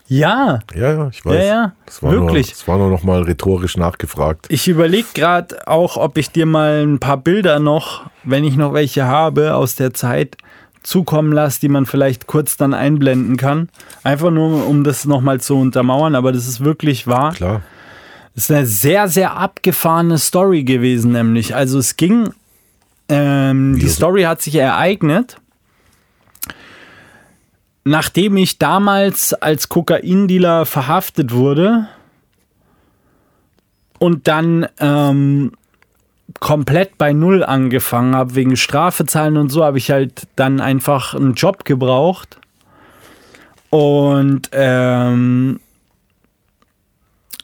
[0.08, 1.34] Ja, Ja, ja, ich weiß.
[1.34, 2.48] Ja, ja, das war wirklich.
[2.48, 4.46] Nur, das war nur noch mal rhetorisch nachgefragt.
[4.50, 8.74] ich überlege gerade auch, ob ich dir mal ein paar Bilder noch, wenn ich noch
[8.74, 10.38] welche habe aus der Zeit,
[10.86, 13.70] zukommen lasse, die man vielleicht kurz dann einblenden kann.
[14.04, 17.34] Einfach nur, um das nochmal zu untermauern, aber das ist wirklich wahr.
[17.34, 17.62] Klar.
[18.36, 21.56] Das ist eine sehr, sehr abgefahrene Story gewesen, nämlich.
[21.56, 22.30] Also es ging,
[23.08, 25.38] ähm, die Story hat sich ereignet,
[27.86, 31.88] nachdem ich damals als Kokaindealer verhaftet wurde
[34.00, 35.54] und dann ähm,
[36.40, 41.34] komplett bei Null angefangen habe, wegen Strafezahlen und so, habe ich halt dann einfach einen
[41.34, 42.38] Job gebraucht.
[43.70, 45.60] Und ähm,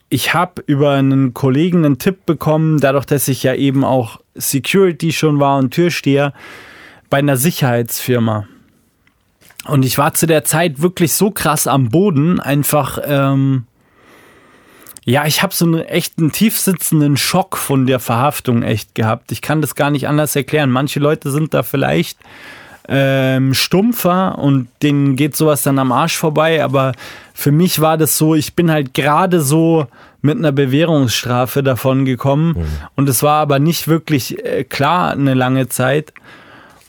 [0.10, 5.14] ich habe über einen Kollegen einen Tipp bekommen, dadurch, dass ich ja eben auch Security
[5.14, 6.34] schon war und Türsteher
[7.10, 8.48] bei einer Sicherheitsfirma.
[9.68, 13.66] Und ich war zu der Zeit wirklich so krass am Boden, einfach, ähm,
[15.04, 19.32] ja, ich habe so einen echten tiefsitzenden Schock von der Verhaftung echt gehabt.
[19.32, 20.70] Ich kann das gar nicht anders erklären.
[20.70, 22.20] Manche Leute sind da vielleicht
[22.88, 26.64] ähm, stumpfer und denen geht sowas dann am Arsch vorbei.
[26.64, 26.92] Aber
[27.34, 29.88] für mich war das so, ich bin halt gerade so
[30.22, 32.54] mit einer Bewährungsstrafe davon gekommen.
[32.96, 36.14] Und es war aber nicht wirklich äh, klar eine lange Zeit.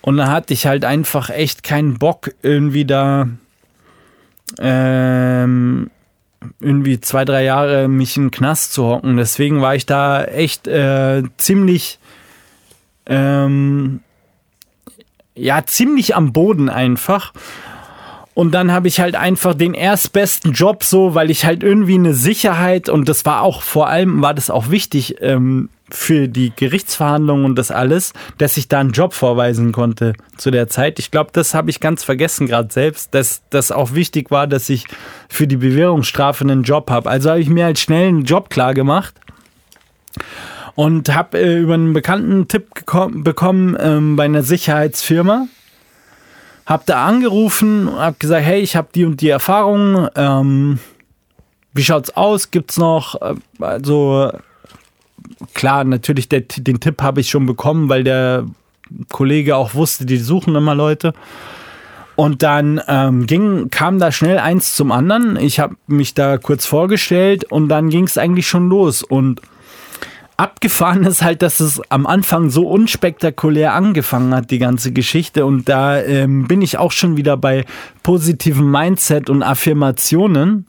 [0.02, 3.28] Und da hatte ich halt einfach echt keinen Bock, irgendwie da
[4.58, 5.90] ähm,
[6.60, 9.16] irgendwie zwei, drei Jahre mich in den Knast zu hocken.
[9.16, 11.98] Deswegen war ich da echt äh, ziemlich
[13.06, 14.00] ähm,
[15.34, 17.32] ja, ziemlich am Boden einfach.
[18.34, 22.14] Und dann habe ich halt einfach den erstbesten Job so, weil ich halt irgendwie eine
[22.14, 27.44] Sicherheit und das war auch vor allem, war das auch wichtig ähm, für die Gerichtsverhandlungen
[27.44, 30.98] und das alles, dass ich da einen Job vorweisen konnte zu der Zeit.
[30.98, 34.68] Ich glaube, das habe ich ganz vergessen gerade selbst, dass das auch wichtig war, dass
[34.68, 34.86] ich
[35.28, 37.10] für die Bewährungsstrafe einen Job habe.
[37.10, 39.14] Also habe ich mir halt schnell einen Job klar gemacht
[40.74, 45.46] und habe äh, über einen bekannten Tipp bekommen ähm, bei einer Sicherheitsfirma
[46.66, 50.08] hab da angerufen und hab gesagt, hey, ich habe die und die Erfahrung.
[50.14, 50.78] Ähm,
[51.72, 52.50] wie schaut's aus?
[52.50, 53.20] Gibt's noch?
[53.20, 54.32] Äh, also
[55.54, 58.46] klar, natürlich der, den Tipp habe ich schon bekommen, weil der
[59.08, 61.14] Kollege auch wusste, die suchen immer Leute.
[62.14, 65.36] Und dann ähm, ging, kam da schnell eins zum anderen.
[65.36, 69.02] Ich habe mich da kurz vorgestellt und dann ging es eigentlich schon los.
[69.02, 69.40] Und
[70.36, 75.46] abgefahren ist halt, dass es am Anfang so unspektakulär angefangen hat, die ganze Geschichte.
[75.46, 77.64] Und da ähm, bin ich auch schon wieder bei
[78.02, 80.66] positivem Mindset und Affirmationen,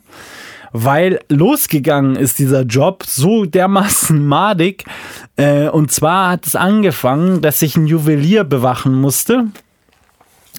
[0.73, 4.83] weil losgegangen ist dieser Job so dermaßen madig.
[5.37, 9.45] Äh, und zwar hat es angefangen, dass ich einen Juwelier bewachen musste.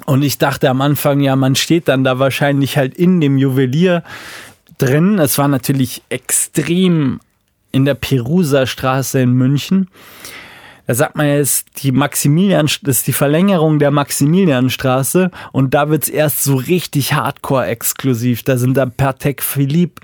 [0.06, 4.02] Und ich dachte am Anfang, ja, man steht dann da wahrscheinlich halt in dem Juwelier
[4.78, 5.18] drin.
[5.18, 7.20] Es war natürlich extrem
[7.72, 9.88] in der Perusa Straße in München.
[10.86, 16.05] Da sagt man jetzt, die Maximilian, das ist die Verlängerung der Maximilianstraße und da wird
[16.05, 18.43] es erst so richtig hardcore exklusiv.
[18.43, 20.01] Da sind dann Pertek Philipp,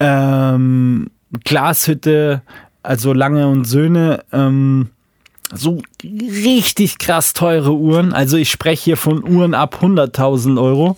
[0.00, 1.10] ähm,
[1.44, 2.42] Glashütte,
[2.82, 4.88] also Lange und Söhne, ähm,
[5.52, 8.12] so richtig krass teure Uhren.
[8.12, 10.96] Also ich spreche hier von Uhren ab 100.000 Euro.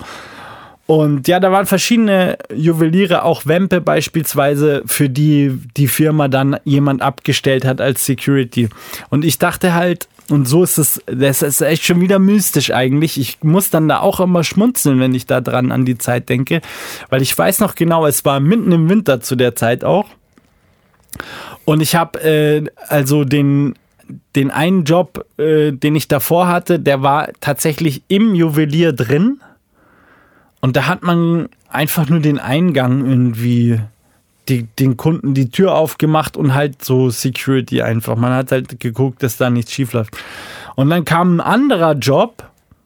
[0.90, 7.00] Und ja, da waren verschiedene Juweliere, auch Wempe beispielsweise, für die die Firma dann jemand
[7.00, 8.68] abgestellt hat als Security.
[9.08, 13.20] Und ich dachte halt, und so ist es, das ist echt schon wieder mystisch eigentlich.
[13.20, 16.60] Ich muss dann da auch immer schmunzeln, wenn ich da dran an die Zeit denke,
[17.08, 20.06] weil ich weiß noch genau, es war mitten im Winter zu der Zeit auch.
[21.64, 23.76] Und ich habe äh, also den
[24.34, 29.40] den einen Job, äh, den ich davor hatte, der war tatsächlich im Juwelier drin
[30.60, 33.80] und da hat man einfach nur den Eingang irgendwie
[34.48, 38.16] die, den Kunden die Tür aufgemacht und halt so Security einfach.
[38.16, 40.16] Man hat halt geguckt, dass da nichts schief läuft.
[40.76, 42.44] Und dann kam ein anderer Job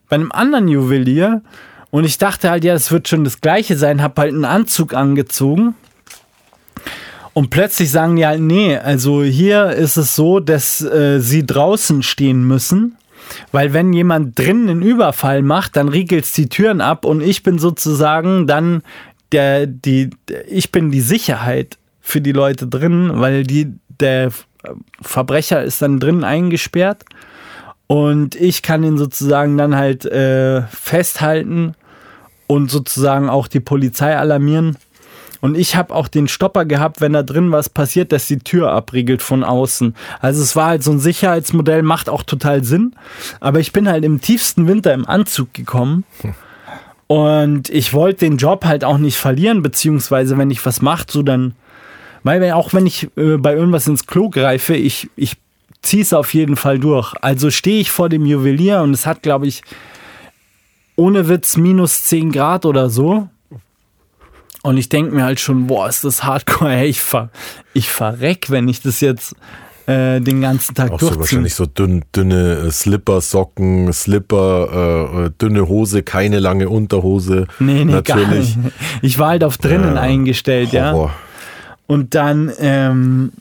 [0.08, 1.42] bei einem anderen Juwelier
[1.90, 4.94] und ich dachte halt, ja, es wird schon das gleiche sein, hab halt einen Anzug
[4.94, 5.74] angezogen.
[7.32, 12.02] Und plötzlich sagen die halt, nee, also hier ist es so, dass äh, sie draußen
[12.02, 12.96] stehen müssen
[13.52, 17.42] weil wenn jemand drinnen einen Überfall macht, dann riegelt es die Türen ab und ich
[17.42, 18.82] bin sozusagen dann
[19.32, 20.10] der, die,
[20.48, 24.30] ich bin die Sicherheit für die Leute drin, weil die, der
[25.00, 27.04] Verbrecher ist dann drin eingesperrt
[27.86, 31.74] und ich kann ihn sozusagen dann halt äh, festhalten
[32.46, 34.76] und sozusagen auch die Polizei alarmieren.
[35.44, 38.70] Und ich habe auch den Stopper gehabt, wenn da drin was passiert, dass die Tür
[38.72, 39.94] abriegelt von außen.
[40.20, 42.96] Also es war halt so ein Sicherheitsmodell, macht auch total Sinn.
[43.40, 46.04] Aber ich bin halt im tiefsten Winter im Anzug gekommen.
[47.08, 51.22] Und ich wollte den Job halt auch nicht verlieren, beziehungsweise wenn ich was mache, so
[51.22, 51.54] dann,
[52.22, 55.36] weil auch wenn ich äh, bei irgendwas ins Klo greife, ich, ich
[55.82, 57.12] ziehe es auf jeden Fall durch.
[57.20, 59.60] Also stehe ich vor dem Juwelier und es hat, glaube ich,
[60.96, 63.28] ohne Witz minus 10 Grad oder so.
[64.64, 67.28] Und ich denke mir halt schon, boah, ist das hardcore, hey, ich, ver,
[67.74, 69.36] ich verreck, wenn ich das jetzt
[69.84, 75.24] äh, den ganzen Tag Auch so wahrscheinlich so dünn, dünne äh, Slipper, Socken, Slipper, äh,
[75.26, 77.46] äh, dünne Hose, keine lange Unterhose.
[77.58, 78.26] Nee, nee, natürlich.
[78.26, 78.58] gar nicht.
[79.02, 81.08] Ich war halt auf drinnen eingestellt, Horror.
[81.08, 81.14] ja.
[81.86, 83.32] Und dann, ähm,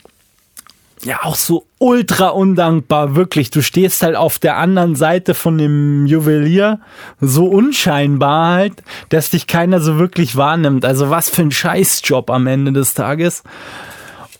[1.04, 3.50] ja auch so ultra undankbar, wirklich.
[3.50, 6.80] Du stehst halt auf der anderen Seite von dem Juwelier,
[7.20, 10.84] so unscheinbar halt, dass dich keiner so wirklich wahrnimmt.
[10.84, 13.42] Also was für ein Scheißjob am Ende des Tages.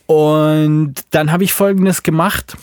[0.07, 2.57] Und dann habe ich folgendes gemacht.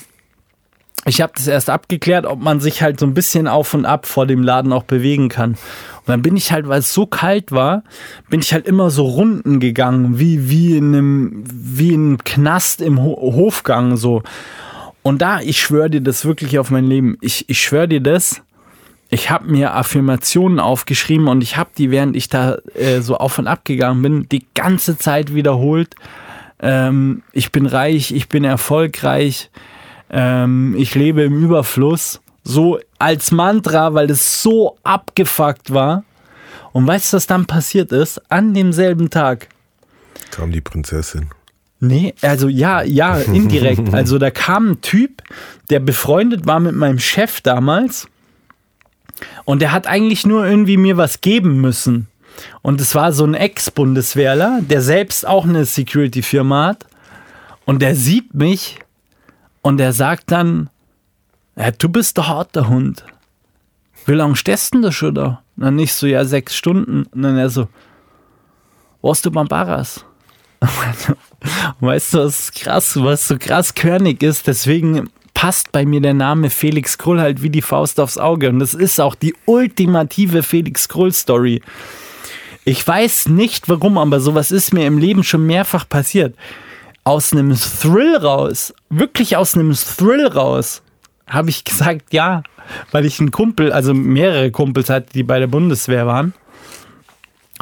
[1.04, 4.06] Ich habe das erst abgeklärt, ob man sich halt so ein bisschen auf und ab
[4.06, 5.52] vor dem Laden auch bewegen kann.
[5.52, 7.82] Und dann bin ich halt, weil es so kalt war,
[8.28, 12.80] bin ich halt immer so Runden gegangen, wie, wie in einem, wie in einem Knast
[12.80, 14.22] im Ho Hofgang, so.
[15.02, 17.18] Und da, ich schwöre dir das wirklich auf mein Leben.
[17.20, 18.42] Ich, ich schwöre dir das.
[19.10, 23.38] Ich habe mir Affirmationen aufgeschrieben und ich habe die, während ich da äh, so auf
[23.38, 25.96] und ab gegangen bin, die ganze Zeit wiederholt.
[26.60, 29.50] Ähm, ich bin reich, ich bin erfolgreich,
[30.12, 36.04] ähm, ich lebe im Überfluss so als Mantra, weil es so abgefuckt war.
[36.72, 38.20] Und weißt du, was dann passiert ist?
[38.30, 39.48] An demselben Tag
[40.32, 41.28] kam die Prinzessin.
[41.78, 43.92] Nee, also ja, ja, indirekt.
[43.92, 45.22] also da kam ein Typ,
[45.70, 48.08] der befreundet war mit meinem Chef damals.
[49.44, 52.08] Und der hat eigentlich nur irgendwie mir was geben müssen.
[52.62, 56.86] Und es war so ein Ex-Bundeswehrler, der selbst auch eine Security-Firma hat.
[57.64, 58.78] Und der sieht mich
[59.62, 60.68] und der sagt dann,
[61.56, 63.04] ja, du bist der harte Hund.
[64.06, 65.42] Wie lange stehst du denn da schon da?
[65.56, 67.04] Und dann nicht so, ja, sechs Stunden.
[67.04, 67.68] Und dann er so,
[69.00, 70.04] warst du beim Barras?
[71.80, 74.46] weißt du, was krass, was so krass körnig ist?
[74.46, 78.48] Deswegen passt bei mir der Name Felix Krull halt wie die Faust aufs Auge.
[78.48, 81.62] Und das ist auch die ultimative Felix Krull-Story.
[82.64, 86.36] Ich weiß nicht warum, aber sowas ist mir im Leben schon mehrfach passiert.
[87.04, 90.82] Aus einem Thrill raus, wirklich aus einem Thrill raus,
[91.26, 92.42] habe ich gesagt, ja,
[92.92, 96.34] weil ich einen Kumpel, also mehrere Kumpels hatte, die bei der Bundeswehr waren.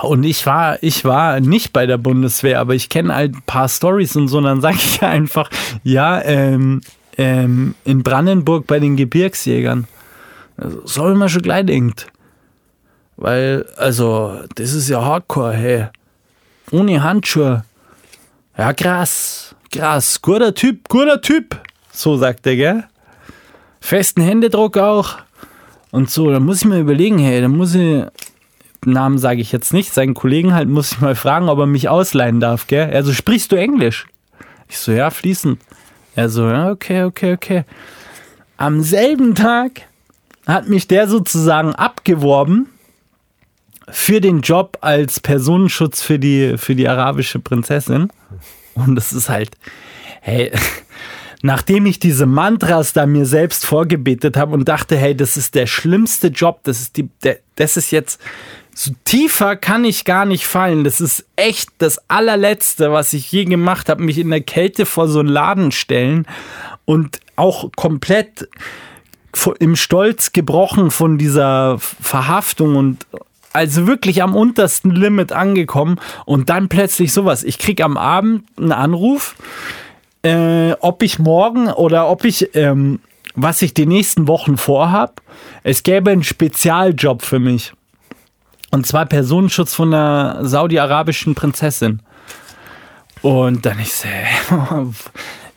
[0.03, 3.69] Und ich war, ich war nicht bei der Bundeswehr, aber ich kenne halt ein paar
[3.69, 4.39] Stories und so.
[4.39, 5.51] Und dann sage ich einfach,
[5.83, 6.81] ja, ähm,
[7.19, 9.87] ähm, in Brandenburg bei den Gebirgsjägern.
[10.57, 12.07] Also, soll man schon gleich denkt.
[13.17, 15.87] Weil, also, das ist ja Hardcore, hey.
[16.71, 17.65] Ohne Handschuhe.
[18.61, 20.21] Ja, krass, krass.
[20.21, 21.59] Guter Typ, guter Typ.
[21.93, 22.85] So sagt er, gell?
[23.81, 25.17] Festen Händedruck auch.
[25.93, 28.05] Und so, da muss ich mir überlegen, hey, da muss ich,
[28.85, 31.89] Namen sage ich jetzt nicht, seinen Kollegen halt, muss ich mal fragen, ob er mich
[31.89, 32.93] ausleihen darf, gell?
[32.93, 34.07] Also sprichst du Englisch?
[34.69, 35.59] Ich so, ja, fließend.
[36.15, 37.65] Er so, ja, okay, okay, okay.
[38.59, 39.87] Am selben Tag
[40.47, 42.69] hat mich der sozusagen abgeworben
[43.93, 48.11] für den Job als Personenschutz für die, für die arabische Prinzessin.
[48.75, 49.51] Und das ist halt,
[50.21, 50.53] hey,
[51.43, 55.67] nachdem ich diese Mantras da mir selbst vorgebetet habe und dachte, hey, das ist der
[55.67, 58.21] schlimmste Job, das ist die, der, das ist jetzt
[58.73, 60.85] so tiefer kann ich gar nicht fallen.
[60.85, 65.09] Das ist echt das allerletzte, was ich je gemacht habe, mich in der Kälte vor
[65.09, 66.27] so einen Laden stellen
[66.85, 68.49] und auch komplett
[69.59, 73.07] im Stolz gebrochen von dieser Verhaftung und
[73.53, 77.43] also wirklich am untersten Limit angekommen und dann plötzlich sowas.
[77.43, 79.35] Ich krieg am Abend einen Anruf,
[80.23, 83.01] äh, ob ich morgen oder ob ich, ähm,
[83.35, 85.23] was ich die nächsten Wochen vorhab,
[85.63, 87.73] es gäbe einen Spezialjob für mich.
[88.71, 92.03] Und zwar Personenschutz von einer saudi-arabischen Prinzessin.
[93.23, 94.09] Und dann ich so,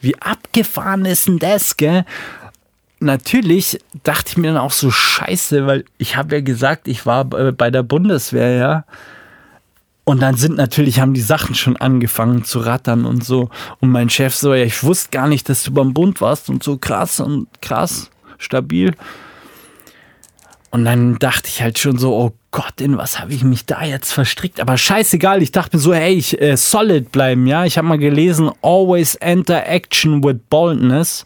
[0.01, 2.05] wie abgefahren ist denn das, gell?
[3.03, 7.25] Natürlich dachte ich mir dann auch so scheiße, weil ich habe ja gesagt, ich war
[7.25, 8.85] bei der Bundeswehr, ja.
[10.05, 13.49] Und dann sind natürlich, haben die Sachen schon angefangen zu rattern und so.
[13.81, 16.63] Und mein Chef so, ja, ich wusste gar nicht, dass du beim Bund warst und
[16.63, 18.95] so krass und krass, stabil.
[20.71, 23.83] Und dann dachte ich halt schon so, oh Gott, in was habe ich mich da
[23.83, 24.61] jetzt verstrickt?
[24.61, 27.65] Aber scheißegal, ich dachte mir so, hey, ich, äh, solid bleiben, ja.
[27.65, 31.25] Ich habe mal gelesen, always enter action with boldness.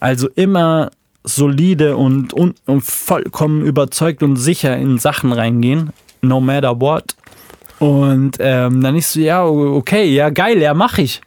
[0.00, 0.90] Also immer
[1.26, 5.90] solide und, und, und vollkommen überzeugt und sicher in Sachen reingehen,
[6.22, 7.16] no matter what.
[7.78, 11.20] Und ähm, dann ich so, ja, okay, ja, geil, ja, mach ich.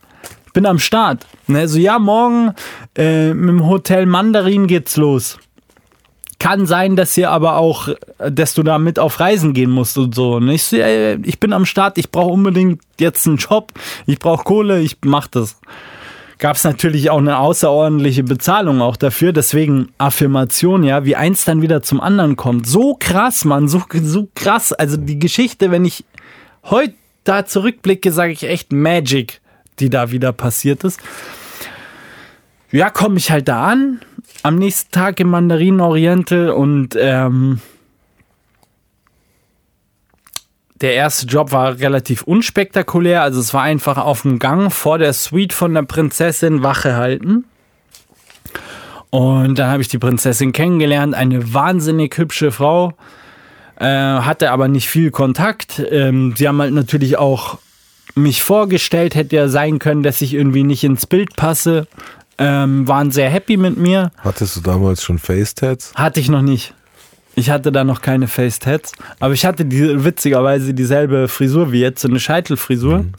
[0.54, 1.28] Bin am Start.
[1.48, 2.54] Ne, so, ja, morgen
[2.98, 5.38] äh, mit dem Hotel Mandarin geht's los.
[6.40, 10.16] Kann sein, dass ihr aber auch, dass du da mit auf Reisen gehen musst und
[10.16, 10.36] so.
[10.36, 13.74] Und ich so, ey, ich bin am Start, ich brauche unbedingt jetzt einen Job,
[14.06, 15.60] ich brauche Kohle, ich mach das.
[16.40, 21.61] Gab es natürlich auch eine außerordentliche Bezahlung auch dafür, deswegen Affirmation, ja, wie eins dann
[21.61, 22.66] wieder zum anderen kommt.
[22.66, 24.72] So krass, Mann, so, so krass.
[24.72, 26.06] Also die Geschichte, wenn ich
[26.64, 26.94] heute
[27.26, 29.41] da zurückblicke, sage ich echt Magic,
[29.80, 31.02] die da wieder passiert ist.
[32.72, 33.99] Ja, komme ich halt da an,
[34.41, 37.60] am nächsten Tag im Mandarin Oriental und ähm,
[40.81, 43.22] der erste Job war relativ unspektakulär.
[43.22, 47.45] Also es war einfach auf dem Gang vor der Suite von der Prinzessin Wache halten.
[49.10, 52.93] Und dann habe ich die Prinzessin kennengelernt, eine wahnsinnig hübsche Frau,
[53.80, 55.81] äh, hatte aber nicht viel Kontakt.
[55.89, 57.57] Ähm, sie haben halt natürlich auch
[58.14, 61.88] mich vorgestellt, hätte ja sein können, dass ich irgendwie nicht ins Bild passe
[62.39, 64.11] ähm, waren sehr happy mit mir.
[64.18, 65.93] Hattest du damals schon Face-Tats?
[65.95, 66.73] Hatte ich noch nicht.
[67.40, 68.91] Ich hatte da noch keine Face-Tats,
[69.22, 72.99] aber ich hatte die, witzigerweise dieselbe Frisur wie jetzt, so eine Scheitelfrisur.
[72.99, 73.14] Mhm.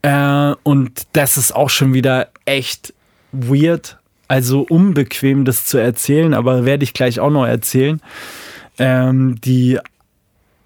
[0.00, 2.94] Äh, und das ist auch schon wieder echt
[3.30, 8.00] weird, also unbequem, das zu erzählen, aber werde ich gleich auch noch erzählen.
[8.78, 9.78] Ähm, die,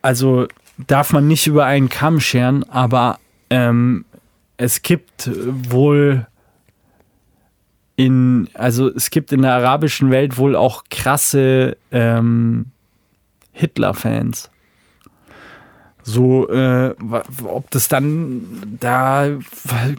[0.00, 0.46] also
[0.86, 3.18] darf man nicht über einen Kamm scheren, aber
[3.50, 4.04] ähm,
[4.58, 5.28] es gibt
[5.68, 6.28] wohl
[7.96, 12.66] in, also es gibt in der arabischen Welt wohl auch krasse ähm,
[13.52, 14.50] Hitler-Fans.
[16.08, 16.94] So, äh,
[17.42, 19.26] ob das dann da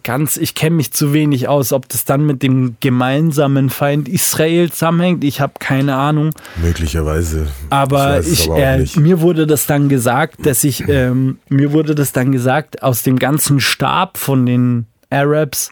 [0.03, 4.71] ganz, ich kenne mich zu wenig aus, ob das dann mit dem gemeinsamen Feind Israel
[4.71, 6.33] zusammenhängt, ich habe keine Ahnung.
[6.61, 7.47] Möglicherweise.
[7.71, 12.13] Aber, ich, aber äh, mir wurde das dann gesagt, dass ich, ähm, mir wurde das
[12.13, 15.71] dann gesagt, aus dem ganzen Stab von den Arabs,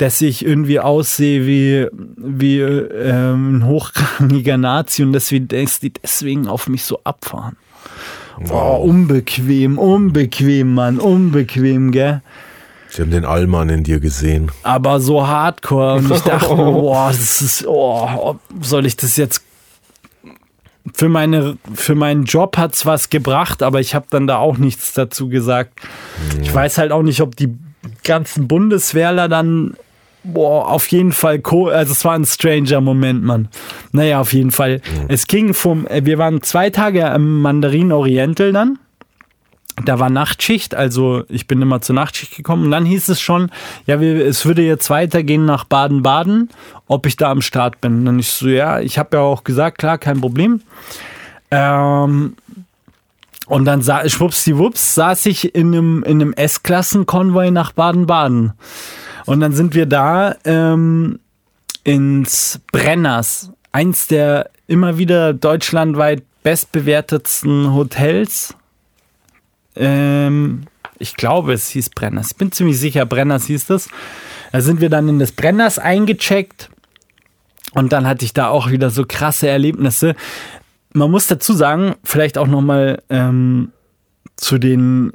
[0.00, 1.86] dass ich irgendwie aussehe wie,
[2.16, 7.58] wie ähm, ein hochrangiger Nazi und dass, die deswegen auf mich so abfahren.
[8.38, 8.78] Wow.
[8.80, 12.22] Oh, unbequem, unbequem, Mann, unbequem, gell?
[12.88, 14.50] Sie haben den Allmann in dir gesehen.
[14.62, 15.96] Aber so hardcore.
[15.96, 19.44] Und ich dachte boah, das ist, oh, soll ich das jetzt.
[20.94, 24.56] Für, meine, für meinen Job hat es was gebracht, aber ich habe dann da auch
[24.56, 25.78] nichts dazu gesagt.
[26.40, 27.54] Ich weiß halt auch nicht, ob die
[28.02, 29.76] ganzen Bundeswehrler dann
[30.24, 33.48] boah, auf jeden Fall, also es war ein stranger Moment, Mann.
[33.92, 34.76] Naja, auf jeden Fall.
[34.78, 35.06] Mhm.
[35.08, 38.78] Es ging vom, äh, wir waren zwei Tage am Mandarin Oriental dann.
[39.84, 43.50] Da war Nachtschicht, also ich bin immer zur Nachtschicht gekommen und dann hieß es schon,
[43.86, 46.50] ja, wir, es würde jetzt weitergehen nach Baden-Baden,
[46.86, 48.00] ob ich da am Start bin.
[48.00, 50.60] Und dann ich so, ja, ich habe ja auch gesagt, klar, kein Problem.
[51.50, 52.36] Ähm,
[53.46, 58.52] und dann sah, schwuppsdiwupps saß ich in einem, in einem S-Klassen-Konvoi nach Baden-Baden.
[59.30, 61.20] Und dann sind wir da ähm,
[61.84, 68.56] ins Brenners, eins der immer wieder deutschlandweit bestbewertetsten Hotels.
[69.76, 70.64] Ähm,
[70.98, 72.32] ich glaube, es hieß Brenners.
[72.32, 73.88] Ich bin ziemlich sicher, Brenners hieß das.
[74.50, 76.68] Da sind wir dann in das Brenners eingecheckt.
[77.74, 80.16] Und dann hatte ich da auch wieder so krasse Erlebnisse.
[80.92, 83.70] Man muss dazu sagen, vielleicht auch nochmal ähm,
[84.34, 85.12] zu den,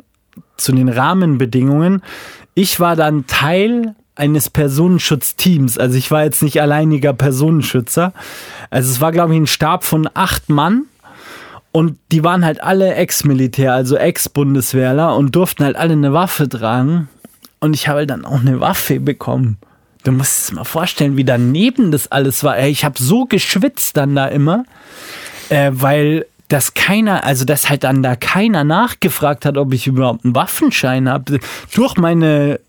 [0.55, 2.01] zu den Rahmenbedingungen.
[2.53, 5.77] Ich war dann Teil eines Personenschutzteams.
[5.77, 8.13] Also ich war jetzt nicht alleiniger Personenschützer.
[8.69, 10.85] Also es war, glaube ich, ein Stab von acht Mann.
[11.71, 17.09] Und die waren halt alle Ex-Militär, also Ex-Bundeswehrler und durften halt alle eine Waffe tragen.
[17.59, 19.57] Und ich habe halt dann auch eine Waffe bekommen.
[20.05, 22.59] Du musst es mal vorstellen, wie daneben das alles war.
[22.59, 24.63] Ich habe so geschwitzt dann da immer,
[25.49, 30.23] äh, weil dass keiner, also dass halt dann da keiner nachgefragt hat, ob ich überhaupt
[30.23, 31.39] einen Waffenschein habe.
[31.73, 32.59] Durch meine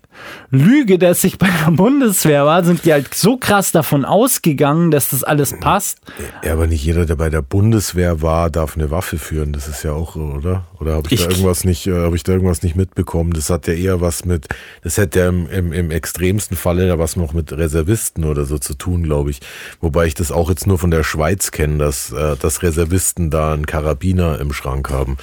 [0.49, 5.09] Lüge, dass ich bei der Bundeswehr war, sind die halt so krass davon ausgegangen, dass
[5.09, 5.99] das alles passt.
[6.43, 9.51] Ja, aber nicht jeder, der bei der Bundeswehr war, darf eine Waffe führen.
[9.51, 10.65] Das ist ja auch, oder?
[10.79, 13.33] Oder habe ich, ich, da irgendwas nicht, äh, habe ich da irgendwas nicht mitbekommen?
[13.33, 14.47] Das hat ja eher was mit,
[14.83, 18.57] das hätte ja im, im, im extremsten Falle ja was noch mit Reservisten oder so
[18.57, 19.41] zu tun, glaube ich.
[19.81, 23.53] Wobei ich das auch jetzt nur von der Schweiz kenne, dass, äh, dass Reservisten da
[23.53, 25.17] einen Karabiner im Schrank haben.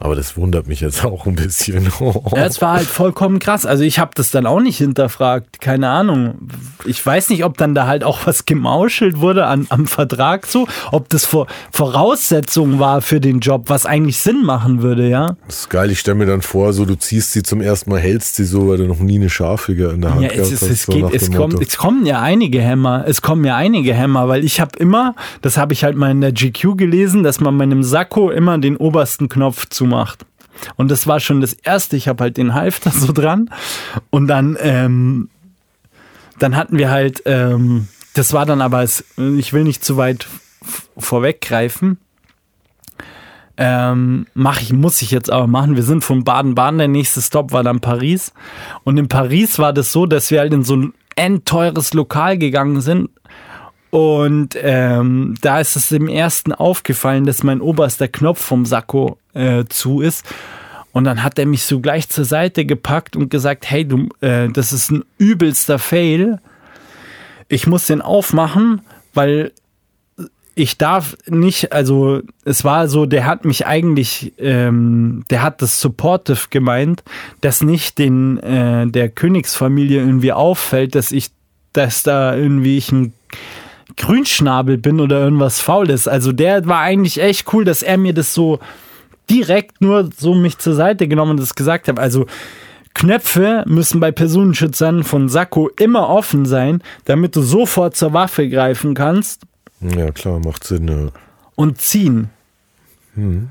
[0.00, 1.84] Aber das wundert mich jetzt auch ein bisschen.
[2.34, 3.66] ja, es war halt vollkommen krass.
[3.66, 5.60] Also ich habe das dann auch nicht hinterfragt.
[5.60, 6.48] Keine Ahnung.
[6.84, 10.68] Ich weiß nicht, ob dann da halt auch was gemauschelt wurde an, am Vertrag so,
[10.92, 15.36] ob das vor, Voraussetzung war für den Job, was eigentlich Sinn machen würde, ja.
[15.46, 15.90] Das ist geil.
[15.90, 18.68] Ich stelle mir dann vor, so du ziehst sie zum ersten Mal, hältst sie so,
[18.68, 21.12] weil du noch nie eine Scharfige in der Hand ja, es, es, es, so geht,
[21.12, 23.04] es, kommt, es kommen ja einige Hämmer.
[23.06, 26.20] Es kommen ja einige Hämmer, weil ich habe immer, das habe ich halt mal in
[26.20, 30.26] der GQ gelesen, dass man meinem Sakko immer den obersten Knopf zu zumacht.
[30.76, 31.96] Und das war schon das Erste.
[31.96, 33.50] Ich habe halt den Halfter so dran.
[34.10, 35.30] Und dann, ähm,
[36.38, 40.26] dann hatten wir halt, ähm, das war dann aber, ich will nicht zu weit
[40.96, 41.98] vorweggreifen.
[43.56, 45.74] Ähm, mach ich, muss ich jetzt aber machen.
[45.74, 48.32] Wir sind von Baden-Baden, der nächste Stop war dann Paris.
[48.84, 52.80] Und in Paris war das so, dass wir halt in so ein endteures Lokal gegangen
[52.80, 53.10] sind
[53.90, 59.64] und ähm, da ist es im ersten aufgefallen, dass mein oberster Knopf vom Sakko äh,
[59.68, 60.26] zu ist.
[60.92, 64.48] Und dann hat er mich so gleich zur Seite gepackt und gesagt, hey, du, äh,
[64.48, 66.40] das ist ein übelster Fail.
[67.48, 68.82] Ich muss den aufmachen,
[69.14, 69.52] weil
[70.54, 75.80] ich darf nicht, also es war so, der hat mich eigentlich, ähm, der hat das
[75.80, 77.04] supportive gemeint,
[77.40, 81.30] dass nicht den äh, der Königsfamilie irgendwie auffällt, dass ich,
[81.72, 83.12] dass da irgendwie ich ein
[83.98, 86.08] Grünschnabel bin oder irgendwas Faules.
[86.08, 88.58] Also der war eigentlich echt cool, dass er mir das so
[89.28, 91.98] direkt nur so mich zur Seite genommen und das gesagt hat.
[91.98, 92.26] Also
[92.94, 98.94] Knöpfe müssen bei Personenschützern von Sakko immer offen sein, damit du sofort zur Waffe greifen
[98.94, 99.42] kannst.
[99.80, 100.88] Ja, klar, macht Sinn.
[100.88, 101.10] Ja.
[101.54, 102.30] Und ziehen.
[103.14, 103.50] Hm.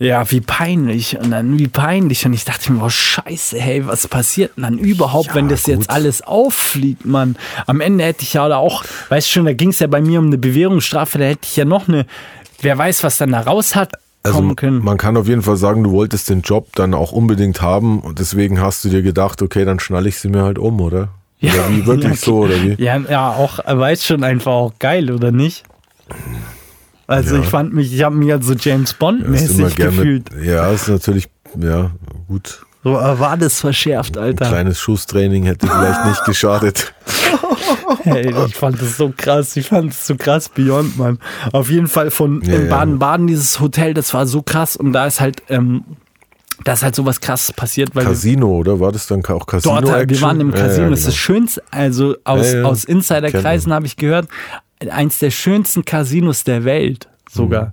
[0.00, 1.18] Ja, wie peinlich.
[1.18, 2.24] Und dann wie peinlich.
[2.24, 5.64] Und ich dachte mir, oh scheiße, hey, was passiert denn dann überhaupt, ja, wenn das
[5.64, 5.74] gut.
[5.74, 7.36] jetzt alles auffliegt, Mann?
[7.66, 10.18] Am Ende hätte ich ja auch, weißt du schon, da ging es ja bei mir
[10.18, 12.06] um eine Bewährungsstrafe, da hätte ich ja noch eine,
[12.62, 13.92] wer weiß, was dann da raus hat.
[14.22, 18.00] Also man kann auf jeden Fall sagen, du wolltest den Job dann auch unbedingt haben
[18.00, 21.08] und deswegen hast du dir gedacht, okay, dann schnalle ich sie mir halt um, oder?
[21.40, 22.82] Ja, oder wie wirklich ja, so, oder wie?
[22.82, 25.64] Ja, ja, auch, weiß schon einfach auch geil, oder nicht?
[27.10, 27.42] Also ja.
[27.42, 30.30] ich fand mich, ich habe mich halt so James Bond mäßig ja, gefühlt.
[30.44, 31.28] Ja, ist natürlich
[31.60, 31.90] ja,
[32.28, 32.64] gut.
[32.84, 34.46] War das verschärft, Alter?
[34.46, 36.94] Ein kleines Schusstraining hätte vielleicht nicht geschadet.
[38.02, 39.54] Hey, ich fand das so krass.
[39.56, 41.18] Ich fand es so krass Beyond, Mann.
[41.52, 42.58] Auf jeden Fall von Ja.
[42.68, 44.76] Baden-Baden, dieses Hotel, das war so krass.
[44.76, 45.84] Und da ist halt, ähm,
[46.64, 48.80] da ist halt sowas krasses passiert, weil wir Casino, oder?
[48.80, 49.80] War das dann auch Casino?
[49.80, 50.90] Dort, wir waren im Ja, ja, Casino.
[50.90, 51.12] Das ist genau.
[51.12, 52.64] das Schönste, also aus, Ja, ja.
[52.64, 54.28] aus Insiderkreisen habe ich gehört,
[54.88, 57.66] eins der schönsten Casinos der Welt sogar.
[57.66, 57.72] Mhm.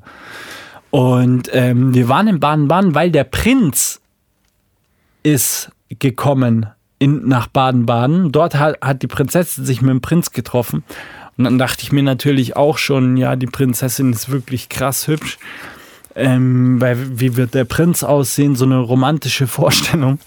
[0.90, 4.02] Und ähm, wir waren in Baden-Baden, weil der Prinz
[5.24, 6.68] ist gekommen
[7.00, 8.32] in, nach Baden-Baden.
[8.32, 10.84] Dort hat, hat die Prinzessin sich mit dem Prinz getroffen.
[11.38, 15.38] Und dann dachte ich mir natürlich auch schon, ja, die Prinzessin ist wirklich krass hübsch.
[16.20, 18.56] Ähm, weil wie wird der Prinz aussehen?
[18.56, 20.18] So eine romantische Vorstellung.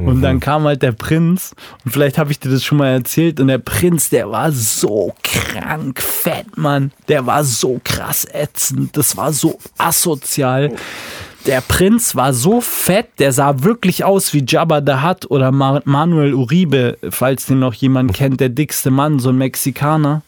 [0.00, 1.54] Und dann kam halt der Prinz.
[1.84, 3.38] Und vielleicht habe ich dir das schon mal erzählt.
[3.38, 6.90] Und der Prinz, der war so krank fett, Mann.
[7.06, 8.96] Der war so krass ätzend.
[8.96, 10.72] Das war so asozial.
[11.46, 15.80] Der Prinz war so fett, der sah wirklich aus wie Jabba the Hutt oder Ma
[15.84, 20.22] Manuel Uribe, falls den noch jemand kennt, der dickste Mann, so ein Mexikaner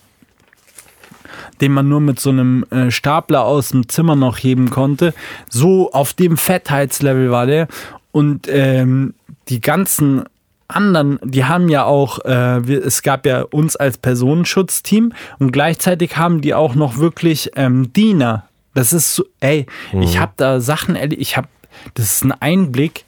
[1.61, 5.15] den man nur mit so einem äh, Stapler aus dem Zimmer noch heben konnte.
[5.49, 7.69] So auf dem Fettheitslevel war der.
[8.13, 9.15] Und ähm,
[9.49, 10.25] die ganzen
[10.69, 16.17] anderen, die haben ja auch, äh, wir, es gab ja uns als Personenschutzteam und gleichzeitig
[16.17, 18.47] haben die auch noch wirklich ähm, Diener.
[18.75, 19.67] Das ist so, ey,
[20.01, 21.49] ich habe da Sachen ich habe,
[21.95, 23.05] das ist ein Einblick.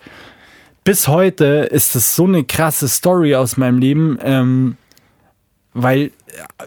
[0.84, 4.18] Bis heute ist das so eine krasse Story aus meinem Leben.
[4.22, 4.76] Ähm,
[5.74, 6.10] weil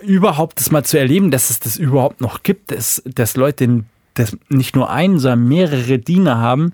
[0.01, 3.83] äh, überhaupt das mal zu erleben, dass es das überhaupt noch gibt, dass, dass Leute
[4.15, 6.71] das nicht nur einen, sondern mehrere Diener haben,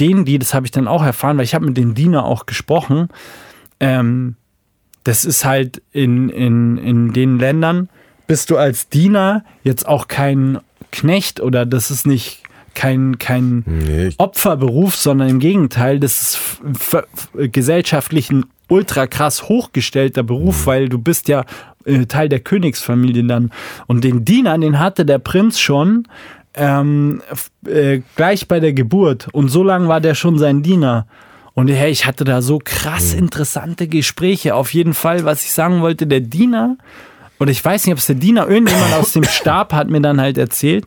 [0.00, 2.44] denen, die, das habe ich dann auch erfahren, weil ich habe mit den Diener auch
[2.46, 3.08] gesprochen,
[3.80, 4.36] ähm,
[5.02, 7.88] das ist halt in, in, in den Ländern,
[8.26, 10.58] bist du als Diener jetzt auch kein
[10.92, 12.42] Knecht oder das ist nicht
[12.74, 16.34] kein, kein Nee, Opferberuf, sondern im Gegenteil, das ist
[16.74, 21.44] f- f- gesellschaftlich ein ultra krass hochgestellter Beruf, weil du bist ja
[21.84, 23.50] äh, Teil der Königsfamilie dann.
[23.86, 26.08] Und den Diener, den hatte der Prinz schon
[26.54, 27.22] ähm,
[27.66, 29.28] äh, gleich bei der Geburt.
[29.32, 31.06] Und so lange war der schon sein Diener.
[31.54, 34.54] Und hey, ich hatte da so krass interessante Gespräche.
[34.54, 36.76] Auf jeden Fall, was ich sagen wollte, der Diener,
[37.38, 40.20] oder ich weiß nicht, ob es der Diener, irgendjemand aus dem Stab hat mir dann
[40.20, 40.86] halt erzählt,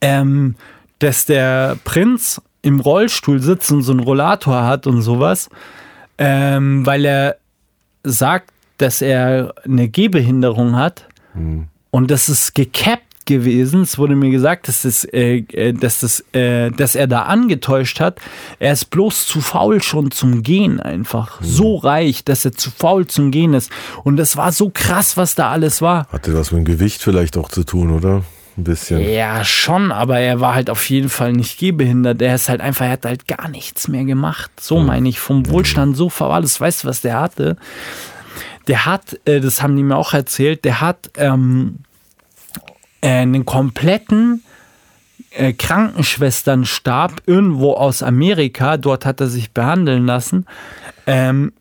[0.00, 0.56] ähm,
[0.98, 5.48] dass der Prinz im Rollstuhl sitzt und so einen Rollator hat und sowas,
[6.18, 7.36] ähm, weil er
[8.04, 11.06] sagt, dass er eine Gehbehinderung hat
[11.90, 13.82] und das ist gekappt gewesen.
[13.82, 18.00] Es wurde mir gesagt, dass, das, äh, äh, dass, das, äh, dass er da angetäuscht
[18.00, 18.18] hat.
[18.58, 21.40] Er ist bloß zu faul schon zum Gehen einfach.
[21.40, 23.70] So reich, dass er zu faul zum Gehen ist.
[24.02, 26.08] Und das war so krass, was da alles war.
[26.10, 28.24] Hatte was mit dem Gewicht vielleicht auch zu tun, oder?
[28.58, 29.00] Ein bisschen.
[29.00, 32.20] Ja, schon, aber er war halt auf jeden Fall nicht gehbehindert.
[32.20, 34.50] Er ist halt einfach, er hat halt gar nichts mehr gemacht.
[34.58, 36.60] So meine ich, vom Wohlstand so verwahrlos.
[36.60, 37.56] Weißt du, was der hatte?
[38.66, 41.78] Der hat, äh, das haben die mir auch erzählt, der hat ähm,
[43.00, 44.42] äh, einen kompletten
[45.30, 50.46] äh, Krankenschwesternstab irgendwo aus Amerika, dort hat er sich behandeln lassen,
[51.06, 51.52] ähm,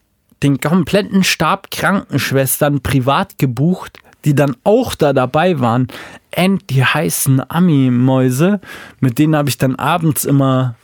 [0.41, 5.87] den kompletten Stab Krankenschwestern privat gebucht, die dann auch da dabei waren.
[6.35, 8.59] And die heißen Ami-Mäuse,
[8.99, 10.75] mit denen habe ich dann abends immer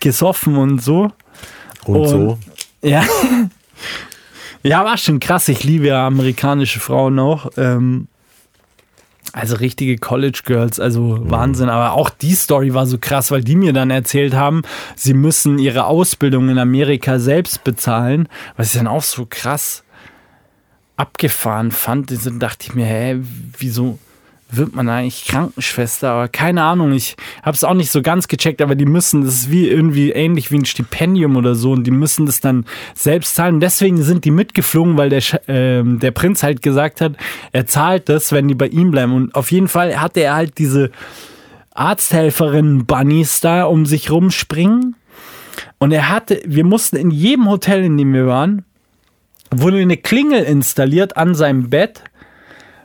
[0.00, 1.12] gesoffen und so.
[1.84, 2.38] Und, so.
[2.80, 3.04] Ja.
[4.62, 5.48] ja, war schon krass.
[5.48, 7.50] Ich liebe ja amerikanische Frauen auch.
[7.58, 8.08] Ähm,
[9.34, 11.68] also richtige College Girls, also Wahnsinn.
[11.68, 14.62] Aber auch die Story war so krass, weil die mir dann erzählt haben,
[14.96, 19.84] sie müssen ihre Ausbildung in Amerika selbst bezahlen, was ich dann auch so krass
[21.00, 22.12] abgefahren fand.
[22.42, 23.20] Dachte ich mir, hä,
[23.58, 23.98] wieso
[24.50, 26.10] wird man eigentlich Krankenschwester?
[26.10, 29.34] Aber keine Ahnung, ich habe es auch nicht so ganz gecheckt, aber die müssen, das
[29.34, 33.34] ist wie irgendwie ähnlich wie ein Stipendium oder so und die müssen das dann selbst
[33.34, 33.60] zahlen.
[33.60, 37.16] Deswegen sind die mitgeflogen, weil der, ähm, der Prinz halt gesagt hat,
[37.52, 39.14] er zahlt das, wenn die bei ihm bleiben.
[39.14, 40.90] Und auf jeden Fall hatte er halt diese
[41.74, 44.96] Arzthelferinnen-Bunnies da um sich rumspringen.
[45.78, 48.66] Und er hatte, wir mussten in jedem Hotel, in dem wir waren,
[49.50, 52.02] wurde eine Klingel installiert an seinem Bett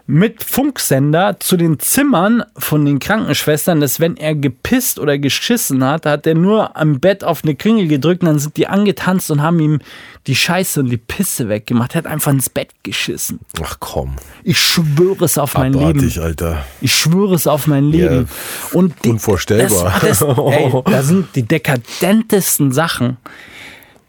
[0.07, 6.05] mit Funksender zu den Zimmern von den Krankenschwestern, dass wenn er gepisst oder geschissen hat,
[6.05, 9.41] hat er nur am Bett auf eine Klingel gedrückt und dann sind die angetanzt und
[9.41, 9.79] haben ihm
[10.27, 11.95] die Scheiße und die Pisse weggemacht.
[11.95, 13.39] Er hat einfach ins Bett geschissen.
[13.63, 14.15] Ach komm.
[14.43, 15.99] Ich schwöre es auf mein Leben.
[15.99, 16.65] Abartig, Alter.
[16.81, 18.29] Ich schwöre es auf mein Leben.
[18.73, 19.91] Und die, Unvorstellbar.
[20.01, 23.17] Das, das, ey, da sind die dekadentesten Sachen,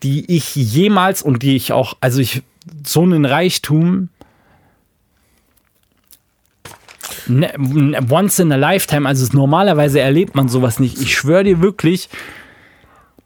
[0.02, 2.42] die ich jemals und die ich auch, also ich,
[2.84, 4.08] so einen Reichtum,
[7.26, 7.52] ne,
[8.10, 11.00] once in a lifetime, also normalerweise erlebt man sowas nicht.
[11.00, 12.08] Ich schwöre dir wirklich,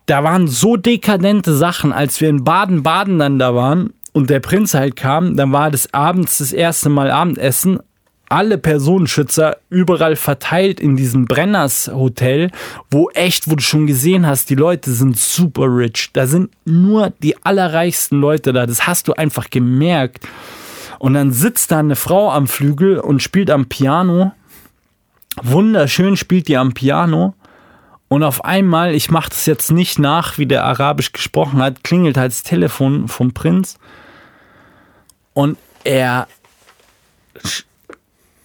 [0.06, 4.74] da waren so dekadente Sachen, als wir in Baden-Baden dann da waren und der Prinz
[4.74, 7.78] halt kam, dann war das abends das erste Mal Abendessen.
[8.31, 12.51] Alle Personenschützer überall verteilt in diesem Brenners Hotel,
[12.89, 16.11] wo echt, wo du schon gesehen hast, die Leute sind super rich.
[16.12, 18.66] Da sind nur die allerreichsten Leute da.
[18.66, 20.28] Das hast du einfach gemerkt.
[21.01, 24.32] Und dann sitzt da eine Frau am Flügel und spielt am Piano.
[25.43, 27.35] Wunderschön spielt die am Piano.
[28.09, 32.16] Und auf einmal, ich mache das jetzt nicht nach, wie der Arabisch gesprochen hat, klingelt
[32.16, 33.77] halt das Telefon vom Prinz.
[35.32, 36.28] Und er,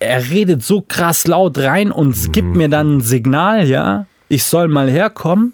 [0.06, 4.68] er redet so krass laut rein und gibt mir dann ein Signal, ja, ich soll
[4.68, 5.54] mal herkommen.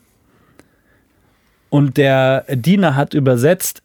[1.70, 3.82] Und der Diener hat übersetzt,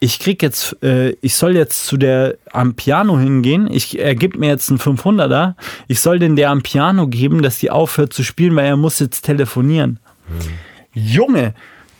[0.00, 3.68] ich krieg jetzt, äh, ich soll jetzt zu der am Piano hingehen.
[3.70, 5.54] Ich, er gibt mir jetzt einen 500er.
[5.88, 8.98] Ich soll den der am Piano geben, dass die aufhört zu spielen, weil er muss
[8.98, 9.98] jetzt telefonieren.
[10.28, 11.02] Mhm.
[11.02, 11.54] Junge,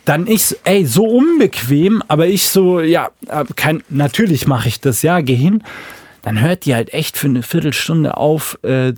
[0.05, 5.01] dann ich, ey, so unbequem, aber ich so, ja, äh, kein, natürlich mache ich das,
[5.01, 5.63] ja, geh hin.
[6.27, 8.91] Dann hört die halt echt für eine Viertelstunde auf äh,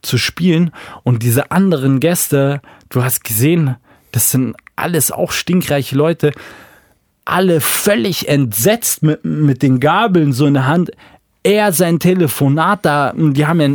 [0.00, 0.72] zu spielen
[1.04, 3.76] und diese anderen Gäste, du hast gesehen,
[4.10, 6.32] das sind alles auch stinkreiche Leute
[7.24, 10.90] alle völlig entsetzt mit, mit den Gabeln so in der Hand.
[11.44, 13.68] Er sein Telefonat da, die haben ja,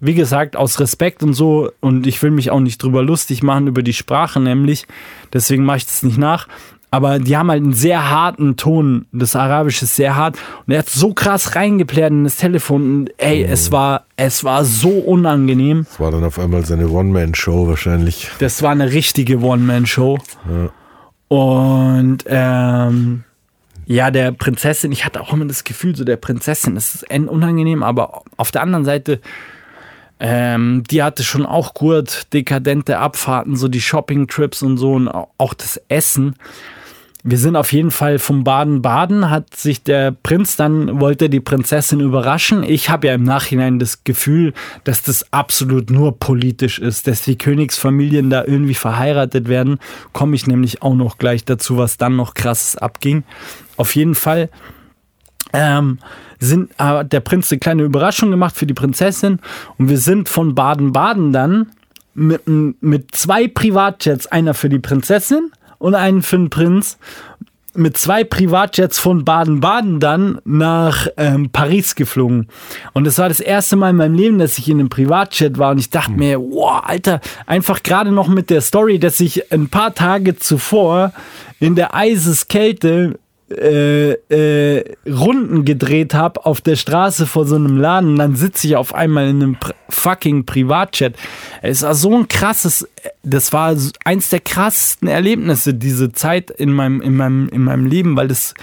[0.00, 3.68] wie gesagt, aus Respekt und so, und ich will mich auch nicht drüber lustig machen
[3.68, 4.86] über die Sprache, nämlich,
[5.32, 6.46] deswegen mache ich das nicht nach.
[6.94, 9.06] Aber die haben halt einen sehr harten Ton.
[9.10, 10.38] Das Arabische ist sehr hart.
[10.64, 12.82] Und er hat so krass reingeplärt in das Telefon.
[12.82, 13.52] Und ey, mhm.
[13.52, 15.86] es war, es war so unangenehm.
[15.90, 18.30] Es war dann auf einmal seine One-Man-Show wahrscheinlich.
[18.38, 20.20] Das war eine richtige One-Man-Show.
[20.48, 21.36] Ja.
[21.36, 23.24] Und ähm,
[23.86, 27.82] ja, der Prinzessin, ich hatte auch immer das Gefühl, so der Prinzessin, das ist unangenehm,
[27.82, 29.20] aber auf der anderen Seite,
[30.20, 35.54] ähm, die hatte schon auch gut dekadente Abfahrten, so die Shopping-Trips und so und auch
[35.54, 36.36] das Essen
[37.26, 42.00] wir sind auf jeden Fall vom Baden-Baden, hat sich der Prinz dann, wollte die Prinzessin
[42.00, 42.62] überraschen.
[42.62, 44.52] Ich habe ja im Nachhinein das Gefühl,
[44.84, 49.78] dass das absolut nur politisch ist, dass die Königsfamilien da irgendwie verheiratet werden.
[50.12, 53.24] Komme ich nämlich auch noch gleich dazu, was dann noch krasses abging.
[53.78, 54.50] Auf jeden Fall
[55.54, 56.00] ähm,
[56.40, 59.38] sind, hat der Prinz eine kleine Überraschung gemacht für die Prinzessin
[59.78, 61.70] und wir sind von Baden-Baden dann
[62.12, 66.98] mit, mit zwei Privatjets, einer für die Prinzessin und einen für den Prinz.
[67.76, 72.46] Mit zwei Privatjets von Baden-Baden dann nach ähm, Paris geflogen.
[72.92, 75.72] Und es war das erste Mal in meinem Leben, dass ich in einem Privatjet war.
[75.72, 79.70] Und ich dachte mir, wow, Alter, einfach gerade noch mit der Story, dass ich ein
[79.70, 81.12] paar Tage zuvor
[81.58, 83.18] in der Eiseskälte
[83.50, 88.66] äh, äh, Runden gedreht habe auf der Straße vor so einem Laden und dann sitze
[88.66, 89.56] ich auf einmal in einem
[89.90, 91.14] fucking Privatchat.
[91.60, 92.88] Es war so ein krasses,
[93.22, 98.16] das war eins der krassesten Erlebnisse, diese Zeit in meinem, in meinem, in meinem Leben,
[98.16, 98.54] weil das,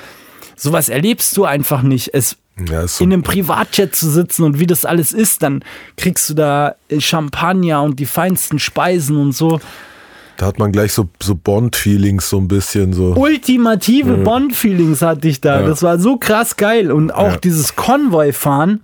[0.56, 2.14] sowas erlebst du einfach nicht.
[2.14, 2.38] Es,
[2.68, 5.64] ja, so in einem Privatchat zu sitzen und wie das alles ist, dann
[5.96, 9.62] kriegst du da Champagner und die feinsten Speisen und so.
[10.42, 13.14] Da hat man gleich so, so Bond-Feelings so ein bisschen so.
[13.14, 14.24] Ultimative ja.
[14.24, 15.62] Bond-Feelings hatte ich da.
[15.62, 15.68] Ja.
[15.68, 16.92] Das war so krass geil.
[16.92, 17.38] Und auch ja.
[17.38, 18.82] dieses Konvoi-Fahren.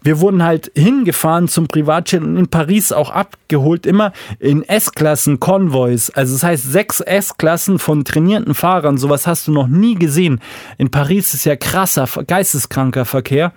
[0.00, 6.10] Wir wurden halt hingefahren zum Privatjet und in Paris auch abgeholt, immer in S-Klassen Konvois.
[6.14, 8.96] Also das heißt sechs S-Klassen von trainierten Fahrern.
[8.96, 10.40] Sowas hast du noch nie gesehen.
[10.78, 13.52] In Paris ist ja krasser, geisteskranker Verkehr.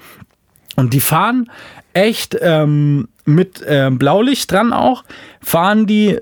[0.75, 1.49] Und die fahren
[1.93, 5.05] echt ähm, mit äh, Blaulicht dran auch,
[5.41, 6.19] fahren die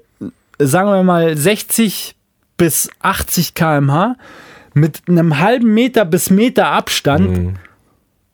[0.59, 2.15] sagen wir mal 60
[2.57, 4.15] bis 80 km/h
[4.73, 7.29] mit einem halben Meter bis Meter Abstand.
[7.29, 7.53] Mhm.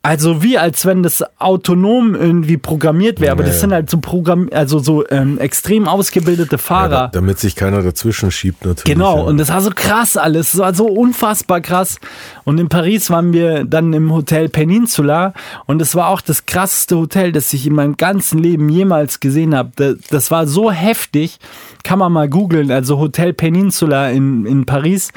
[0.03, 3.99] Also wie als wenn das autonom irgendwie programmiert wäre, aber ja, das sind halt so
[3.99, 6.91] Programm, also so ähm, extrem ausgebildete Fahrer.
[6.95, 8.83] Ja, damit sich keiner dazwischen schiebt natürlich.
[8.83, 11.99] Genau, und das war so krass alles, das war so unfassbar krass.
[12.45, 15.35] Und in Paris waren wir dann im Hotel Peninsula
[15.67, 19.55] und es war auch das krasseste Hotel, das ich in meinem ganzen Leben jemals gesehen
[19.55, 19.69] habe.
[19.75, 21.37] Das, das war so heftig,
[21.83, 25.11] kann man mal googeln, also Hotel Peninsula in, in Paris.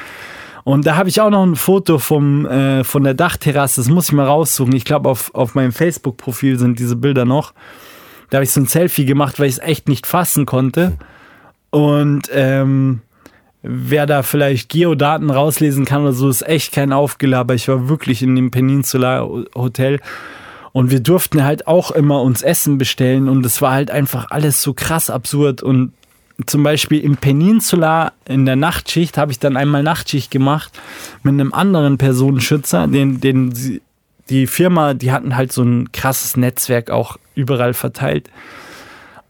[0.64, 4.06] Und da habe ich auch noch ein Foto vom, äh, von der Dachterrasse, das muss
[4.06, 4.74] ich mal raussuchen.
[4.74, 7.52] Ich glaube, auf, auf meinem Facebook-Profil sind diese Bilder noch.
[8.30, 10.92] Da habe ich so ein Selfie gemacht, weil ich es echt nicht fassen konnte.
[11.70, 13.02] Und ähm,
[13.62, 17.54] wer da vielleicht Geodaten rauslesen kann oder so, ist echt kein Aufgelaber.
[17.54, 20.00] Ich war wirklich in dem Peninsula Hotel.
[20.72, 24.60] Und wir durften halt auch immer uns Essen bestellen und es war halt einfach alles
[24.60, 25.92] so krass absurd und
[26.46, 30.72] zum Beispiel im Peninsula in der Nachtschicht habe ich dann einmal Nachtschicht gemacht
[31.22, 33.80] mit einem anderen Personenschützer, den, den
[34.28, 38.30] die Firma, die hatten halt so ein krasses Netzwerk auch überall verteilt.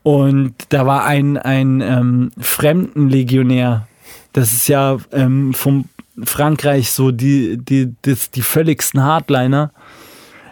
[0.03, 3.87] Und da war ein, ein ähm, Fremdenlegionär
[4.33, 5.87] Das ist ja ähm, vom
[6.23, 9.73] Frankreich so die, die, die, die völligsten Hardliner.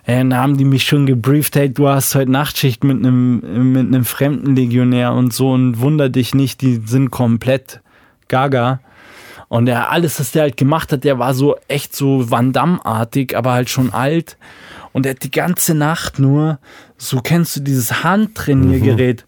[0.04, 4.04] Dann haben die mich schon gebrieft, hey, du hast heute Nachtschicht mit einem, mit einem
[4.04, 7.80] fremden Legionär und so und wunder dich nicht, die sind komplett
[8.28, 8.80] gaga.
[9.48, 13.36] Und er, alles, was der halt gemacht hat, der war so echt so Van Damme-artig,
[13.36, 14.38] aber halt schon alt.
[14.92, 16.58] Und er hat die ganze Nacht nur,
[16.96, 19.24] so kennst du dieses Handtrainiergerät,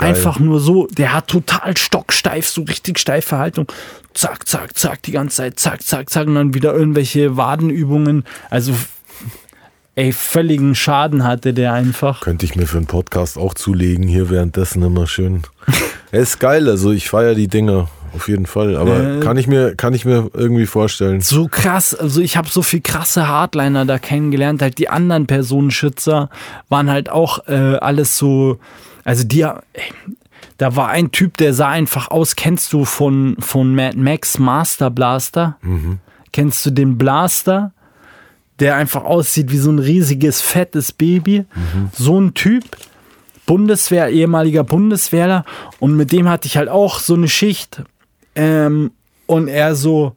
[0.00, 0.06] mhm.
[0.06, 3.66] einfach nur so, der hat total stocksteif, so richtig steife Haltung.
[4.14, 8.24] Zack, zack, zack, die ganze Zeit, zack, zack, zack, und dann wieder irgendwelche Wadenübungen.
[8.50, 8.74] Also
[9.98, 12.20] ey, völligen Schaden hatte der einfach.
[12.20, 15.42] Könnte ich mir für einen Podcast auch zulegen, hier währenddessen immer schön.
[16.12, 18.76] er ist geil, also ich feiere die Dinger auf jeden Fall.
[18.76, 21.20] Aber äh, kann ich mir, kann ich mir irgendwie vorstellen.
[21.20, 24.62] So krass, also ich habe so viel krasse Hardliner da kennengelernt.
[24.62, 26.30] Halt die anderen Personenschützer
[26.68, 28.60] waren halt auch äh, alles so,
[29.04, 29.52] also die, ey,
[30.58, 32.36] da war ein Typ, der sah einfach aus.
[32.36, 35.56] Kennst du von, von Mad Max Master Blaster?
[35.62, 35.98] Mhm.
[36.32, 37.72] Kennst du den Blaster?
[38.60, 41.40] Der einfach aussieht wie so ein riesiges, fettes Baby.
[41.54, 41.90] Mhm.
[41.92, 42.64] So ein Typ
[43.48, 45.46] Bundeswehr, ehemaliger Bundeswehrler
[45.80, 47.82] und mit dem hatte ich halt auch so eine Schicht
[48.34, 48.90] ähm,
[49.26, 50.12] und er so,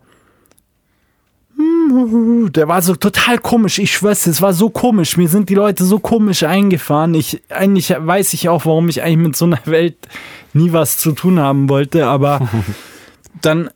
[2.49, 3.80] der war so total komisch.
[3.80, 5.15] Ich schwör's, es war so komisch.
[5.15, 7.13] Mir sind die Leute so komisch eingefahren.
[7.13, 9.95] Ich, eigentlich weiß ich auch, warum ich eigentlich mit so einer Welt
[10.53, 12.07] nie was zu tun haben wollte.
[12.07, 12.49] Aber
[13.41, 13.69] dann,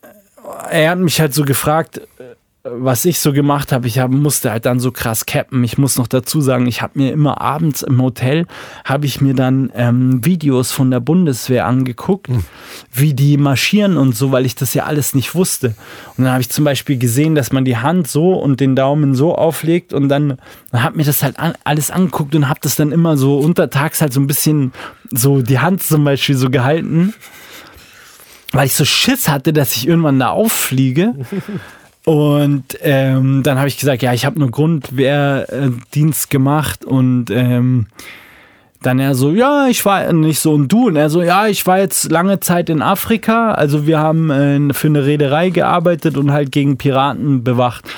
[0.69, 2.01] er hat mich halt so gefragt,
[2.67, 5.63] was ich so gemacht habe, ich hab, musste halt dann so krass cappen.
[5.63, 8.47] Ich muss noch dazu sagen, ich habe mir immer abends im Hotel,
[8.83, 12.43] habe ich mir dann ähm, Videos von der Bundeswehr angeguckt, mhm.
[12.91, 15.75] wie die marschieren und so, weil ich das ja alles nicht wusste.
[16.17, 19.13] Und dann habe ich zum Beispiel gesehen, dass man die Hand so und den Daumen
[19.13, 20.37] so auflegt und dann,
[20.71, 24.01] dann habe mir das halt an, alles angeguckt und habe das dann immer so untertags
[24.01, 24.73] halt so ein bisschen
[25.11, 27.13] so die Hand zum Beispiel so gehalten,
[28.53, 31.13] weil ich so Schiss hatte, dass ich irgendwann da auffliege.
[32.05, 37.87] Und ähm, dann habe ich gesagt, ja, ich habe nur Grundwehrdienst gemacht und ähm,
[38.85, 41.65] dann er so, ja, ich war nicht so und du und er so, ja, ich
[41.65, 46.31] war jetzt lange Zeit in Afrika, also wir haben äh, für eine Reederei gearbeitet und
[46.31, 47.89] halt gegen Piraten bewacht.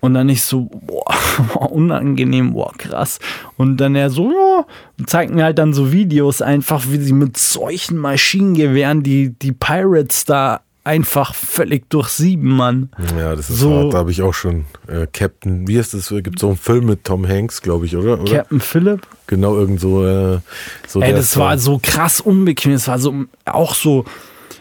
[0.00, 3.20] Und dann ich so, boah, unangenehm, boah, krass.
[3.56, 4.66] Und dann er so, ja,
[5.06, 10.26] zeigt mir halt dann so Videos einfach, wie sie mit solchen Maschinengewehren die, die Pirates
[10.26, 12.90] da einfach völlig durchsieben, Mann.
[13.18, 13.94] Ja, das ist so, hart.
[13.94, 16.10] Da habe ich auch schon äh, Captain, wie heißt das?
[16.10, 18.20] Gibt so einen Film mit Tom Hanks, glaube ich, oder?
[18.20, 18.30] oder?
[18.30, 19.00] Captain Phillip?
[19.26, 20.06] Genau, irgend so.
[20.06, 20.40] Äh,
[20.86, 22.72] so Ey, das war so krass unbequem.
[22.72, 24.04] Es war so auch so.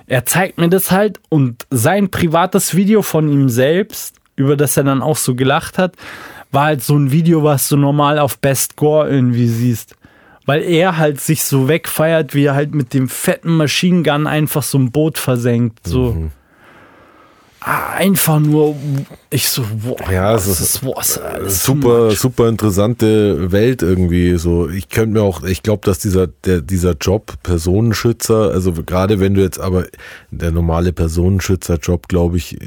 [0.07, 4.83] Er zeigt mir das halt und sein privates Video von ihm selbst, über das er
[4.83, 5.95] dann auch so gelacht hat,
[6.51, 9.95] war halt so ein Video, was du normal auf Best Gore irgendwie siehst
[10.45, 14.63] weil er halt sich so wegfeiert, wie er halt mit dem fetten Machine Gun einfach
[14.63, 15.87] so ein Boot versenkt.
[15.87, 16.13] So.
[16.13, 16.31] Mhm.
[17.65, 18.75] Ah, einfach nur,
[19.29, 21.17] ich so, boah, ja, es ist, ist was,
[21.47, 24.37] super, super interessante Welt irgendwie.
[24.37, 29.21] So, ich könnte mir auch, ich glaube, dass dieser, der, dieser Job Personenschützer, also gerade
[29.21, 29.85] wenn du jetzt aber
[30.29, 32.57] der normale Personenschützer-Job, glaube ich,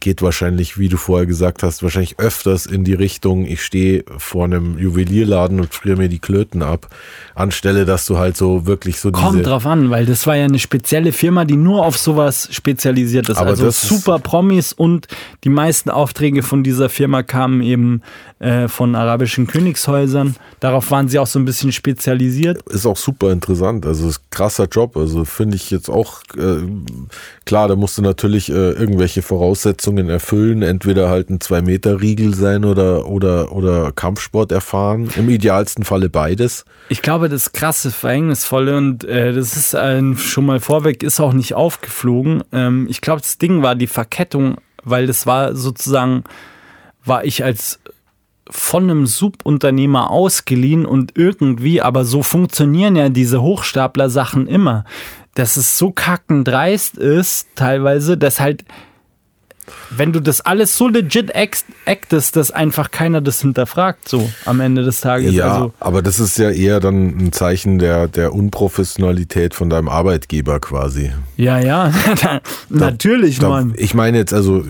[0.00, 4.44] geht wahrscheinlich, wie du vorher gesagt hast, wahrscheinlich öfters in die Richtung, ich stehe vor
[4.44, 6.88] einem Juwelierladen und friere mir die Klöten ab,
[7.36, 10.58] anstelle, dass du halt so wirklich so Kommt drauf an, weil das war ja eine
[10.58, 13.38] spezielle Firma, die nur auf sowas spezialisiert ist.
[13.38, 15.06] Aber also super Promis und
[15.44, 18.02] die meisten Aufträge von dieser Firma kamen eben
[18.40, 20.34] äh, von arabischen Königshäusern.
[20.58, 22.62] Darauf waren sie auch so ein bisschen spezialisiert.
[22.68, 26.66] Ist auch super interessant, also ist krasser Job, also finde ich jetzt auch, äh,
[27.44, 32.64] klar, da musst du natürlich äh, irgendwelche Voraussetzungen Voraussetzungen erfüllen, entweder halt ein Zwei-Meter-Riegel sein
[32.64, 35.10] oder, oder, oder Kampfsport erfahren.
[35.16, 36.64] Im idealsten Falle beides.
[36.88, 41.34] Ich glaube, das krasse, verhängnisvolle und äh, das ist äh, schon mal vorweg, ist auch
[41.34, 42.42] nicht aufgeflogen.
[42.52, 46.24] Ähm, ich glaube, das Ding war die Verkettung, weil das war sozusagen,
[47.04, 47.80] war ich als
[48.50, 54.84] von einem Subunternehmer ausgeliehen und irgendwie, aber so funktionieren ja diese Hochstapler-Sachen immer,
[55.34, 58.64] dass es so kackendreist ist, teilweise, dass halt
[59.90, 64.84] wenn du das alles so legit actest, dass einfach keiner das hinterfragt, so am Ende
[64.84, 65.34] des Tages.
[65.34, 69.88] Ja, also, aber das ist ja eher dann ein Zeichen der, der Unprofessionalität von deinem
[69.88, 71.12] Arbeitgeber quasi.
[71.36, 71.92] Ja, ja,
[72.68, 73.74] natürlich, da, Mann.
[73.76, 74.64] Ich meine jetzt, also.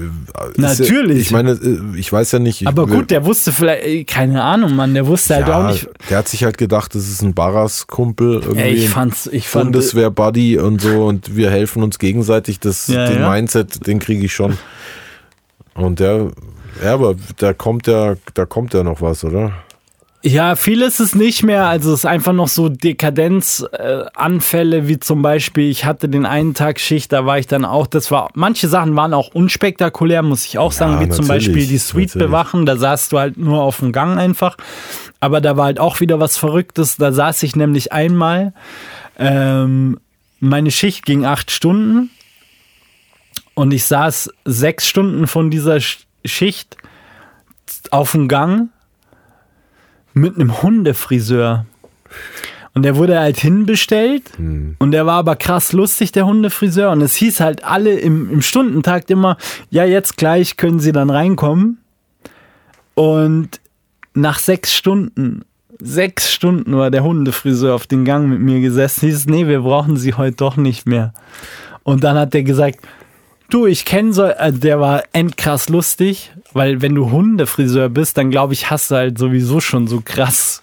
[0.56, 1.16] Natürlich.
[1.16, 2.66] Ja, ich meine, äh, ich weiß ja nicht.
[2.66, 5.88] Aber gut, der wusste vielleicht, keine Ahnung, Mann, der wusste halt auch nicht.
[6.10, 8.60] Der hat sich halt gedacht, das ist ein Barras-Kumpel, irgendwie.
[8.60, 9.72] Ey, ich fand's, ich fand.
[9.72, 12.60] Bundeswehr-Buddy und so und wir helfen uns gegenseitig.
[12.60, 13.30] Das, ja, den ja.
[13.30, 14.58] Mindset, den kriege ich schon.
[15.78, 16.32] Und der,
[16.82, 19.52] ja, aber da kommt ja, da kommt ja noch was, oder?
[20.24, 21.66] Ja, viel ist es nicht mehr.
[21.66, 26.54] Also es ist einfach noch so Dekadenzanfälle, äh, wie zum Beispiel, ich hatte den einen
[26.54, 30.44] Tag Schicht, da war ich dann auch, das war, manche Sachen waren auch unspektakulär, muss
[30.44, 32.26] ich auch sagen, ja, wie zum Beispiel die Suite natürlich.
[32.26, 34.56] bewachen, da saßt du halt nur auf dem Gang einfach.
[35.20, 36.96] Aber da war halt auch wieder was Verrücktes.
[36.96, 38.54] Da saß ich nämlich einmal,
[39.18, 40.00] ähm,
[40.40, 42.10] meine Schicht ging acht Stunden
[43.58, 45.80] und ich saß sechs Stunden von dieser
[46.24, 46.76] Schicht
[47.90, 48.68] auf dem Gang
[50.14, 51.66] mit einem Hundefriseur.
[52.72, 54.76] Und der wurde halt hinbestellt hm.
[54.78, 56.92] und der war aber krass lustig, der Hundefriseur.
[56.92, 59.36] Und es hieß halt alle im, im Stundentakt immer,
[59.70, 61.78] ja, jetzt gleich können sie dann reinkommen.
[62.94, 63.60] Und
[64.14, 65.44] nach sechs Stunden,
[65.80, 69.96] sechs Stunden war der Hundefriseur auf den Gang mit mir gesessen, hieß, nee, wir brauchen
[69.96, 71.12] sie heute doch nicht mehr.
[71.82, 72.78] Und dann hat er gesagt,
[73.50, 78.30] du, ich kenne so, also der war endkrass lustig, weil wenn du Hundefriseur bist, dann
[78.30, 80.62] glaube ich, hast du halt sowieso schon so krass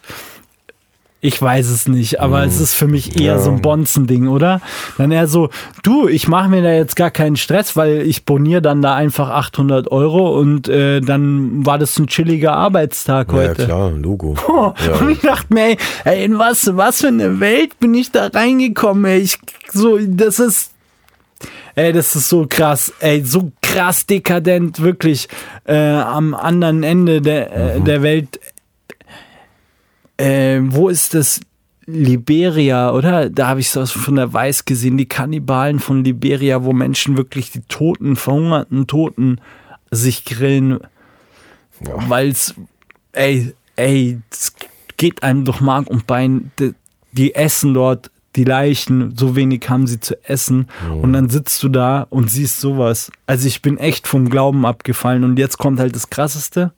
[1.26, 2.50] ich weiß es nicht, aber mhm.
[2.50, 3.40] es ist für mich eher ja.
[3.40, 4.62] so ein Bonzen-Ding, oder?
[4.98, 5.50] Dann eher so,
[5.82, 9.30] du, ich mache mir da jetzt gar keinen Stress, weil ich boniere dann da einfach
[9.30, 13.64] 800 Euro und äh, dann war das ein chilliger Arbeitstag heute.
[13.64, 14.36] Ja, klar, Logo.
[14.48, 15.00] Oh, ja.
[15.00, 15.76] Und ich dachte mir,
[16.06, 19.20] ey, in was, was für eine Welt bin ich da reingekommen, ey.
[19.20, 19.40] Ich,
[19.74, 20.75] so, das ist
[21.76, 25.28] Ey, das ist so krass, ey, so krass dekadent, wirklich
[25.66, 27.86] äh, am anderen Ende der, äh, mhm.
[27.86, 28.40] der Welt
[30.18, 31.42] äh, wo ist das?
[31.88, 33.30] Liberia, oder?
[33.30, 37.52] Da habe ich so von der Weiß gesehen, die Kannibalen von Liberia, wo Menschen wirklich
[37.52, 39.40] die toten, verhungerten Toten
[39.92, 40.80] sich grillen,
[41.82, 42.10] ja.
[42.10, 42.56] weil es,
[43.12, 44.56] ey, ey, es
[44.98, 46.50] geht einem durch Mark und Bein.
[46.58, 46.74] Die,
[47.12, 50.68] die, essen dort die Leichen, so wenig haben sie zu essen.
[50.88, 51.00] Mhm.
[51.02, 53.12] Und dann sitzt du da und siehst sowas.
[53.28, 55.24] Also ich bin echt vom Glauben abgefallen.
[55.24, 56.72] Und jetzt kommt halt das Krasseste.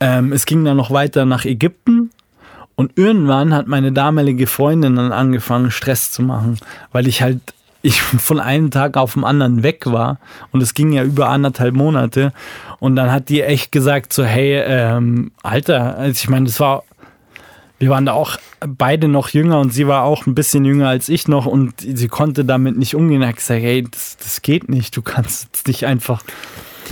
[0.00, 2.10] Ähm, es ging dann noch weiter nach Ägypten
[2.76, 6.58] und irgendwann hat meine damalige Freundin dann angefangen, Stress zu machen,
[6.92, 7.40] weil ich halt
[7.82, 10.18] ich von einem Tag auf den anderen weg war
[10.52, 12.32] und es ging ja über anderthalb Monate
[12.78, 16.84] und dann hat die echt gesagt so hey ähm, Alter also ich meine das war
[17.78, 21.08] wir waren da auch beide noch jünger und sie war auch ein bisschen jünger als
[21.08, 23.22] ich noch und sie konnte damit nicht umgehen.
[23.22, 24.96] Ich habe gesagt, hey, das, das geht nicht.
[24.96, 26.22] Du kannst jetzt nicht einfach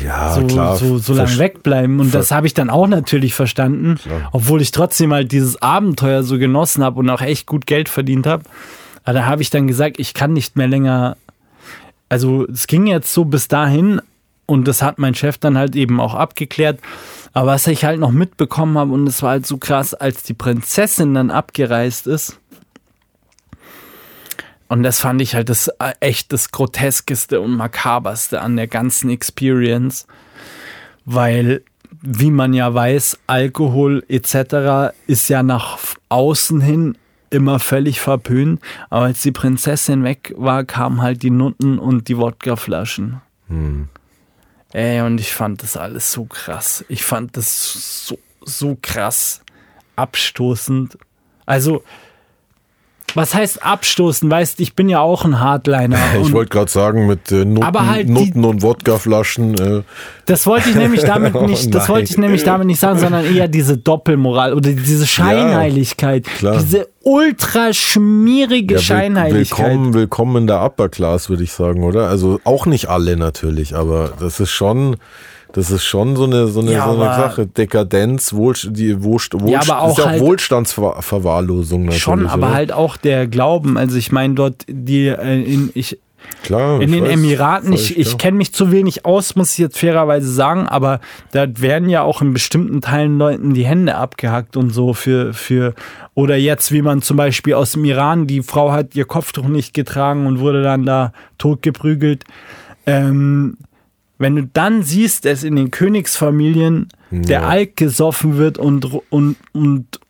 [0.02, 0.76] ja, so, klar.
[0.76, 2.00] so, so lange wegbleiben.
[2.00, 4.28] Und das habe ich dann auch natürlich verstanden, klar.
[4.32, 8.26] obwohl ich trotzdem halt dieses Abenteuer so genossen habe und auch echt gut Geld verdient
[8.26, 8.44] habe.
[9.04, 11.16] Aber da habe ich dann gesagt, ich kann nicht mehr länger.
[12.08, 14.00] Also es ging jetzt so bis dahin
[14.46, 16.80] und das hat mein Chef dann halt eben auch abgeklärt.
[17.36, 20.32] Aber was ich halt noch mitbekommen habe und es war halt so krass, als die
[20.32, 22.40] Prinzessin dann abgereist ist,
[24.68, 29.10] und das fand ich halt das äh, echt das Groteskeste und Makaberste an der ganzen
[29.10, 30.06] Experience,
[31.04, 31.62] weil,
[32.00, 34.96] wie man ja weiß, Alkohol etc.
[35.06, 36.96] ist ja nach außen hin
[37.28, 42.16] immer völlig verpönt, aber als die Prinzessin weg war, kamen halt die Nutten und die
[42.16, 43.20] Wodkaflaschen.
[43.48, 43.90] Hm.
[44.72, 46.84] Ey, und ich fand das alles so krass.
[46.88, 49.43] Ich fand das so, so krass
[49.97, 50.98] abstoßend.
[51.47, 51.84] Also,
[53.16, 54.30] was heißt abstoßen?
[54.30, 55.98] Weißt, ich bin ja auch ein Hardliner.
[56.26, 59.55] Ich wollte gerade sagen, mit äh, Noten, halt Noten und Wodkaflaschen.
[59.55, 59.82] Äh.
[60.26, 63.24] Das wollte ich nämlich damit oh nicht, das wollte ich nämlich damit nicht sagen, sondern
[63.24, 66.26] eher diese Doppelmoral oder diese Scheinheiligkeit.
[66.40, 69.66] Ja, diese ultra schmierige ja, Scheinheiligkeit.
[69.66, 72.09] Willkommen, willkommen in der Upper Class, würde ich sagen, oder?
[72.09, 74.97] Also auch nicht alle natürlich, aber das ist schon.
[75.57, 77.47] Das ist schon so eine, so eine, ja, so eine Sache.
[77.47, 82.03] Dekadenz, Wohl, die Wohlst, ja, aber auch ist ja auch halt Wohlstandsverwahrlosung natürlich.
[82.03, 82.55] Schon, aber oder?
[82.55, 83.78] halt auch der Glauben.
[83.78, 85.99] Also ich meine, dort die äh, in, ich,
[86.43, 89.78] Klar, in den weiß, Emiraten, ich, ich kenne mich zu wenig aus, muss ich jetzt
[89.78, 91.01] fairerweise sagen, aber
[91.33, 95.74] da werden ja auch in bestimmten Teilen Leuten die Hände abgehackt und so für, für
[96.12, 99.73] oder jetzt, wie man zum Beispiel aus dem Iran, die Frau hat ihr Kopftuch nicht
[99.73, 102.24] getragen und wurde dann da totgeprügelt.
[102.85, 103.57] Ähm,
[104.18, 107.20] wenn du dann siehst, dass in den Königsfamilien ja.
[107.20, 110.01] der Alk gesoffen wird und, und, und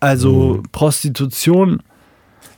[0.00, 0.62] also mhm.
[0.72, 1.82] Prostitution,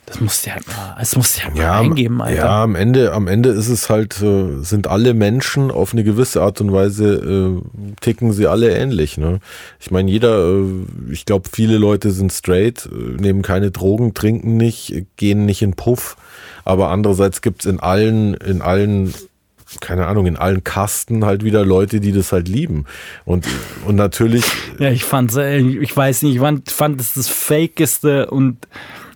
[0.06, 2.36] das musst du halt mal, das musst ja, eingeben, Alter.
[2.36, 6.40] Ja, am Ende, am Ende ist es halt, äh, sind alle Menschen auf eine gewisse
[6.40, 9.18] Art und Weise, äh, ticken sie alle ähnlich.
[9.18, 9.40] Ne?
[9.78, 10.64] Ich meine, jeder, äh,
[11.10, 15.74] ich glaube, viele Leute sind straight, äh, nehmen keine Drogen, trinken nicht, gehen nicht in
[15.74, 16.16] Puff.
[16.64, 19.12] Aber andererseits gibt es in allen, in allen
[19.80, 22.86] keine Ahnung, in allen Kasten halt wieder Leute, die das halt lieben.
[23.24, 23.46] Und,
[23.84, 24.44] und natürlich.
[24.78, 28.66] Ja, ich fand ich weiß nicht, ich fand, fand es das Fakeste und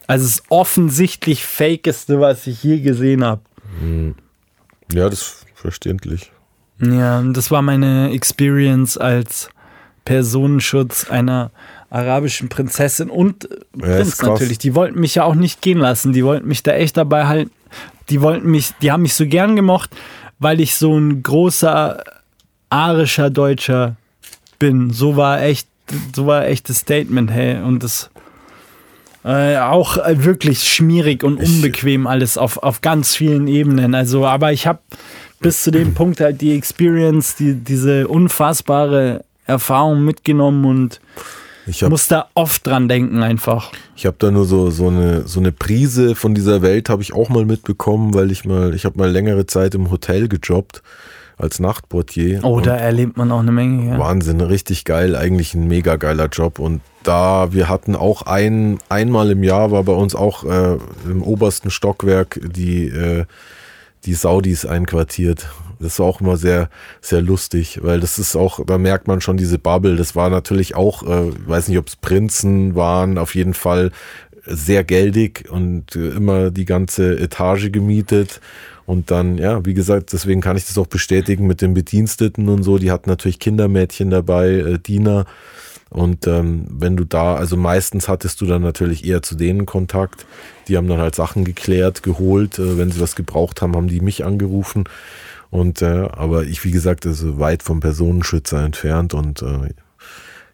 [0.06, 3.40] also das offensichtlich Fakeste, was ich je gesehen habe.
[3.80, 4.14] Hm.
[4.92, 6.30] Ja, das ist verständlich.
[6.80, 9.48] Ja, das war meine Experience als
[10.04, 11.50] Personenschutz einer
[11.90, 14.28] arabischen Prinzessin und Ja, ist Prinz krass.
[14.28, 14.58] natürlich.
[14.58, 16.12] Die wollten mich ja auch nicht gehen lassen.
[16.12, 17.52] Die wollten mich da echt dabei halten.
[18.10, 19.90] Die wollten mich, die haben mich so gern gemocht,
[20.42, 22.02] weil ich so ein großer
[22.70, 23.96] arischer Deutscher
[24.58, 24.90] bin.
[24.90, 25.68] So war echt,
[26.14, 27.60] so war echt das Statement, hey.
[27.62, 28.10] Und das
[29.24, 33.94] äh, auch äh, wirklich schmierig und unbequem alles auf, auf ganz vielen Ebenen.
[33.94, 34.80] Also, aber ich habe
[35.40, 41.00] bis zu dem Punkt halt die Experience, die, diese unfassbare Erfahrung mitgenommen und
[41.66, 43.70] Ich habe muss da oft dran denken einfach.
[43.96, 47.12] ich hab da nur so, so, eine, so eine Prise von dieser Welt habe ich
[47.12, 50.82] auch mal mitbekommen, weil ich mal, ich habe mal längere Zeit im Hotel gejobbt
[51.36, 52.40] als Nachtportier.
[52.44, 53.90] Oh, da erlebt man auch eine Menge.
[53.90, 53.98] Ja.
[53.98, 56.58] Wahnsinn, richtig geil, eigentlich ein mega geiler Job.
[56.58, 61.22] Und da, wir hatten auch ein, einmal im Jahr war bei uns auch äh, im
[61.22, 63.24] obersten Stockwerk die, äh,
[64.04, 65.48] die Saudis einquartiert.
[65.82, 69.36] Das war auch immer sehr, sehr lustig, weil das ist auch, da merkt man schon
[69.36, 69.96] diese Bubble.
[69.96, 73.90] Das war natürlich auch, äh, weiß nicht, ob es Prinzen waren, auf jeden Fall
[74.46, 78.40] sehr geldig und äh, immer die ganze Etage gemietet.
[78.86, 82.62] Und dann, ja, wie gesagt, deswegen kann ich das auch bestätigen mit den Bediensteten und
[82.62, 82.78] so.
[82.78, 85.26] Die hatten natürlich Kindermädchen dabei, äh, Diener.
[85.88, 90.26] Und ähm, wenn du da, also meistens hattest du dann natürlich eher zu denen Kontakt.
[90.66, 92.58] Die haben dann halt Sachen geklärt, geholt.
[92.58, 94.84] Äh, wenn sie was gebraucht haben, haben die mich angerufen.
[95.52, 99.68] Und äh, aber ich, wie gesagt, also weit vom Personenschützer entfernt und äh,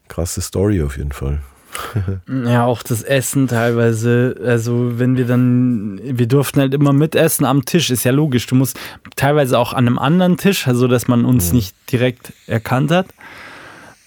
[0.08, 1.40] krasse Story auf jeden Fall.
[2.26, 4.34] Ja, auch das Essen teilweise.
[4.44, 8.46] Also, wenn wir dann, wir durften halt immer mitessen am Tisch, ist ja logisch.
[8.48, 8.76] Du musst
[9.14, 13.06] teilweise auch an einem anderen Tisch, also dass man uns nicht direkt erkannt hat.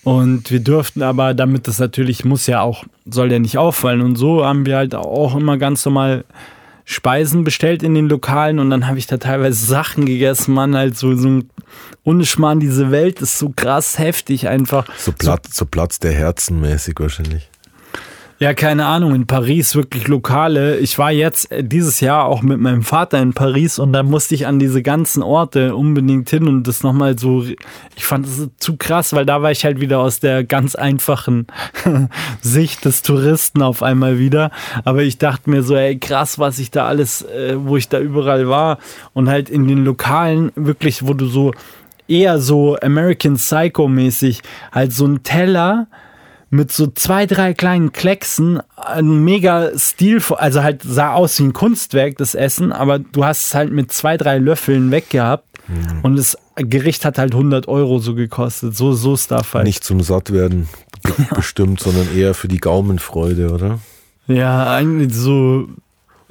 [0.03, 4.01] Und wir durften aber, damit das natürlich muss ja auch, soll ja nicht auffallen.
[4.01, 6.25] Und so haben wir halt auch immer ganz normal
[6.85, 10.97] Speisen bestellt in den Lokalen und dann habe ich da teilweise Sachen gegessen, Mann, halt
[10.97, 11.41] so, so
[12.03, 14.87] ohne Schmarrn, diese Welt ist so krass heftig einfach.
[14.97, 17.50] So Platz, so Platz der Herzen mäßig wahrscheinlich.
[18.41, 20.79] Ja, keine Ahnung, in Paris wirklich Lokale.
[20.79, 24.33] Ich war jetzt äh, dieses Jahr auch mit meinem Vater in Paris und da musste
[24.33, 27.43] ich an diese ganzen Orte unbedingt hin und das nochmal so,
[27.95, 31.45] ich fand das zu krass, weil da war ich halt wieder aus der ganz einfachen
[32.41, 34.49] Sicht des Touristen auf einmal wieder.
[34.85, 37.99] Aber ich dachte mir so, ey, krass, was ich da alles, äh, wo ich da
[37.99, 38.79] überall war
[39.13, 41.53] und halt in den Lokalen wirklich, wo du so
[42.07, 44.41] eher so American Psycho mäßig
[44.71, 45.85] halt so ein Teller
[46.51, 51.53] mit so zwei, drei kleinen Klecksen, ein mega stilvoll, also halt sah aus wie ein
[51.53, 55.45] Kunstwerk, das Essen, aber du hast es halt mit zwei, drei Löffeln weggehabt
[56.03, 59.65] und das Gericht hat halt 100 Euro so gekostet, so, so Stuff halt.
[59.65, 60.67] Nicht zum Sattwerden
[61.01, 63.79] be- bestimmt, sondern eher für die Gaumenfreude, oder?
[64.27, 65.67] Ja, eigentlich so.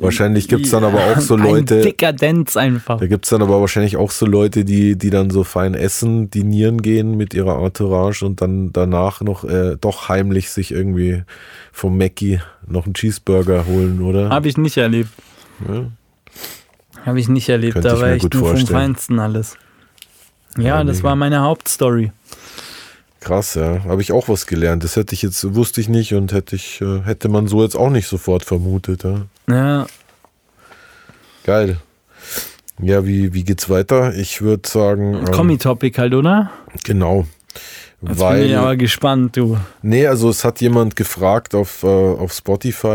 [0.03, 2.99] Wahrscheinlich gibt's dann aber auch so Ein Leute, Dekadenz einfach.
[2.99, 6.81] da gibt's dann aber wahrscheinlich auch so Leute, die, die dann so fein essen, dinieren
[6.83, 11.23] gehen mit ihrer Entourage und dann danach noch äh, doch heimlich sich irgendwie
[11.73, 14.31] vom Mackie noch einen Cheeseburger holen, oder?
[14.31, 15.11] Habe ich nicht erlebt.
[15.69, 15.85] Ja.
[17.05, 17.75] Habe ich nicht erlebt.
[17.75, 18.67] Könnte da ich war echt gut nur vom.
[18.67, 19.57] Feinsten alles.
[20.57, 21.09] Ja, Ja, das mega.
[21.11, 22.13] war meine Hauptstory.
[23.21, 23.85] Krass, ja.
[23.85, 24.83] Habe ich auch was gelernt.
[24.83, 27.77] Das hätte ich jetzt, wusste ich nicht und hätte ich, äh, hätte man so jetzt
[27.77, 29.05] auch nicht sofort vermutet.
[29.05, 29.27] Ja.
[29.49, 29.87] Ja,
[31.45, 31.79] Geil.
[32.83, 34.15] Ja, wie, wie geht's weiter?
[34.15, 35.15] Ich würde sagen.
[35.15, 36.51] ähm, Kommi-Topic halt, oder?
[36.85, 37.27] Genau.
[38.03, 39.59] Jetzt bin Weil, ich aber gespannt, du.
[39.83, 42.87] nee, also es hat jemand gefragt auf, äh, auf Spotify.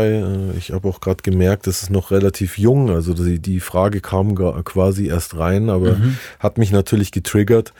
[0.52, 2.90] Äh, ich habe auch gerade gemerkt, das ist noch relativ jung.
[2.90, 4.34] Also die, die Frage kam
[4.64, 6.18] quasi erst rein, aber Mhm.
[6.40, 7.72] hat mich natürlich getriggert,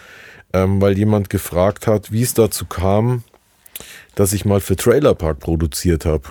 [0.53, 3.23] ähm, weil jemand gefragt hat, wie es dazu kam,
[4.15, 6.25] dass ich mal für Trailer Park produziert habe.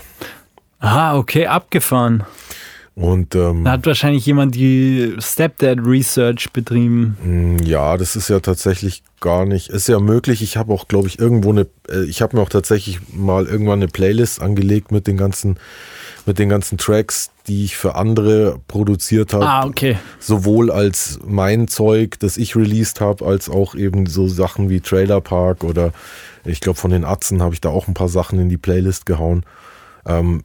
[0.80, 2.24] Aha, okay, abgefahren.
[2.96, 7.18] Und ähm, Da hat wahrscheinlich jemand die Stepdad Research betrieben.
[7.24, 9.68] Mm, Ja, das ist ja tatsächlich gar nicht.
[9.70, 10.42] Ist ja möglich.
[10.42, 11.68] Ich habe auch, glaube ich, irgendwo eine.
[11.90, 15.58] äh, Ich habe mir auch tatsächlich mal irgendwann eine Playlist angelegt mit den ganzen,
[16.26, 19.48] mit den ganzen Tracks, die ich für andere produziert habe.
[19.48, 19.98] Ah, okay.
[20.20, 25.22] Sowohl als mein Zeug, das ich released habe, als auch eben so Sachen wie Trailer
[25.22, 25.92] Park oder
[26.44, 29.06] ich glaube von den Atzen habe ich da auch ein paar Sachen in die Playlist
[29.06, 29.46] gehauen.
[30.06, 30.44] Ähm,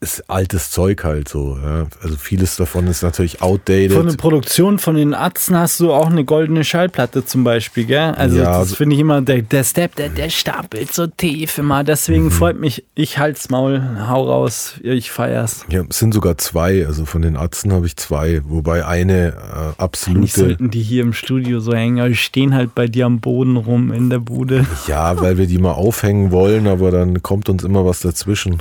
[0.00, 1.58] ist altes Zeug halt so.
[1.60, 1.86] Ja.
[2.02, 3.92] Also vieles davon ist natürlich outdated.
[3.92, 8.12] Von der Produktion von den Atzen hast du auch eine goldene Schallplatte zum Beispiel, gell?
[8.16, 11.82] Also Ja, das finde ich immer, der, der Stepdad, der stapelt so tief immer.
[11.82, 12.30] Deswegen Mhm.
[12.30, 15.64] freut mich, ich halt's Maul, hau raus, ich feier's.
[15.68, 19.32] Ja, es sind sogar zwei, also von den Atzen habe ich zwei, wobei eine äh,
[19.32, 20.28] Eigentlich absolute.
[20.40, 23.56] sollten die hier im Studio so hängen, aber die stehen halt bei dir am Boden
[23.56, 24.64] rum in der Bude.
[24.86, 28.58] Ja, weil wir die mal aufhängen wollen, aber dann kommt uns immer was dazwischen.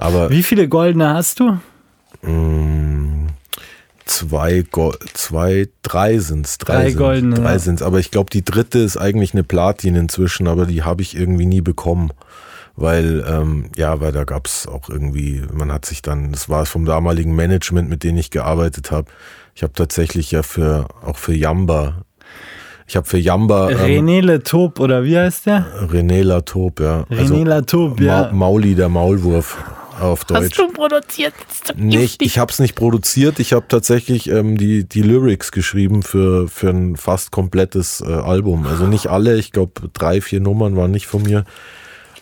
[0.00, 1.58] Aber Wie viele goldene hast du?
[2.22, 3.28] mh,
[4.06, 7.58] zwei, Go zwei, drei sind's, drei, Drei sind's, goldene, drei ja.
[7.58, 7.82] sind's.
[7.82, 11.46] Aber ich glaube, die dritte ist eigentlich eine Platin inzwischen, aber die habe ich irgendwie
[11.46, 12.10] nie bekommen,
[12.76, 16.66] weil ähm, ja, weil da gab es auch irgendwie, man hat sich dann, das war
[16.66, 19.10] vom damaligen Management, mit dem ich gearbeitet habe.
[19.54, 22.06] Ich habe tatsächlich ja für auch für Jamba,
[22.86, 25.66] ich habe für Jamba ähm, René Latop oder wie heißt der?
[25.88, 27.02] René Latop, ja.
[27.10, 28.22] René also, Latop, ja.
[28.22, 29.58] Ma Mauli der Maulwurf
[30.00, 30.40] auf Deutsch.
[30.40, 31.34] Hast du produziert?
[31.76, 33.38] Nee, ich, ich habe es nicht produziert.
[33.38, 38.66] Ich habe tatsächlich ähm, die, die Lyrics geschrieben für, für ein fast komplettes äh, Album.
[38.66, 41.44] Also nicht alle, ich glaube drei, vier Nummern waren nicht von mir.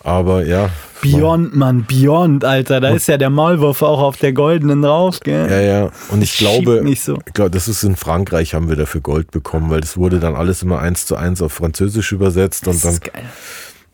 [0.05, 0.71] Aber ja.
[1.03, 2.81] Beyond, Mann, Beyond, Alter.
[2.81, 5.49] Da ist ja der Maulwurf auch auf der goldenen drauf, gell?
[5.51, 5.91] Ja, ja.
[6.09, 7.19] Und ich glaube, nicht so.
[7.27, 10.35] ich glaube, das ist in Frankreich haben wir dafür Gold bekommen, weil das wurde dann
[10.35, 12.93] alles immer eins zu eins auf Französisch übersetzt das und dann.
[12.95, 13.25] Ist geil.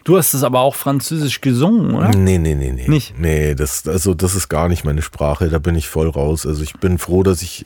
[0.05, 2.10] Du hast es aber auch französisch gesungen, oder?
[2.10, 2.89] Nee, nee, nee, nee.
[2.89, 3.18] Nicht?
[3.18, 6.47] Nee, das, also das ist gar nicht meine Sprache, da bin ich voll raus.
[6.47, 7.64] Also ich bin froh, dass ich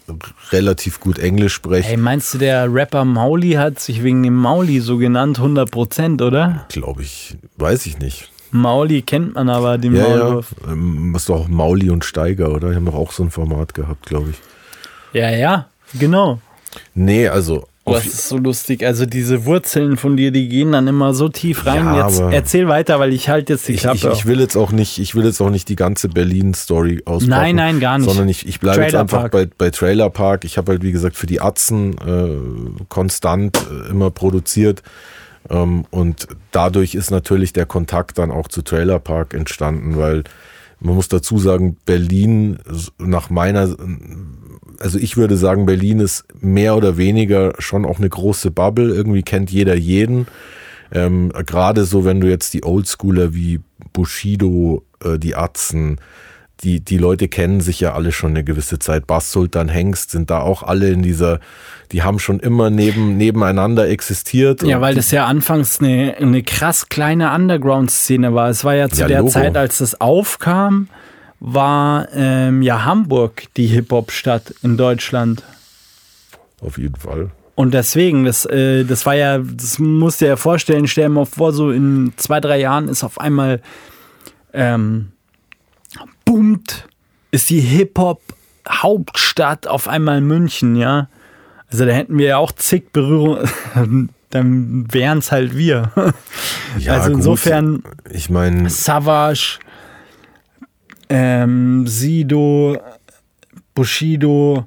[0.52, 1.88] relativ gut Englisch spreche.
[1.88, 6.22] Hey, meinst du, der Rapper Mauli hat sich wegen dem Mauli so genannt, 100 Prozent,
[6.22, 6.64] oder?
[6.68, 8.30] Glaube ich, weiß ich nicht.
[8.52, 10.54] Mauli kennt man aber, den ja, Maulwurf.
[10.64, 12.70] Ja, ähm, was doch Mauli und Steiger, oder?
[12.70, 14.36] Die haben doch auch so ein Format gehabt, glaube ich.
[15.12, 15.66] Ja, ja,
[15.98, 16.40] genau.
[16.94, 18.84] Nee, also Oh, das ist so lustig.
[18.84, 21.84] Also diese Wurzeln von dir, die gehen dann immer so tief rein.
[21.84, 23.96] Ja, jetzt erzähl weiter, weil ich halte jetzt die ich, Klappe.
[23.96, 27.30] ich, ich will jetzt auch nicht, ich will jetzt auch nicht die ganze Berlin-Story auspacken.
[27.30, 28.08] Nein, nein, gar nicht.
[28.08, 30.44] Sondern ich, ich bleibe jetzt einfach bei, bei Trailer Park.
[30.44, 34.82] Ich habe halt, wie gesagt, für die Atzen äh, konstant äh, immer produziert.
[35.50, 40.24] Ähm, und dadurch ist natürlich der Kontakt dann auch zu Trailer Park entstanden, weil
[40.80, 42.58] man muss dazu sagen, Berlin
[42.98, 43.74] nach meiner
[44.80, 48.94] also ich würde sagen, Berlin ist mehr oder weniger schon auch eine große Bubble.
[48.94, 50.26] Irgendwie kennt jeder jeden.
[50.92, 53.60] Ähm, Gerade so, wenn du jetzt die Oldschooler wie
[53.92, 56.00] Bushido, äh, die Atzen,
[56.60, 59.06] die, die Leute kennen sich ja alle schon eine gewisse Zeit.
[59.06, 61.38] Bass Sultan Hengst sind da auch alle in dieser,
[61.92, 64.62] die haben schon immer neben, nebeneinander existiert.
[64.62, 68.48] Ja, weil das ja anfangs eine, eine krass kleine Underground-Szene war.
[68.48, 69.30] Es war ja zu Ja, der Logo.
[69.30, 70.88] Zeit, als das aufkam,
[71.40, 75.42] war ähm, ja Hamburg die Hip-Hop-Stadt in Deutschland.
[76.60, 77.30] Auf jeden Fall.
[77.54, 81.10] Und deswegen, das, äh, das war ja, das musst du dir ja vorstellen, stell dir
[81.10, 83.60] mal vor, so in zwei, drei Jahren ist auf einmal
[84.52, 85.12] ähm,
[86.24, 86.88] boomt,
[87.30, 91.08] ist die Hip-Hop-Hauptstadt auf einmal München, ja.
[91.70, 93.48] Also da hätten wir ja auch zig Berührungen,
[94.30, 95.90] dann wären es halt wir.
[96.78, 97.16] Ja, also gut.
[97.16, 99.58] insofern Ich meine, Savage,
[101.08, 102.76] ähm, Sido,
[103.74, 104.64] Bushido,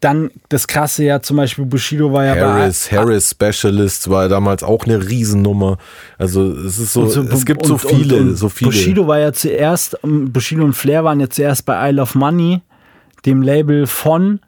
[0.00, 4.62] dann das krasse ja zum Beispiel, Bushido war ja Harris, bei Harris Specialist war damals
[4.62, 5.78] auch eine Riesennummer.
[6.18, 8.70] Also es ist so, so- es gibt so und- viele, und- und so viele.
[8.70, 12.60] Bushido war ja zuerst, ähm, Bushido und Flair waren ja zuerst bei I Love Money,
[13.24, 14.40] dem Label von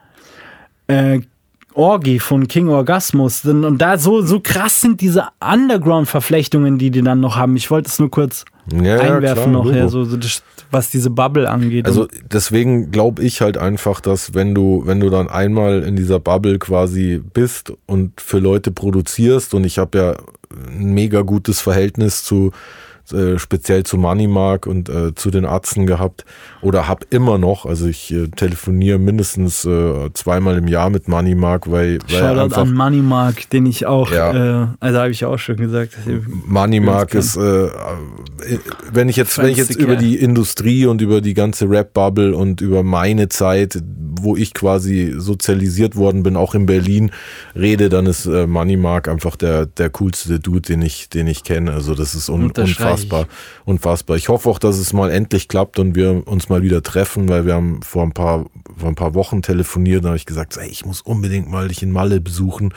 [0.86, 1.20] äh,
[1.74, 3.44] Orgi von King Orgasmus.
[3.44, 7.56] Und da so, so krass sind diese Underground-Verflechtungen, die die dann noch haben.
[7.56, 10.90] Ich wollte es nur kurz Ja, ja, einwerfen klar, noch, ja, so, so das, was
[10.90, 11.86] diese Bubble angeht.
[11.86, 16.20] Also deswegen glaube ich halt einfach, dass wenn du, wenn du dann einmal in dieser
[16.20, 20.16] Bubble quasi bist und für Leute produzierst und ich habe ja
[20.70, 22.52] ein mega gutes Verhältnis zu
[23.12, 26.24] äh, speziell zu Moneymark und äh, zu den Arzten gehabt
[26.60, 31.70] oder habe immer noch, also ich äh, telefoniere mindestens äh, zweimal im Jahr mit Moneymark,
[31.70, 34.64] weil, weil Shoutout einfach an Moneymark, den ich auch, Ja.
[34.64, 35.96] äh, also habe ich auch schon gesagt.
[36.46, 41.68] Moneymark ist, wenn ich jetzt, wenn ich jetzt über die Industrie und über die ganze
[41.68, 43.80] Rap-Bubble und über meine Zeit,
[44.20, 47.10] wo ich quasi sozialisiert worden bin, auch in Berlin,
[47.54, 51.72] rede, dann ist Moneymark einfach der, der coolste Dude, den ich, den ich kenne.
[51.72, 53.26] Also das ist un, Unterschreibe unfassbar,
[53.64, 54.16] unfassbar.
[54.16, 57.46] Ich hoffe auch, dass es mal endlich klappt und wir uns mal wieder treffen, weil
[57.46, 58.46] wir haben vor ein paar,
[58.76, 61.82] vor ein paar Wochen telefoniert, da habe ich gesagt, ey, ich muss unbedingt mal dich
[61.82, 62.72] in Malle besuchen.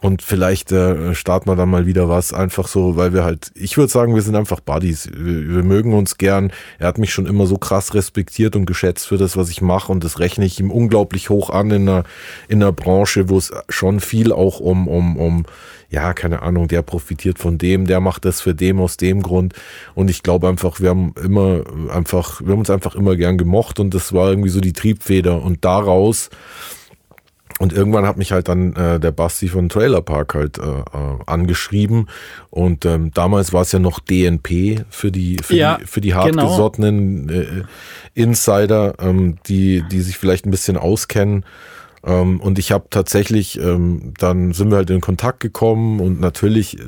[0.00, 3.76] Und vielleicht äh, starten wir dann mal wieder was, einfach so, weil wir halt, ich
[3.76, 5.10] würde sagen, wir sind einfach Buddies.
[5.14, 6.52] Wir, wir mögen uns gern.
[6.78, 9.92] Er hat mich schon immer so krass respektiert und geschätzt für das, was ich mache.
[9.92, 12.04] Und das rechne ich ihm unglaublich hoch an in einer,
[12.48, 15.44] in einer Branche, wo es schon viel auch um, um, um,
[15.90, 19.54] ja, keine Ahnung, der profitiert von dem, der macht das für dem aus dem Grund.
[19.94, 23.80] Und ich glaube einfach, wir haben immer einfach, wir haben uns einfach immer gern gemocht
[23.80, 25.42] und das war irgendwie so die Triebfeder.
[25.42, 26.30] Und daraus
[27.60, 30.84] und irgendwann hat mich halt dann äh, der Basti von Trailer Park halt äh, äh,
[31.26, 32.08] angeschrieben.
[32.48, 36.08] Und ähm, damals war es ja noch DNP für die für Ja, die für die
[36.08, 36.22] genau.
[36.22, 37.44] hartgesottenen äh,
[38.14, 41.44] Insider, ähm, die die sich vielleicht ein bisschen auskennen.
[42.04, 46.78] Ähm, und ich habe tatsächlich, ähm, dann sind wir halt in Kontakt gekommen und natürlich,
[46.78, 46.84] äh,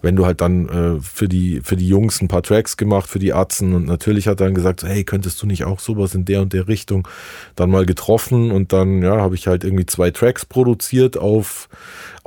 [0.00, 3.18] wenn du halt dann äh, für die für die Jungs ein paar Tracks gemacht, für
[3.18, 6.24] die Atzen und natürlich hat er dann gesagt, hey, könntest du nicht auch sowas in
[6.24, 7.06] der und der Richtung
[7.54, 8.50] dann mal getroffen?
[8.50, 11.68] Und dann ja habe ich halt irgendwie zwei Tracks produziert auf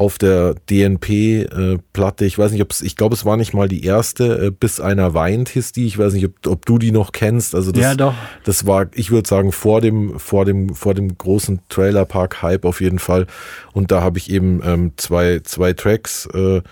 [0.01, 3.67] auf der DNP-Platte, äh, ich weiß nicht, ob es, ich glaube, es war nicht mal
[3.67, 5.85] die erste, äh, bis einer weint hieß die.
[5.85, 7.53] Ich weiß nicht, ob, ob du die noch kennst.
[7.53, 8.15] Also das, ja, doch.
[8.43, 12.97] das war, ich würde sagen, vor dem, vor dem, vor dem großen Trailerpark-Hype auf jeden
[12.97, 13.27] Fall.
[13.73, 16.63] Und da habe ich eben ähm, zwei, zwei Tracks äh,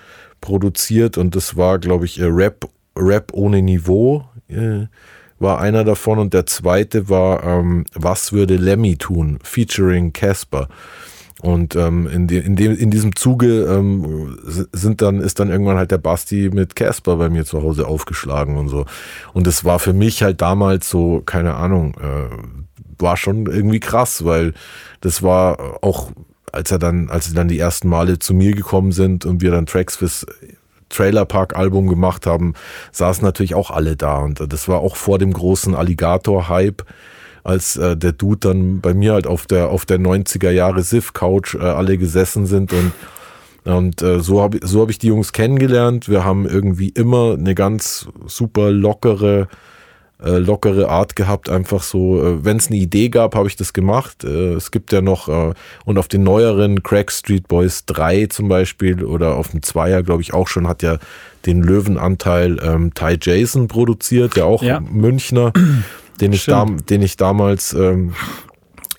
[0.42, 4.26] produziert und das war, glaube ich, äh, Rap, Rap ohne Niveau.
[4.48, 4.88] Äh,
[5.38, 9.38] war einer davon und der zweite war ähm, Was würde Lemmy tun?
[9.44, 10.68] featuring Casper.
[11.42, 14.38] Und ähm, in, de, in, dem, in diesem Zuge ähm,
[14.74, 18.58] sind dann, ist dann irgendwann halt der Basti mit Casper bei mir zu Hause aufgeschlagen
[18.58, 18.86] und so.
[19.34, 24.26] Und das war für mich halt damals so, keine Ahnung, äh, war schon irgendwie krass,
[24.26, 24.54] weil
[25.00, 26.12] das war auch,
[26.52, 29.52] als er dann, als sie dann die ersten Male zu mir gekommen sind und wir
[29.52, 30.26] dann Tracks fürs
[30.90, 32.54] Trailer Park Album gemacht haben,
[32.92, 34.18] saßen natürlich auch alle da.
[34.18, 36.84] Und das war auch vor dem großen Alligator-Hype
[37.44, 41.14] als äh, der Dude dann bei mir halt auf der auf der 90er Jahre Sif
[41.14, 42.92] Couch äh, alle gesessen sind und
[43.66, 46.10] und äh, so habe so hab ich die Jungs kennengelernt.
[46.10, 49.48] Wir haben irgendwie immer eine ganz super lockere
[50.22, 53.72] äh, lockere Art gehabt, einfach so, äh, wenn es eine Idee gab, habe ich das
[53.72, 54.24] gemacht.
[54.24, 55.54] Äh, es gibt ja noch, äh,
[55.86, 60.22] und auf den neueren Crack Street Boys 3 zum Beispiel oder auf dem Zweier, glaube
[60.22, 60.98] ich, auch schon, hat ja
[61.46, 64.82] den Löwenanteil ähm, Ty Jason produziert, ja auch ja.
[64.82, 65.54] Münchner
[66.22, 68.14] den ich, da, den ich damals ähm,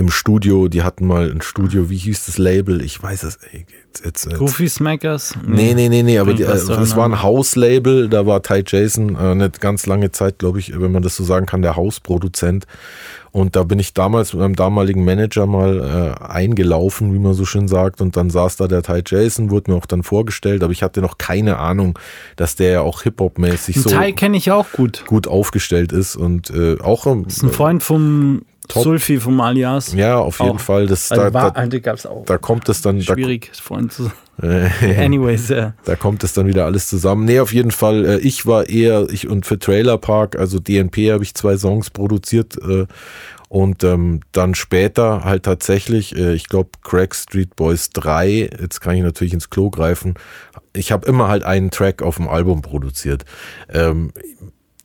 [0.00, 2.80] im Studio, die hatten mal ein Studio, wie hieß das Label?
[2.82, 3.38] Ich weiß es.
[3.52, 5.34] Ey, jetzt, jetzt, Goofy Smackers?
[5.46, 9.14] Nee, nee, nee, nee, aber die, äh, es war ein Hauslabel, da war Ty Jason
[9.14, 12.66] äh, eine ganz lange Zeit, glaube ich, wenn man das so sagen kann, der Hausproduzent.
[13.32, 17.44] Und da bin ich damals mit meinem damaligen Manager mal äh, eingelaufen, wie man so
[17.44, 18.00] schön sagt.
[18.00, 21.00] Und dann saß da der Ty Jason, wurde mir auch dann vorgestellt, aber ich hatte
[21.02, 21.98] noch keine Ahnung,
[22.36, 23.90] dass der ja auch Hip-Hop-mäßig so.
[23.90, 25.04] Ty kenne ich auch gut.
[25.06, 27.06] Gut aufgestellt ist und äh, auch.
[27.06, 28.84] Ähm, das ist ein Freund vom Top.
[28.84, 29.92] Sulfi vom Alias.
[29.92, 30.60] Ja, auf jeden auch.
[30.60, 30.86] Fall.
[30.86, 32.24] Das, also da, da, gab's auch.
[32.24, 33.00] da kommt es dann.
[33.02, 34.10] Schwierig, da, Freund zu
[34.42, 35.74] Anyways, ja.
[35.84, 37.26] Da kommt es dann wieder alles zusammen.
[37.26, 38.06] Nee, auf jeden Fall.
[38.06, 41.90] Äh, ich war eher, ich und für Trailer Park, also DNP, habe ich zwei Songs
[41.90, 42.56] produziert.
[42.56, 42.86] Äh,
[43.48, 48.94] und ähm, dann später halt tatsächlich, äh, ich glaube, Crack Street Boys 3, jetzt kann
[48.94, 50.14] ich natürlich ins Klo greifen.
[50.72, 53.24] Ich habe immer halt einen Track auf dem Album produziert.
[53.68, 54.12] Ähm,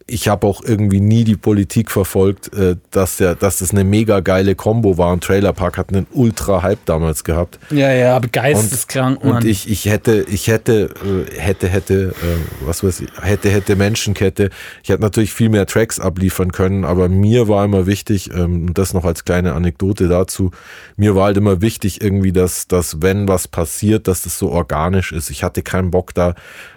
[0.08, 4.20] ich habe auch irgendwie nie die Politik verfolgt, äh, dass der, dass das eine mega
[4.20, 5.12] geile Combo war.
[5.12, 7.58] Und Trailer Park hat einen ultra Hype damals gehabt.
[7.72, 9.24] Ja, ja, geisteskrank.
[9.24, 13.50] Und, und ich, ich hätte, ich hätte, äh, hätte, hätte, äh, was weiß ich, hätte,
[13.50, 14.52] hätte Menschenkette.
[14.84, 18.78] Ich hätte natürlich viel mehr Tracks abliefern können, aber mir war immer wichtig, ähm, und
[18.78, 20.52] das noch als kleine Anekdote dazu,
[20.98, 25.12] mir war halt immer wichtig irgendwie, dass, dass wenn was passiert, dass das so organisch
[25.12, 25.32] ist.
[25.32, 26.36] Ich hatte keinen Bock da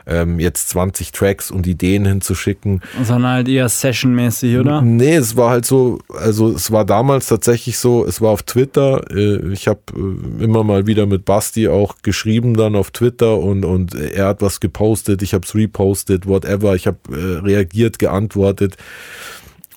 [0.08, 2.80] ähm, jetzt 20 Tracks und Ideen hinzuschicken.
[3.02, 4.80] Sondern halt eher sessionmäßig, oder?
[4.80, 9.04] Nee, es war halt so, also es war damals tatsächlich so, es war auf Twitter.
[9.10, 13.64] Äh, ich habe äh, immer mal wieder mit Basti auch geschrieben dann auf Twitter und,
[13.64, 16.74] und er hat was gepostet, ich habe es repostet, whatever.
[16.74, 18.76] Ich habe äh, reagiert, geantwortet.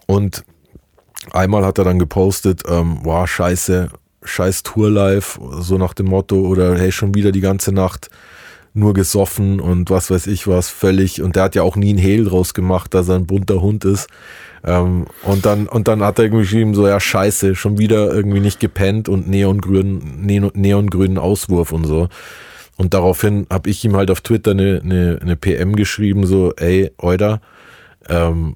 [0.07, 0.43] Und
[1.31, 3.89] einmal hat er dann gepostet, ähm, wow, scheiße,
[4.23, 8.09] scheiß Tourlife, so nach dem Motto, oder hey, schon wieder die ganze Nacht
[8.73, 11.21] nur gesoffen und was weiß ich was, völlig.
[11.21, 13.83] Und der hat ja auch nie ein Hehl draus gemacht, dass er ein bunter Hund
[13.85, 14.07] ist.
[14.63, 18.39] Ähm, und dann, und dann hat er irgendwie geschrieben, so, ja, scheiße, schon wieder irgendwie
[18.39, 22.07] nicht gepennt und neongrünen, neongrünen Auswurf und so.
[22.77, 26.91] Und daraufhin habe ich ihm halt auf Twitter eine, eine, eine PM geschrieben, so, ey,
[26.97, 27.41] Euda,
[28.09, 28.55] ähm,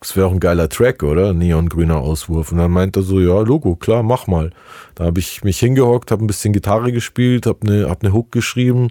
[0.00, 1.32] das wäre auch ein geiler Track, oder?
[1.32, 2.52] Neongrüner Auswurf.
[2.52, 4.50] Und dann meint er so, ja, Logo, klar, mach mal.
[4.94, 8.32] Da habe ich mich hingehockt, habe ein bisschen Gitarre gespielt, habe eine, hab eine Hook
[8.32, 8.88] geschrieben,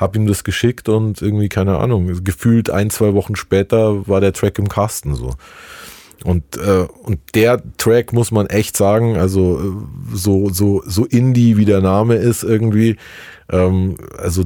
[0.00, 4.32] habe ihm das geschickt und irgendwie, keine Ahnung, gefühlt ein, zwei Wochen später war der
[4.32, 5.34] Track im Kasten so.
[6.24, 11.56] Und, äh, und der Track muss man echt sagen, also äh, so, so, so Indie
[11.56, 12.96] wie der Name ist irgendwie,
[13.50, 14.44] ähm, also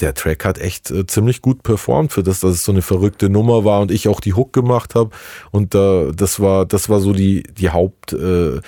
[0.00, 3.30] der Track hat echt äh, ziemlich gut performt für das, dass es so eine verrückte
[3.30, 5.10] Nummer war und ich auch die Hook gemacht habe.
[5.50, 8.60] Und äh, das war, das war so die, die Haupt, äh,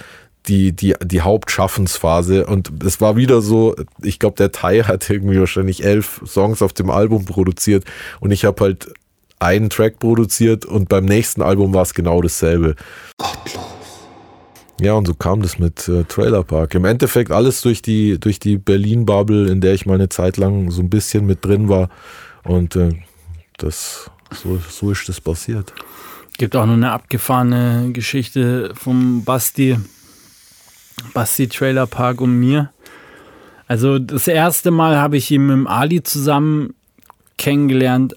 [0.49, 2.47] die, die, die Hauptschaffensphase.
[2.47, 6.73] Und es war wieder so, ich glaube, der Thai hat irgendwie wahrscheinlich elf Songs auf
[6.73, 7.85] dem Album produziert
[8.21, 8.89] und ich habe halt
[9.39, 12.75] einen Track produziert und beim nächsten Album war es genau dasselbe.
[13.19, 13.65] Gottlos.
[14.81, 16.75] Ja, und so kam das mit äh, Trailer Park.
[16.75, 20.71] Im Endeffekt alles durch die, durch die Berlin-Bubble, in der ich mal eine Zeit lang
[20.71, 21.89] so ein bisschen mit drin war.
[22.45, 22.91] Und äh,
[23.57, 25.73] das, so, so ist das passiert.
[26.37, 29.79] Gibt auch noch eine abgefahrene Geschichte vom Basti.
[31.13, 32.71] Basti Trailer Park und mir.
[33.69, 36.75] Also das erste Mal habe ich ihn mit dem Ali zusammen
[37.37, 38.17] kennengelernt.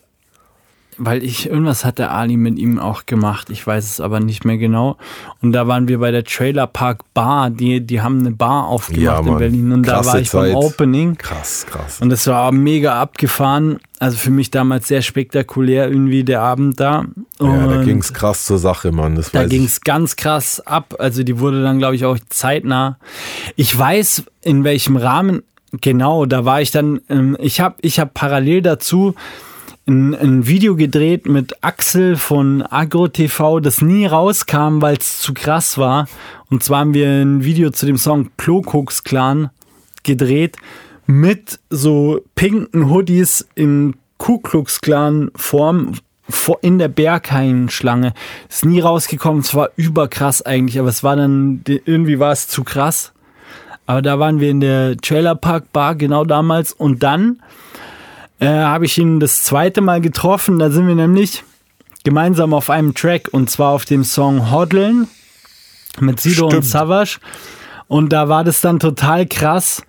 [0.99, 3.49] Weil ich, irgendwas hat der Ali mit ihm auch gemacht.
[3.49, 4.97] Ich weiß es aber nicht mehr genau.
[5.41, 7.49] Und da waren wir bei der Trailer Park Bar.
[7.49, 9.71] Die, die haben eine Bar aufgemacht ja, in Berlin.
[9.71, 10.53] Und Krasse da war ich Zeit.
[10.53, 11.17] beim Opening.
[11.17, 12.01] Krass, krass.
[12.01, 13.79] Und es war mega abgefahren.
[13.99, 17.05] Also für mich damals sehr spektakulär irgendwie der Abend da.
[17.37, 19.15] Und ja, da ging es krass zur Sache, Mann.
[19.15, 20.95] Das da ging es ganz krass ab.
[20.99, 22.97] Also die wurde dann, glaube ich, auch zeitnah.
[23.55, 25.43] Ich weiß, in welchem Rahmen
[25.81, 29.15] genau, da war ich dann, ähm, ich habe ich hab parallel dazu
[29.89, 35.77] ein, ein, Video gedreht mit Axel von AgroTV, das nie rauskam, weil es zu krass
[35.77, 36.07] war.
[36.49, 39.49] Und zwar haben wir ein Video zu dem Song Klokux Clan
[40.03, 40.57] gedreht
[41.07, 45.93] mit so pinken Hoodies in Ku Klux Klan Form
[46.61, 48.13] in der Berghain-Schlange.
[48.47, 52.63] Ist nie rausgekommen, es war überkrass eigentlich, aber es war dann, irgendwie war es zu
[52.63, 53.11] krass.
[53.87, 57.41] Aber da waren wir in der Trailer Park Bar genau damals und dann
[58.39, 60.59] äh, habe ich ihn das zweite Mal getroffen.
[60.59, 61.43] Da sind wir nämlich
[62.03, 65.07] gemeinsam auf einem Track und zwar auf dem Song Hoddeln
[65.99, 66.53] mit Sido Stimmt.
[66.53, 67.19] und Savage.
[67.87, 69.83] Und da war das dann total krass,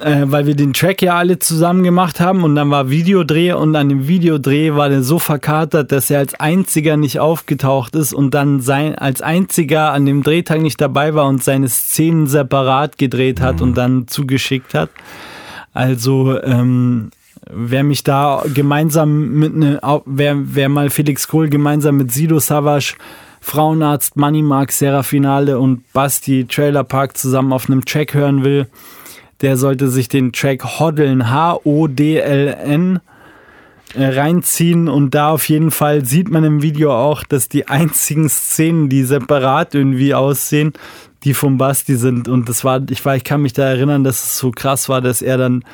[0.00, 3.76] äh, weil wir den Track ja alle zusammen gemacht haben und dann war Videodreh und
[3.76, 8.32] an dem Videodreh war der so verkatert, dass er als einziger nicht aufgetaucht ist und
[8.32, 13.40] dann sein, als einziger an dem Drehtag nicht dabei war und seine Szenen separat gedreht
[13.40, 13.62] hat mhm.
[13.62, 14.90] und dann zugeschickt hat.
[15.74, 17.10] Also ähm,
[17.50, 22.94] wer mich da gemeinsam mit ne, wer, wer mal Felix Kohl gemeinsam mit Sido Savage
[23.40, 28.66] Frauenarzt, Money Mark, Serafinale und Basti Trailer Park zusammen auf einem Track hören will,
[29.40, 33.00] der sollte sich den Track Hoddeln, H-O-D-L-N,
[33.94, 34.88] äh, reinziehen.
[34.88, 39.04] Und da auf jeden Fall sieht man im Video auch, dass die einzigen Szenen, die
[39.04, 40.72] separat irgendwie aussehen,
[41.22, 42.28] die vom Basti sind.
[42.28, 45.00] Und das war, ich war, ich kann mich da erinnern, dass es so krass war,
[45.00, 45.64] dass er dann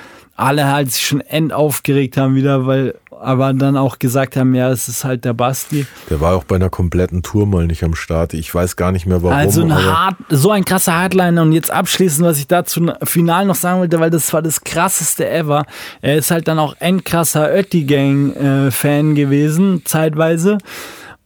[0.43, 4.71] alle halt sich schon end aufgeregt haben wieder, weil aber dann auch gesagt haben, ja,
[4.71, 5.87] es ist halt der Basti.
[6.11, 8.35] Der war auch bei einer kompletten Tour mal nicht am Start.
[8.35, 9.37] Ich weiß gar nicht mehr warum.
[9.37, 13.55] Also ein hart, so ein krasser Hardliner und jetzt abschließend, was ich dazu final noch
[13.55, 15.67] sagen wollte, weil das war das krasseste ever.
[16.01, 20.59] Er ist halt dann auch endkrasser Ötti-Gang-Fan gewesen, zeitweise.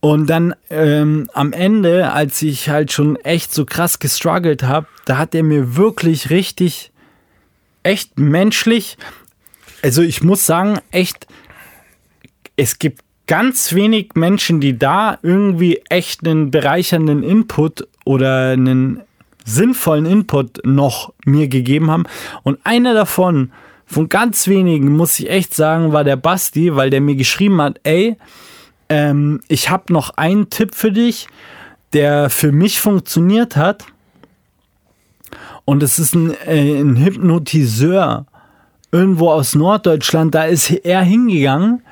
[0.00, 5.16] Und dann ähm, am Ende, als ich halt schon echt so krass gestruggelt habe, da
[5.16, 6.92] hat er mir wirklich richtig,
[7.86, 8.98] echt menschlich,
[9.82, 11.26] also ich muss sagen, echt
[12.56, 19.02] es gibt ganz wenig Menschen, die da irgendwie echt einen bereichernden Input oder einen
[19.44, 22.04] sinnvollen Input noch mir gegeben haben.
[22.42, 23.52] Und einer davon,
[23.84, 27.78] von ganz wenigen, muss ich echt sagen, war der Basti, weil der mir geschrieben hat,
[27.84, 28.16] ey,
[28.88, 31.28] ähm, ich habe noch einen Tipp für dich,
[31.92, 33.84] der für mich funktioniert hat.
[35.66, 38.24] Und es ist ein, äh, ein Hypnotiseur
[38.92, 40.34] irgendwo aus Norddeutschland.
[40.34, 41.82] Da ist er hingegangen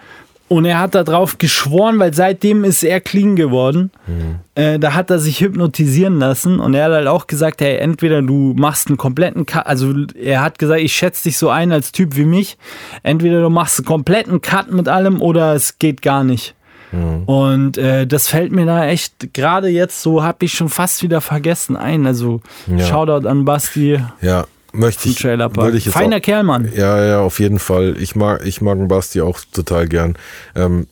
[0.48, 3.90] und er hat darauf geschworen, weil seitdem ist er clean geworden.
[4.06, 4.36] Mhm.
[4.54, 8.22] Äh, da hat er sich hypnotisieren lassen und er hat halt auch gesagt, hey, entweder
[8.22, 11.90] du machst einen kompletten Cut, also er hat gesagt, ich schätze dich so ein als
[11.90, 12.56] Typ wie mich,
[13.02, 16.54] entweder du machst einen kompletten Cut mit allem oder es geht gar nicht.
[16.94, 17.24] Mhm.
[17.24, 21.20] Und äh, das fällt mir da echt, gerade jetzt so, habe ich schon fast wieder
[21.20, 22.06] vergessen ein.
[22.06, 22.84] Also ja.
[22.84, 24.00] Shoutout an Basti.
[24.20, 25.74] Ja, möchte ich, Park.
[25.74, 26.70] ich Feiner auch, Kerl, Mann.
[26.74, 27.96] Ja, ja, auf jeden Fall.
[27.98, 30.16] Ich mag, ich mag Basti auch total gern.
[30.54, 30.88] Ähm,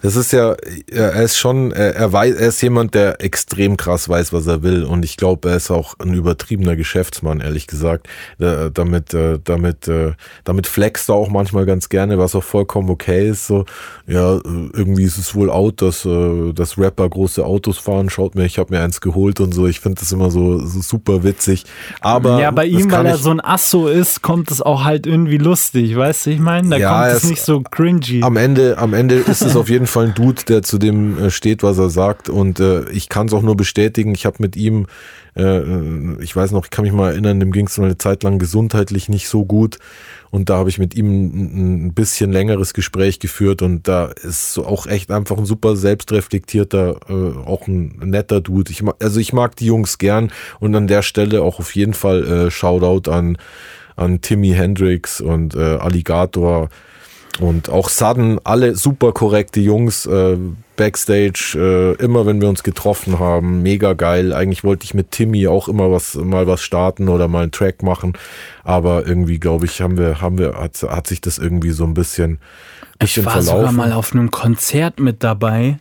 [0.00, 0.54] das ist ja,
[0.90, 4.62] er ist schon, er, er, weiß, er ist jemand, der extrem krass weiß, was er
[4.62, 4.84] will.
[4.84, 8.08] Und ich glaube, er ist auch ein übertriebener Geschäftsmann, ehrlich gesagt.
[8.38, 10.12] Äh, damit, äh, damit, äh,
[10.44, 13.46] damit flext er auch manchmal ganz gerne, was auch vollkommen okay ist.
[13.46, 13.64] So,
[14.06, 18.08] ja, irgendwie ist es wohl out, dass, dass Rapper große Autos fahren.
[18.10, 19.66] Schaut mir, ich habe mir eins geholt und so.
[19.66, 21.64] Ich finde das immer so, so super witzig.
[22.00, 25.38] Aber ja, bei ihm, weil er so ein Asso ist, kommt es auch halt irgendwie
[25.38, 26.70] lustig, weißt du, ich meine?
[26.70, 28.22] Da ja, kommt es nicht so cringy.
[28.22, 31.30] Am Ende, am Ende ist es auf jeden Fall ein Dude, der zu dem äh,
[31.30, 32.28] steht, was er sagt.
[32.28, 34.14] Und äh, ich kann es auch nur bestätigen.
[34.14, 34.86] Ich habe mit ihm,
[35.36, 35.60] äh,
[36.22, 39.08] ich weiß noch, ich kann mich mal erinnern, dem ging es eine Zeit lang gesundheitlich
[39.08, 39.78] nicht so gut.
[40.32, 44.64] Und da habe ich mit ihm ein bisschen längeres Gespräch geführt und da ist so
[44.64, 48.72] auch echt einfach ein super selbstreflektierter, äh, auch ein netter Dude.
[48.72, 52.24] Ich, also ich mag die Jungs gern und an der Stelle auch auf jeden Fall
[52.24, 53.36] äh, Shoutout an,
[53.94, 56.70] an Timmy Hendrix und äh, Alligator
[57.40, 60.06] und auch Sudden, alle super korrekte Jungs.
[60.06, 60.36] Äh,
[60.76, 61.54] Backstage,
[61.98, 64.32] äh, immer wenn wir uns getroffen haben, mega geil.
[64.32, 67.82] Eigentlich wollte ich mit Timmy auch immer was, mal was starten oder mal einen Track
[67.82, 68.14] machen.
[68.64, 71.94] Aber irgendwie, glaube ich, haben wir, haben wir, hat, hat sich das irgendwie so ein
[71.94, 72.38] bisschen,
[72.98, 73.58] bisschen ich war verlaufen.
[73.58, 75.78] sogar mal auf einem Konzert mit dabei.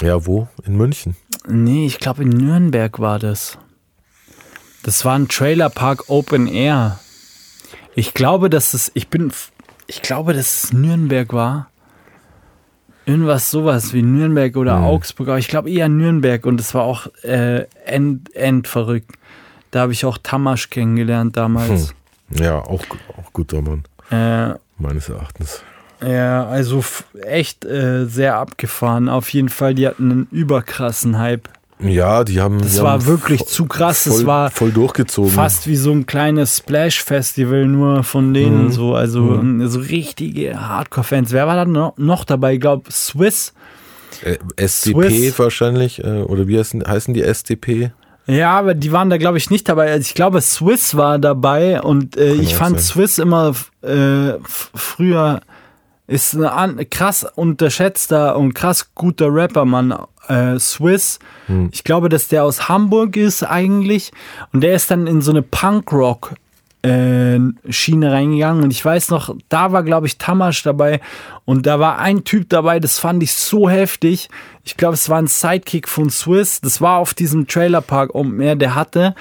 [0.00, 0.48] Ja, wo?
[0.64, 1.16] In München?
[1.46, 3.58] Nee, ich glaube in Nürnberg war das.
[4.84, 6.98] Das war ein Trailer Park Open Air.
[7.94, 9.32] Ich glaube, dass es, ich bin,
[9.86, 11.68] ich glaube, dass es Nürnberg war.
[13.06, 14.84] Irgendwas sowas wie Nürnberg oder Mhm.
[14.84, 19.10] Augsburg, aber ich glaube eher Nürnberg und es war auch äh, end, endverrückt.
[19.70, 21.94] Da habe ich auch Tamasch kennengelernt damals.
[22.30, 22.82] Ja, auch,
[23.18, 25.62] auch guter Mann, Äh, meines Erachtens.
[26.02, 26.82] ja, also
[27.22, 29.10] echt äh, sehr abgefahren.
[29.10, 31.48] Auf jeden Fall, die hatten einen überkrassen Hype.
[31.88, 32.60] Ja, die haben.
[32.60, 34.04] Das die war haben wirklich zu krass.
[34.04, 35.30] Voll, Das war voll durchgezogen.
[35.30, 38.66] fast wie so ein kleines Splash-Festival nur von denen.
[38.66, 38.70] Mhm.
[38.72, 39.66] So, also Mhm.
[39.68, 41.32] so richtige Hardcore-Fans.
[41.32, 42.54] Wer war da noch, noch dabei?
[42.54, 43.52] Ich glaube, Swiss.
[44.22, 45.38] Äh, SDP Swiss.
[45.38, 47.90] wahrscheinlich, äh, oder wie heißen, heißen die SDP?
[48.26, 49.90] Ja, aber die waren da, glaube ich, nicht dabei.
[49.90, 52.84] Also ich glaube, Swiss war dabei und äh, ich fand sein.
[52.94, 55.40] Swiss immer äh, früher
[56.06, 59.94] ist ein krass unterschätzter und krass guter Rapper, Mann.
[60.28, 61.18] Äh, Swiss.
[61.46, 61.70] Hm.
[61.72, 64.12] Ich glaube, dass der aus Hamburg ist eigentlich
[64.52, 66.34] und der ist dann in so eine Punkrock
[66.82, 67.38] äh,
[67.70, 71.00] Schiene reingegangen und ich weiß noch, da war glaube ich Tamasch dabei
[71.46, 74.28] und da war ein Typ dabei, das fand ich so heftig.
[74.64, 76.60] Ich glaube, es war ein Sidekick von Swiss.
[76.60, 79.14] Das war auf diesem Trailerpark Open Air, der hatte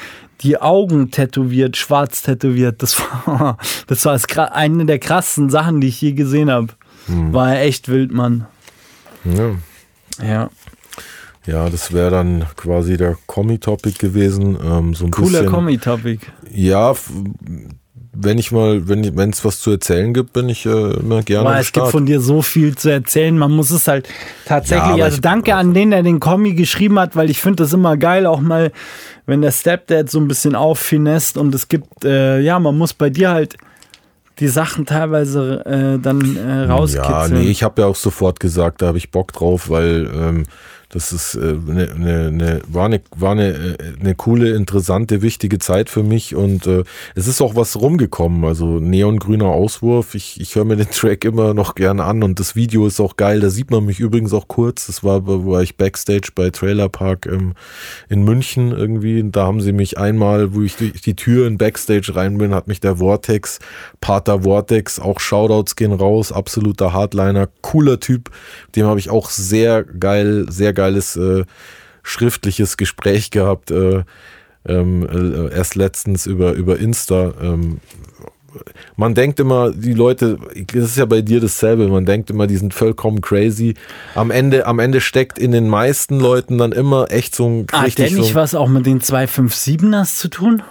[0.44, 2.82] die Augen tätowiert, schwarz tätowiert.
[2.84, 3.58] Das war,
[3.88, 4.20] das war
[4.54, 6.68] eine der krassesten Sachen, die ich je gesehen habe.
[7.08, 8.46] War echt wild, Mann.
[9.26, 9.56] Ja.
[10.26, 10.50] Ja.
[11.46, 14.58] Ja, das wäre dann quasi der Kommi-Topic gewesen.
[14.64, 16.20] Ähm, so ein Cooler bisschen, Kommi-Topic.
[16.50, 16.94] Ja,
[18.16, 21.60] wenn ich mal, wenn es was zu erzählen gibt, bin ich äh, immer gerne Aber
[21.60, 21.92] es gibt Start.
[21.92, 23.38] von dir so viel zu erzählen.
[23.38, 24.14] Man muss es halt Ja,
[24.46, 24.84] tatsächlich.
[24.94, 27.74] aber also ich- danke an den, der den Kommi geschrieben hat, weil ich finde das
[27.74, 28.72] immer geil, auch mal,
[29.26, 33.10] wenn der Stepdad so ein bisschen auffinest und es gibt, äh, ja, man muss bei
[33.10, 33.56] dir halt
[34.40, 37.14] die Sachen teilweise äh, dann äh, rauskitzeln.
[37.14, 40.44] Ja, nee, ich habe ja auch sofort gesagt, da habe ich Bock drauf, weil ähm,
[40.94, 45.60] das ist äh, ne, ne, ne, war eine war eine, äh, eine coole, interessante, wichtige
[45.60, 46.84] Zeit für mich und äh,
[47.16, 48.46] es ist auch was rumgekommen.
[48.46, 50.16] Also neongrüner Auswurf.
[50.16, 53.18] Ich, ich höre mir den Track immer noch gern an und das Video ist auch
[53.18, 53.40] geil.
[53.40, 54.88] Da sieht man mich übrigens auch kurz.
[54.88, 57.54] Das war, wo ich Backstage bei Trailer Park ähm,
[58.10, 59.22] in München irgendwie.
[59.22, 62.54] Und da haben sie mich einmal, wo ich durch die Tür in Backstage rein bin,
[62.54, 63.60] hat mich der Vortex,
[64.00, 68.30] Pater Vortex, auch Shoutouts gehen raus, absoluter Hardliner, cooler Typ.
[68.76, 71.46] Dem habe ich auch sehr geil, sehr geiles äh,
[72.04, 73.72] schriftliches Gespräch gehabt.
[73.72, 74.04] Äh,
[74.66, 77.34] ähm, äh, erst letztens über, über Insta.
[77.42, 77.80] Ähm,
[78.96, 80.38] man denkt immer, die Leute,
[80.74, 83.74] das ist ja bei dir dasselbe, man denkt immer, die sind vollkommen crazy.
[84.16, 87.74] Am Ende, am Ende steckt in den meisten Leuten dann immer echt so ein Hat
[87.74, 90.62] der richtig nicht so, was auch mit den 257ers zu tun?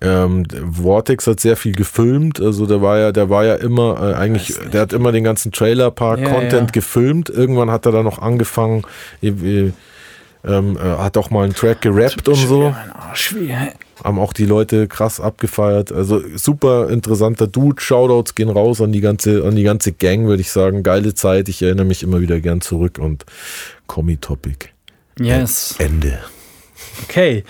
[0.00, 4.14] Ähm, Vortex hat sehr viel gefilmt, also der war ja, der war ja immer äh,
[4.14, 6.72] eigentlich, der hat immer den ganzen Trailerpark Ja, Content ja.
[6.72, 7.30] gefilmt.
[7.30, 8.82] Irgendwann hat er dann noch angefangen,
[9.22, 9.72] äh, äh,
[10.44, 12.74] ähm, äh, hat auch mal einen Track gerappt und so.
[12.94, 13.34] Arsch,
[14.04, 15.90] Haben auch die Leute krass abgefeiert.
[15.90, 17.80] Also super interessanter Dude.
[17.80, 20.82] Shoutouts gehen raus an die ganze, an die ganze Gang, würde ich sagen.
[20.82, 21.48] Geile Zeit.
[21.48, 23.24] Ich erinnere mich immer wieder gern zurück und
[23.86, 24.68] Kommi-Topic.
[25.18, 25.74] yes.
[25.78, 26.20] Ende.
[27.04, 27.42] Okay.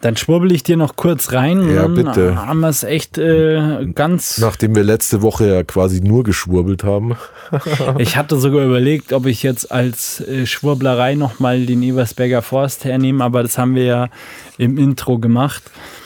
[0.00, 1.68] Dann schwurbel ich dir noch kurz rein.
[1.68, 2.36] Ja, dann bitte.
[2.36, 4.38] Haben wir es echt äh, ganz.
[4.38, 7.16] Nachdem wir letzte Woche ja quasi nur geschwurbelt haben.
[7.98, 13.24] Ich hatte sogar überlegt, ob ich jetzt als äh, Schwurblerei nochmal den Ebersberger Forst hernehme,
[13.24, 14.08] aber das haben wir ja
[14.56, 15.64] im Intro gemacht.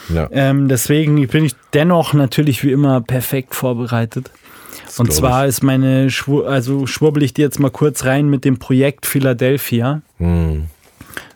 [0.09, 4.31] Ja, Ähm, deswegen bin ich dennoch natürlich wie immer perfekt vorbereitet.
[4.97, 8.45] Und glaub zwar ist meine, Schwur also schwurbel ich dir jetzt mal kurz rein mit
[8.45, 10.01] dem Projekt Philadelphia.
[10.17, 10.65] hm,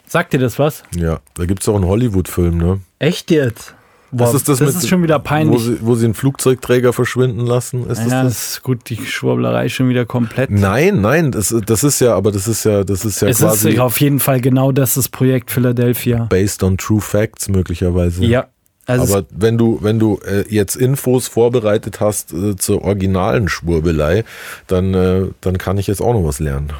[0.09, 0.83] Sagt dir das was?
[0.95, 1.19] ja.
[1.35, 2.79] da gibt es auch einen Hollywood-Film, ne?
[2.97, 3.75] Echt jetzt?
[4.11, 5.61] Boah, ist das das mit- ist schon wieder Wo peinlich.
[5.61, 7.87] sie, wo sie einen Flugzeugträger verschwinden lassen.
[7.87, 8.49] Ist ja, das das das?
[8.55, 10.49] ist gut, die Schwurblerei schon wieder komplett.
[10.49, 13.69] Nein, nein, das, das ist ja, aber das ist ja, das ist ja es quasi
[13.69, 16.25] ist auf jeden Fall genau das, das Projekt Philadelphia.
[16.27, 18.25] based on true facts möglicherweise.
[18.25, 18.47] Ja.
[18.87, 24.23] Also Aber wenn du, wenn du äh, jetzt Infos vorbereitet hast äh, zur originalen Schwurbelei,
[24.65, 26.73] dann, äh, dann kann ich jetzt auch noch was lernen.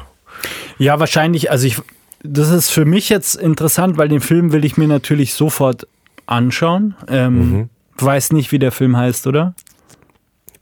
[0.78, 1.76] Ja, wahrscheinlich, also ich,
[2.22, 5.86] das ist für mich jetzt interessant, weil den Film will ich mir natürlich sofort
[6.26, 6.94] anschauen.
[7.08, 7.68] Ähm, Mhm.
[7.98, 9.54] Weiß nicht, wie der Film heißt, oder?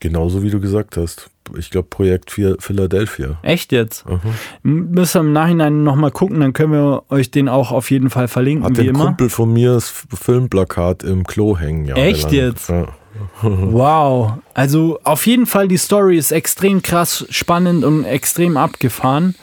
[0.00, 1.30] Genauso wie du gesagt hast.
[1.56, 3.38] Ich glaube, Projekt Phil- Philadelphia.
[3.42, 4.04] Echt jetzt?
[4.06, 4.20] Aha.
[4.64, 8.10] M- Müssen wir im Nachhinein nochmal gucken, dann können wir euch den auch auf jeden
[8.10, 9.06] Fall verlinken, Hat wie ein immer.
[9.06, 11.84] Kumpel von mir das Filmplakat im Klo hängen.
[11.86, 12.10] jahrelang.
[12.10, 12.68] Echt jetzt?
[12.68, 12.86] Ja.
[13.42, 14.34] Wow.
[14.54, 19.34] Also auf jeden Fall, die Story ist extrem krass, spannend und extrem abgefahren.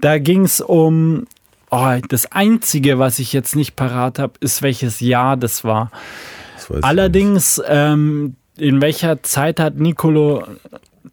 [0.00, 1.26] Da ging es um.
[1.70, 5.90] Oh, das Einzige, was ich jetzt nicht parat habe, ist, welches Jahr das war.
[6.68, 10.44] Das Allerdings, ähm, in welcher Zeit hat Nicolo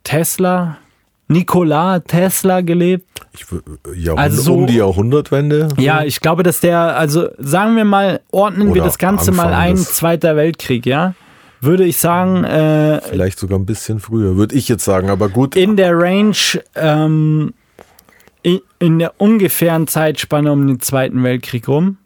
[0.04, 0.78] Tesla,
[1.28, 3.06] Nikola Tesla gelebt?
[3.34, 3.62] Ich, wür-
[3.96, 5.68] Jahrhundert, Also so- um die Jahrhundertwende?
[5.78, 9.60] Ja, ich glaube, dass der, also sagen wir mal, ordnen wir das Ganze mal Anfang
[9.60, 11.16] ein, des- Zweiter Weltkrieg, ja?
[11.62, 15.10] Würde ich sagen, äh, Vielleicht sogar ein bisschen früher, würde ich jetzt sagen.
[15.10, 16.36] Aber gut, in der Range
[16.76, 17.54] ähm,
[18.86, 21.98] in der ungefähren Zeitspanne um den Zweiten Weltkrieg rum.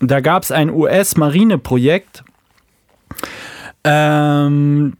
[0.00, 2.24] Da gab es ein US-Marineprojekt,
[3.84, 4.96] ähm,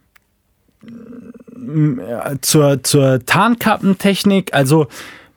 [2.41, 4.53] zur, zur Tarnkappentechnik.
[4.53, 4.87] Also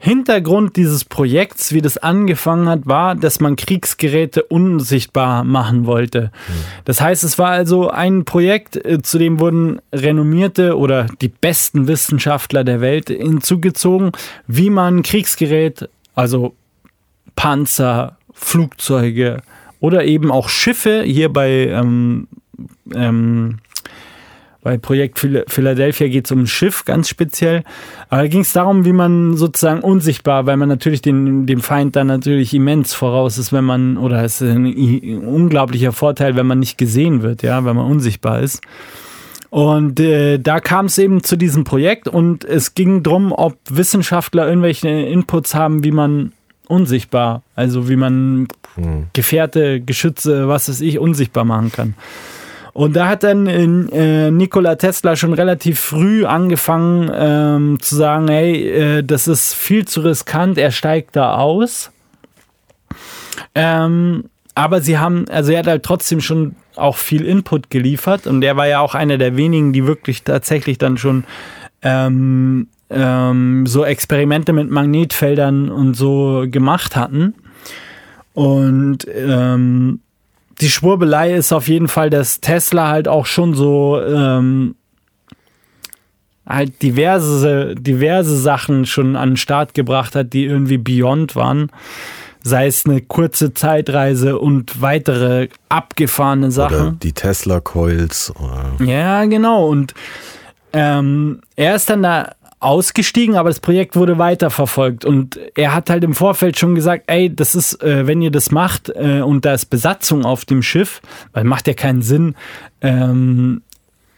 [0.03, 6.33] Hintergrund dieses Projekts, wie das angefangen hat, war, dass man Kriegsgeräte unsichtbar machen wollte.
[6.87, 11.87] Das heißt, es war also ein Projekt, äh, zu dem wurden renommierte oder die besten
[11.87, 14.13] Wissenschaftler der Welt hinzugezogen,
[14.47, 16.55] wie man Kriegsgerät, also
[17.37, 19.43] Panzer, Flugzeuge
[19.81, 22.27] oder eben auch Schiffe hier bei ähm,
[22.95, 23.59] ähm,
[24.63, 27.65] bei Projekt Philadelphia geht es um ein Schiff ganz speziell.
[28.09, 31.97] Aber da ging es darum, wie man sozusagen unsichtbar, weil man natürlich den, dem Feind
[31.97, 36.59] dann natürlich immens voraus ist, wenn man, oder es ist ein unglaublicher Vorteil, wenn man
[36.59, 38.61] nicht gesehen wird, ja, wenn man unsichtbar ist.
[39.49, 44.47] Und äh, da kam es eben zu diesem Projekt und es ging darum, ob Wissenschaftler
[44.47, 46.33] irgendwelche Inputs haben, wie man
[46.69, 48.47] unsichtbar, also wie man
[48.77, 49.07] hm.
[49.13, 51.95] Gefährte, Geschütze, was weiß ich, unsichtbar machen kann.
[52.73, 58.69] Und da hat dann äh, Nikola Tesla schon relativ früh angefangen ähm, zu sagen, hey,
[58.69, 61.91] äh, das ist viel zu riskant, er steigt da aus.
[63.55, 64.25] Ähm,
[64.55, 68.57] aber sie haben, also er hat halt trotzdem schon auch viel Input geliefert und er
[68.57, 71.25] war ja auch einer der wenigen, die wirklich tatsächlich dann schon
[71.83, 77.35] ähm, ähm, so Experimente mit Magnetfeldern und so gemacht hatten.
[78.35, 80.01] Und ähm,
[80.61, 84.75] die Schwurbelei ist auf jeden Fall, dass Tesla halt auch schon so ähm,
[86.47, 91.71] halt diverse, diverse Sachen schon an den Start gebracht hat, die irgendwie beyond waren.
[92.43, 96.77] Sei es eine kurze Zeitreise und weitere abgefahrene Sachen.
[96.77, 98.33] Oder die Tesla Coils.
[98.79, 99.69] Ja, genau.
[99.69, 99.95] Und
[100.73, 105.05] ähm, er ist dann da ausgestiegen, aber das Projekt wurde weiterverfolgt.
[105.05, 108.51] Und er hat halt im Vorfeld schon gesagt, ey, das ist, äh, wenn ihr das
[108.51, 111.01] macht äh, und da ist Besatzung auf dem Schiff,
[111.33, 112.35] weil macht ja keinen Sinn.
[112.83, 113.63] Ähm,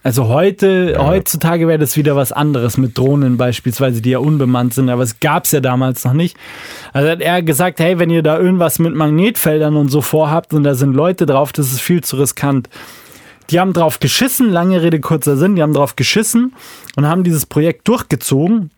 [0.04, 1.06] also heute, ja.
[1.06, 5.20] heutzutage wäre das wieder was anderes mit Drohnen beispielsweise, die ja unbemannt sind, aber es
[5.20, 6.36] gab es ja damals noch nicht.
[6.92, 10.64] Also hat er gesagt, hey, wenn ihr da irgendwas mit Magnetfeldern und so vorhabt und
[10.64, 12.68] da sind Leute drauf, das ist viel zu riskant.
[13.50, 16.54] Die haben drauf geschissen, lange Rede, kurzer Sinn, die haben drauf geschissen
[16.96, 18.70] und haben dieses Projekt durchgezogen.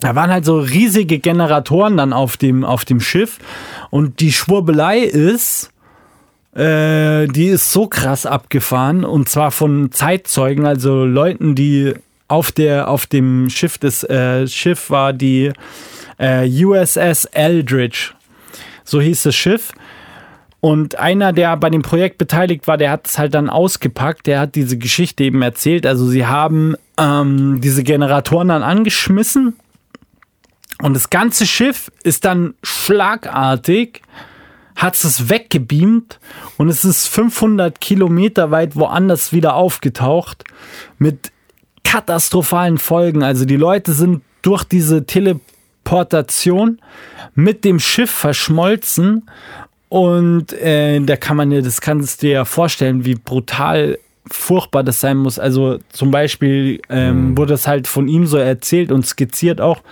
[0.00, 3.38] Da waren halt so riesige Generatoren dann auf dem, auf dem Schiff
[3.90, 5.70] und die Schwurbelei ist,
[6.54, 11.94] äh, die ist so krass abgefahren und zwar von Zeitzeugen, also Leuten, die
[12.28, 15.52] auf der auf dem Schiff das äh, Schiff war die
[16.18, 18.12] äh, USS Eldridge,
[18.84, 19.72] so hieß das Schiff
[20.60, 24.40] und einer, der bei dem Projekt beteiligt war, der hat es halt dann ausgepackt, der
[24.40, 25.86] hat diese Geschichte eben erzählt.
[25.86, 29.54] Also sie haben ähm, diese Generatoren dann angeschmissen
[30.82, 34.02] und das ganze Schiff ist dann schlagartig,
[34.76, 36.18] hat es weggebeamt
[36.56, 40.44] und es ist 500 Kilometer weit woanders wieder aufgetaucht
[40.98, 41.32] mit
[41.84, 43.22] katastrophalen Folgen.
[43.22, 46.80] Also die Leute sind durch diese Teleportation
[47.34, 49.28] mit dem Schiff verschmolzen
[49.90, 53.98] und äh, da kann man ja, das kannst du dir ja vorstellen, wie brutal
[54.30, 55.40] furchtbar das sein muss.
[55.40, 57.38] Also zum Beispiel ähm, mhm.
[57.38, 59.82] wurde es halt von ihm so erzählt und skizziert auch,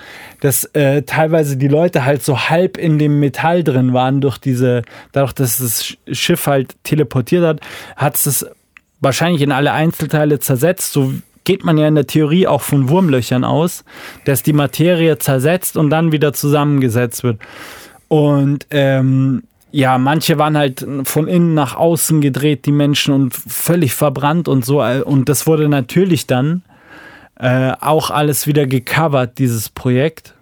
[0.40, 4.82] dass äh, teilweise die Leute halt so halb in dem Metall drin waren durch diese,
[5.10, 7.60] dadurch, dass das Schiff halt teleportiert hat,
[7.96, 8.46] hat es es
[9.00, 10.92] wahrscheinlich in alle Einzelteile zersetzt.
[10.92, 11.12] So
[11.42, 13.84] geht man ja in der Theorie auch von Wurmlöchern aus,
[14.26, 17.40] dass die Materie zersetzt und dann wieder zusammengesetzt wird.
[18.06, 23.94] Und ähm, ja, manche waren halt von innen nach außen gedreht, die Menschen, und völlig
[23.94, 24.82] verbrannt und so.
[24.82, 26.62] Und das wurde natürlich dann
[27.38, 30.34] äh, auch alles wieder gecovert, dieses Projekt.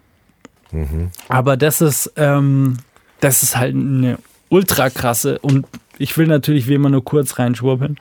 [0.71, 1.11] Mhm.
[1.29, 2.79] Aber das ist, ähm,
[3.21, 5.67] das ist halt eine ultra krasse und
[5.99, 7.99] ich will natürlich wie immer nur kurz reinschwurbeln.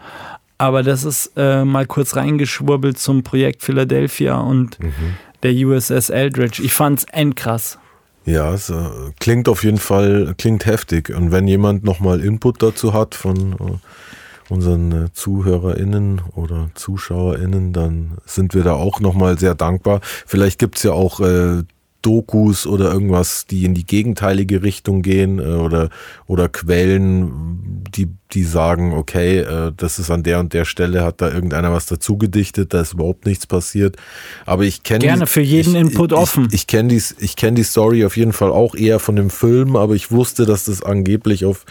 [0.57, 5.15] Aber das ist äh, mal kurz reingeschwurbelt zum Projekt Philadelphia und mhm.
[5.43, 6.61] der USS Eldridge.
[6.63, 7.77] Ich fand's endkrass.
[8.25, 8.75] Ja, es äh,
[9.19, 11.11] klingt auf jeden Fall, klingt heftig.
[11.15, 18.17] Und wenn jemand nochmal Input dazu hat von äh, unseren äh, ZuhörerInnen oder ZuschauerInnen, dann
[18.25, 20.01] sind wir da auch nochmal sehr dankbar.
[20.03, 21.63] Vielleicht gibt's ja auch äh,
[22.05, 25.89] Dokus oder irgendwas, die in die gegenteilige Richtung gehen äh, oder,
[26.27, 31.21] oder Quellen, die, die sagen, okay, äh, das ist an der und der Stelle, hat
[31.21, 33.97] da irgendeiner was dazu gedichtet, da ist überhaupt nichts passiert.
[34.45, 36.45] Aber ich kenne Gerne die, für jeden ich, Input ich, offen.
[36.49, 39.31] Ich, ich kenne die, ich kenn die Story auf jeden Fall auch eher von dem
[39.31, 41.65] Film, aber ich wusste, dass das angeblich auf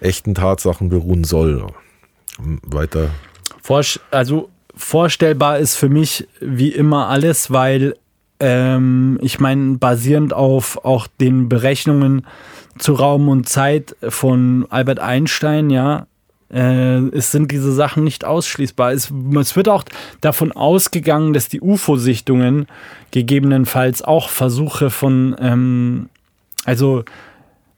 [0.00, 1.66] echten Tatsachen beruhen soll.
[2.62, 3.10] Weiter.
[4.10, 7.94] Also vorstellbar ist für mich wie immer alles, weil
[8.44, 12.26] ähm, ich meine, basierend auf auch den Berechnungen
[12.78, 16.06] zu Raum und Zeit von Albert Einstein, ja,
[16.52, 18.92] äh, es sind diese Sachen nicht ausschließbar.
[18.92, 19.84] Es, es wird auch
[20.20, 22.66] davon ausgegangen, dass die UFO-Sichtungen
[23.12, 26.10] gegebenenfalls auch Versuche von, ähm,
[26.66, 27.02] also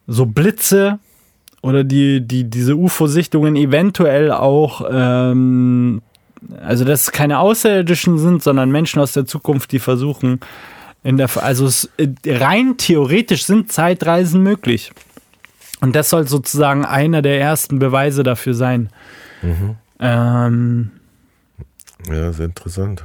[0.09, 0.99] so Blitze
[1.63, 6.03] oder die, die, diese UFO-Sichtungen eventuell auch, ähm,
[6.61, 10.41] also dass es keine Außerirdischen sind, sondern Menschen aus der Zukunft, die versuchen,
[11.03, 11.89] in der, also es,
[12.27, 14.93] rein theoretisch sind Zeitreisen möglich.
[15.81, 18.91] Und das soll sozusagen einer der ersten Beweise dafür sein.
[19.43, 19.77] Mhm.
[20.01, 20.91] Ähm,
[22.11, 23.05] ja, sehr interessant.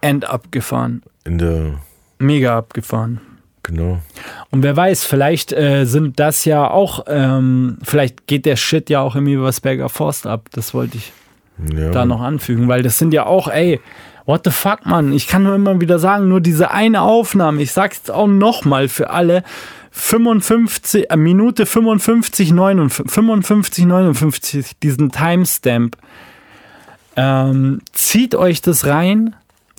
[0.00, 1.02] End abgefahren.
[1.24, 1.80] In der.
[2.18, 3.20] Mega abgefahren.
[3.62, 4.00] Genau.
[4.50, 9.00] Und wer weiß, vielleicht äh, sind das ja auch, ähm, vielleicht geht der Shit ja
[9.00, 10.48] auch im Übersberger Forst ab.
[10.52, 11.12] Das wollte ich
[11.74, 11.90] ja.
[11.90, 13.80] da noch anfügen, weil das sind ja auch, ey,
[14.26, 15.12] what the fuck, Mann.
[15.12, 19.10] Ich kann nur immer wieder sagen, nur diese eine Aufnahme, ich sag's auch nochmal für
[19.10, 19.42] alle,
[19.92, 25.96] 55, äh, Minute 55, 59, 55, 59, diesen Timestamp.
[27.16, 29.34] Ähm, zieht euch das rein.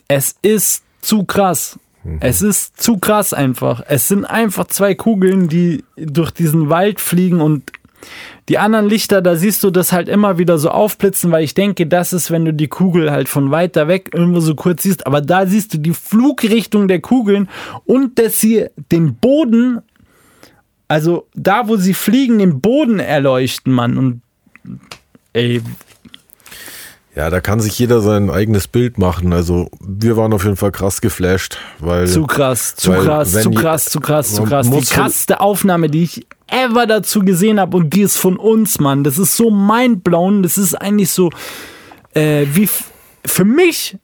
[0.08, 1.78] Es ist zu krass.
[2.04, 2.18] Mhm.
[2.22, 3.84] Es ist zu krass einfach.
[3.88, 7.72] Es sind einfach zwei Kugeln, die durch diesen Wald fliegen und
[8.50, 11.85] die anderen Lichter, da siehst du das halt immer wieder so aufblitzen, weil ich denke,
[11.85, 15.22] das ist, wenn du die Kugel halt von weiter weg irgendwo so kurz siehst, aber
[15.22, 17.50] da siehst du die Flugrichtung der Kugeln
[17.85, 19.82] und dass sie den Boden
[20.88, 23.98] also da, wo sie fliegen, den Boden erleuchten, Mann.
[23.98, 24.22] Und
[25.34, 25.61] ey.
[27.18, 29.34] Ja, da kann sich jeder sein eigenes Bild machen.
[29.34, 32.08] Also wir waren auf jeden Fall krass geflasht, weil.
[32.08, 34.70] Zu krass, zu weil, krass, zu krass, zu krass, zu krass.
[34.70, 39.04] Die krasseste Aufnahme, die ich ever dazu gesehen habe und die ist von uns, Mann.
[39.04, 40.44] Das ist so mindblown.
[40.44, 41.32] Das ist eigentlich so
[42.14, 42.70] äh, wie
[43.26, 43.98] für mich.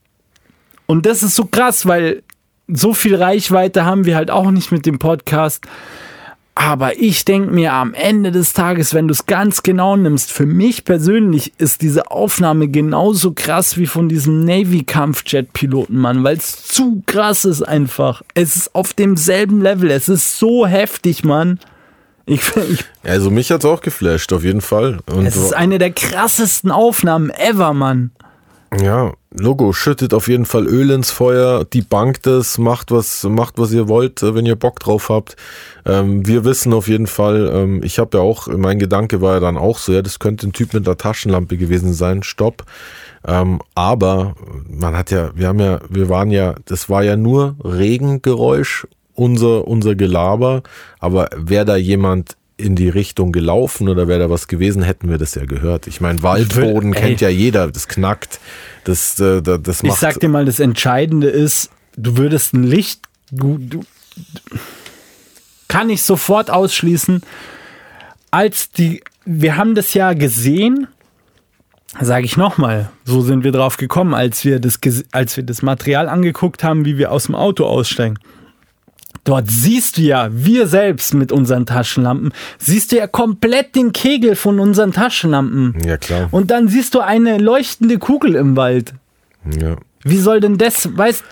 [0.88, 2.24] Und das ist so krass, weil
[2.68, 5.68] so viel Reichweite haben wir halt auch nicht mit dem Podcast.
[6.56, 10.46] Aber ich denke mir am Ende des Tages, wenn du es ganz genau nimmst, für
[10.46, 17.02] mich persönlich ist diese Aufnahme genauso krass wie von diesem Navy-Kampfjet-Piloten, Mann, weil es zu
[17.08, 18.22] krass ist einfach.
[18.36, 19.90] Es ist auf demselben Level.
[19.90, 21.60] Es ist so heftig, Mann.
[22.26, 25.00] Ich, ich, also mich hat es auch geflasht, auf jeden Fall.
[25.08, 28.12] Und es ist eine der krassesten Aufnahmen ever, Mann.
[28.82, 33.58] Ja, Logo schüttet auf jeden Fall Öl ins Feuer, die Bank das, macht was, macht
[33.58, 35.36] was ihr wollt, äh, wenn ihr Bock drauf habt.
[35.86, 39.40] Ähm, wir wissen auf jeden Fall, ähm, ich habe ja auch, mein Gedanke war ja
[39.40, 42.64] dann auch so, ja, das könnte ein Typ mit einer Taschenlampe gewesen sein, stopp.
[43.26, 44.36] Ähm, aber
[44.68, 49.68] man hat ja, wir haben ja, wir waren ja, das war ja nur Regengeräusch, unser,
[49.68, 50.64] unser Gelaber,
[51.00, 55.18] aber wäre da jemand in die Richtung gelaufen oder wäre da was gewesen, hätten wir
[55.18, 55.88] das ja gehört.
[55.88, 58.40] Ich meine, Waldboden kennt ja jeder, das knackt.
[58.84, 59.94] Das, äh, das macht.
[59.94, 63.02] Ich sag dir mal, das Entscheidende ist, du würdest ein Licht,
[63.32, 63.84] du, du,
[65.68, 67.22] kann ich sofort ausschließen,
[68.30, 70.88] als die, wir haben das ja gesehen,
[72.00, 74.80] sage ich nochmal, so sind wir drauf gekommen, als wir das,
[75.12, 78.20] als wir das Material angeguckt haben, wie wir aus dem Auto aussteigen.
[79.24, 84.36] Dort siehst du ja, wir selbst mit unseren Taschenlampen, siehst du ja komplett den Kegel
[84.36, 85.78] von unseren Taschenlampen.
[85.86, 86.28] Ja, klar.
[86.32, 88.94] Und dann siehst du eine leuchtende Kugel im Wald.
[89.60, 89.78] Ja.
[90.04, 91.24] Wie soll denn das, weißt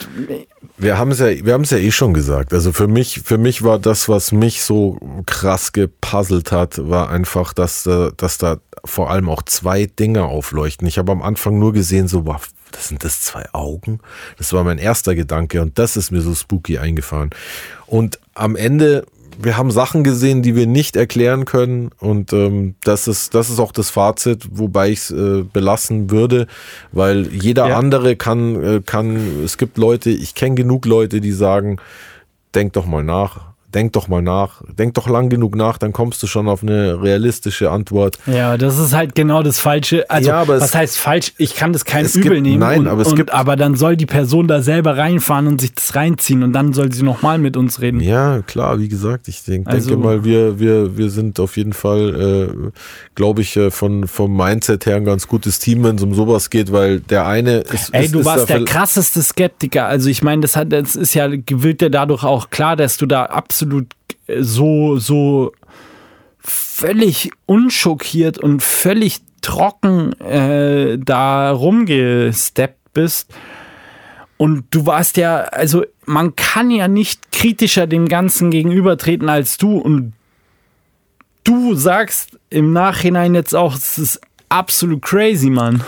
[0.77, 2.53] wir haben es ja, wir haben es ja eh schon gesagt.
[2.53, 4.97] Also für mich, für mich war das, was mich so
[5.27, 10.87] krass gepuzzelt hat, war einfach, dass, äh, dass da vor allem auch zwei Dinge aufleuchten.
[10.87, 13.99] Ich habe am Anfang nur gesehen, so, wow, das sind das zwei Augen.
[14.37, 17.29] Das war mein erster Gedanke und das ist mir so spooky eingefahren.
[17.87, 19.05] Und am Ende,
[19.41, 23.59] wir haben Sachen gesehen, die wir nicht erklären können und ähm, das ist das ist
[23.59, 26.47] auch das Fazit, wobei ich es äh, belassen würde,
[26.91, 27.77] weil jeder ja.
[27.77, 29.43] andere kann äh, kann.
[29.43, 31.77] Es gibt Leute, ich kenne genug Leute, die sagen,
[32.53, 36.21] denk doch mal nach, denk doch mal nach, denk doch lang genug nach, dann kommst
[36.21, 38.17] du schon auf eine realistische Antwort.
[38.25, 40.09] Ja, das ist halt genau das Falsche.
[40.09, 41.33] Also, ja, was heißt falsch?
[41.37, 42.59] Ich kann das kein Übel gibt, nehmen.
[42.59, 43.33] Nein, und, aber es und, gibt.
[43.33, 46.91] Aber dann soll die Person da selber reinfahren und sich das reinziehen und dann soll
[46.91, 47.99] sie nochmal mit uns reden.
[48.01, 51.73] Ja, klar, wie gesagt, ich denk, also, denke mal, wir, wir, wir sind auf jeden
[51.73, 52.71] Fall, äh,
[53.15, 56.49] glaube ich, äh, von, vom Mindset her ein ganz gutes Team, wenn es um sowas
[56.49, 57.93] geht, weil der eine ist.
[57.93, 59.85] Ey, ist, du ist warst der krasseste Skeptiker.
[59.85, 63.05] Also ich meine, das hat, das ist ja, wird ja dadurch auch klar, dass du
[63.05, 63.60] da absolut
[64.39, 65.53] so, so
[66.39, 73.33] völlig unschockiert und völlig trocken äh, da rumgesteppt bist.
[74.37, 79.77] Und du warst ja, also man kann ja nicht kritischer dem Ganzen gegenübertreten als du.
[79.77, 80.13] Und
[81.43, 85.83] du sagst im Nachhinein jetzt auch, es ist absolut crazy, Mann.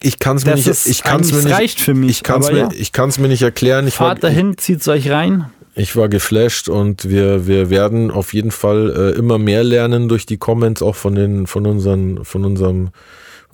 [0.00, 2.40] ich kann es mir Das nicht, ich kann's mir nicht, reicht für mich, Ich kann
[2.40, 2.68] es mir, ja.
[2.72, 3.86] ich kann's mir nicht erklären.
[3.88, 5.50] Ich war, Fahrt dahin, zieht's euch rein.
[5.78, 10.26] Ich war geflasht und wir, wir werden auf jeden Fall äh, immer mehr lernen durch
[10.26, 12.90] die Comments auch von den, von unseren, von unseren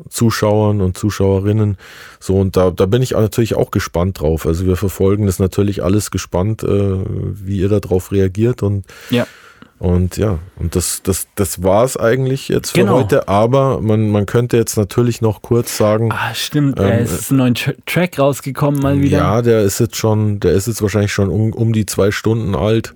[0.08, 1.76] Zuschauern und Zuschauerinnen.
[2.18, 4.46] So, und da, da bin ich natürlich auch gespannt drauf.
[4.46, 9.26] Also wir verfolgen das natürlich alles gespannt, äh, wie ihr darauf reagiert und Ja.
[9.78, 12.94] Und ja, und das, das, das war es eigentlich jetzt für Genau.
[12.98, 16.78] heute, aber man, man könnte jetzt natürlich noch kurz sagen, Ah, stimmt.
[16.78, 19.18] Ähm, äh, es ist ein neuer Tra- Track rausgekommen mal wieder.
[19.18, 22.54] ja, der ist jetzt schon, der ist jetzt wahrscheinlich schon um, um die zwei Stunden
[22.54, 22.94] alt.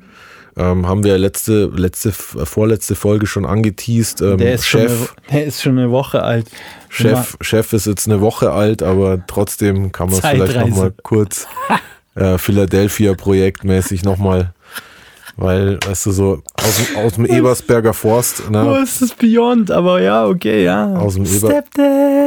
[0.56, 4.20] Ähm, haben wir letzte, letzte, vorletzte Folge schon angeteased.
[4.22, 6.48] Ähm, der, ist schon eine, Chef, der ist schon eine Woche alt.
[6.88, 11.46] Chef, Chef ist jetzt eine Woche alt, aber trotzdem kann man es vielleicht nochmal kurz
[12.16, 14.52] äh, Philadelphia projektmäßig nochmal,
[15.38, 19.70] weil, weißt du, so aus, dem- aus dem Ebersberger Forst, Oh, ne, es ist Beyond,
[19.70, 20.94] aber ja, okay, ja.
[20.96, 21.62] Aus dem Eber-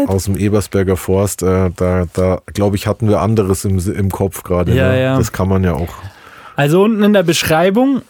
[0.08, 4.42] aus dem Ebersberger Forst, äh, da, da glaube ich, hatten wir anderes im, im Kopf
[4.44, 4.74] gerade.
[4.74, 5.02] Ja, ne?
[5.04, 5.18] ja.
[5.18, 5.94] Das kann man ja auch.
[6.56, 8.02] Also unten in der Beschreibung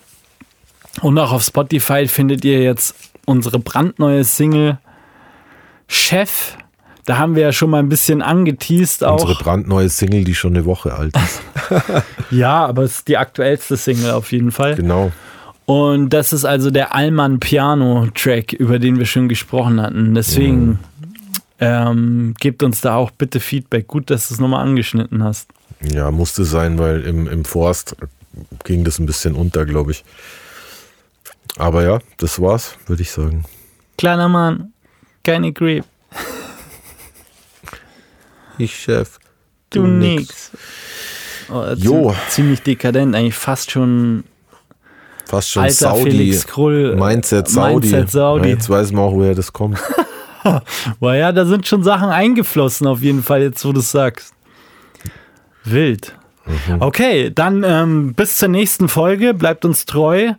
[1.02, 4.78] und auch auf Spotify findet ihr jetzt unsere brandneue Single
[5.88, 6.58] Chef.
[7.06, 9.22] Da haben wir ja schon mal ein bisschen angeteased auch.
[9.22, 11.42] Unsere brandneue Single, die schon eine Woche alt ist.
[12.32, 14.76] ja, aber es ist die aktuellste Single auf jeden Fall.
[14.76, 15.12] Genau.
[15.66, 20.14] Und das ist also der Allmann Piano Track, über den wir schon gesprochen hatten.
[20.14, 20.80] Deswegen
[21.60, 23.88] ähm, gebt uns da auch bitte Feedback.
[23.88, 25.50] Gut, dass du es nochmal angeschnitten hast.
[25.82, 27.96] Ja, musste sein, weil im, im Forst
[28.64, 30.04] ging das ein bisschen unter, glaube ich.
[31.58, 33.46] Aber ja, das war's, würde ich sagen.
[33.98, 34.74] Kleiner Mann,
[35.24, 35.86] keine Grip,
[38.62, 39.18] Ich Chef.
[39.72, 40.52] du nix.
[41.50, 42.14] Oh, das ist Jo.
[42.30, 44.24] Ziemlich dekadent, eigentlich fast schon
[45.26, 46.12] Fast schon alter Saudi.
[46.12, 46.94] Felix Krull.
[46.94, 47.88] äh, Mindset Saudi.
[47.88, 48.50] Mindset Saudi.
[48.50, 49.80] Ja, jetzt weiß man auch, woher das kommt.
[51.00, 54.34] Boah, ja, da sind schon Sachen eingeflossen, auf jeden Fall, jetzt wo du es sagst.
[55.64, 56.16] Wild.
[56.46, 56.82] Mhm.
[56.82, 59.34] Okay, dann ähm, bis zur nächsten Folge.
[59.34, 60.34] Bleibt uns treu.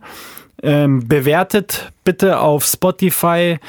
[0.61, 3.59] Ähm, bewertet bitte auf Spotify.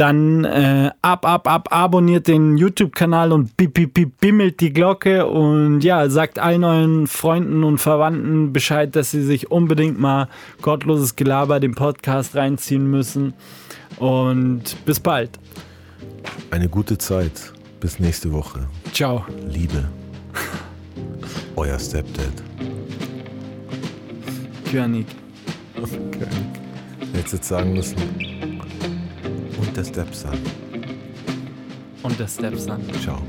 [0.00, 5.26] Dann äh, ab, ab, ab, abonniert den YouTube-Kanal und bip, bip, bip, bimmelt die Glocke.
[5.26, 10.28] Und ja, sagt allen euren Freunden und Verwandten Bescheid, dass sie sich unbedingt mal
[10.62, 13.34] Gottloses Gelaber, den Podcast reinziehen müssen.
[13.98, 15.38] Und bis bald.
[16.50, 17.52] Eine gute Zeit.
[17.78, 18.60] Bis nächste Woche.
[18.94, 19.26] Ciao.
[19.50, 19.86] Liebe.
[21.56, 22.32] Euer Stepdad.
[24.70, 25.04] König.
[25.76, 26.26] Okay.
[27.12, 28.49] Hättest jetzt sagen müssen.
[29.60, 30.30] Und der Stepson.
[32.02, 32.80] Und der Stepson.
[33.02, 33.20] Ciao.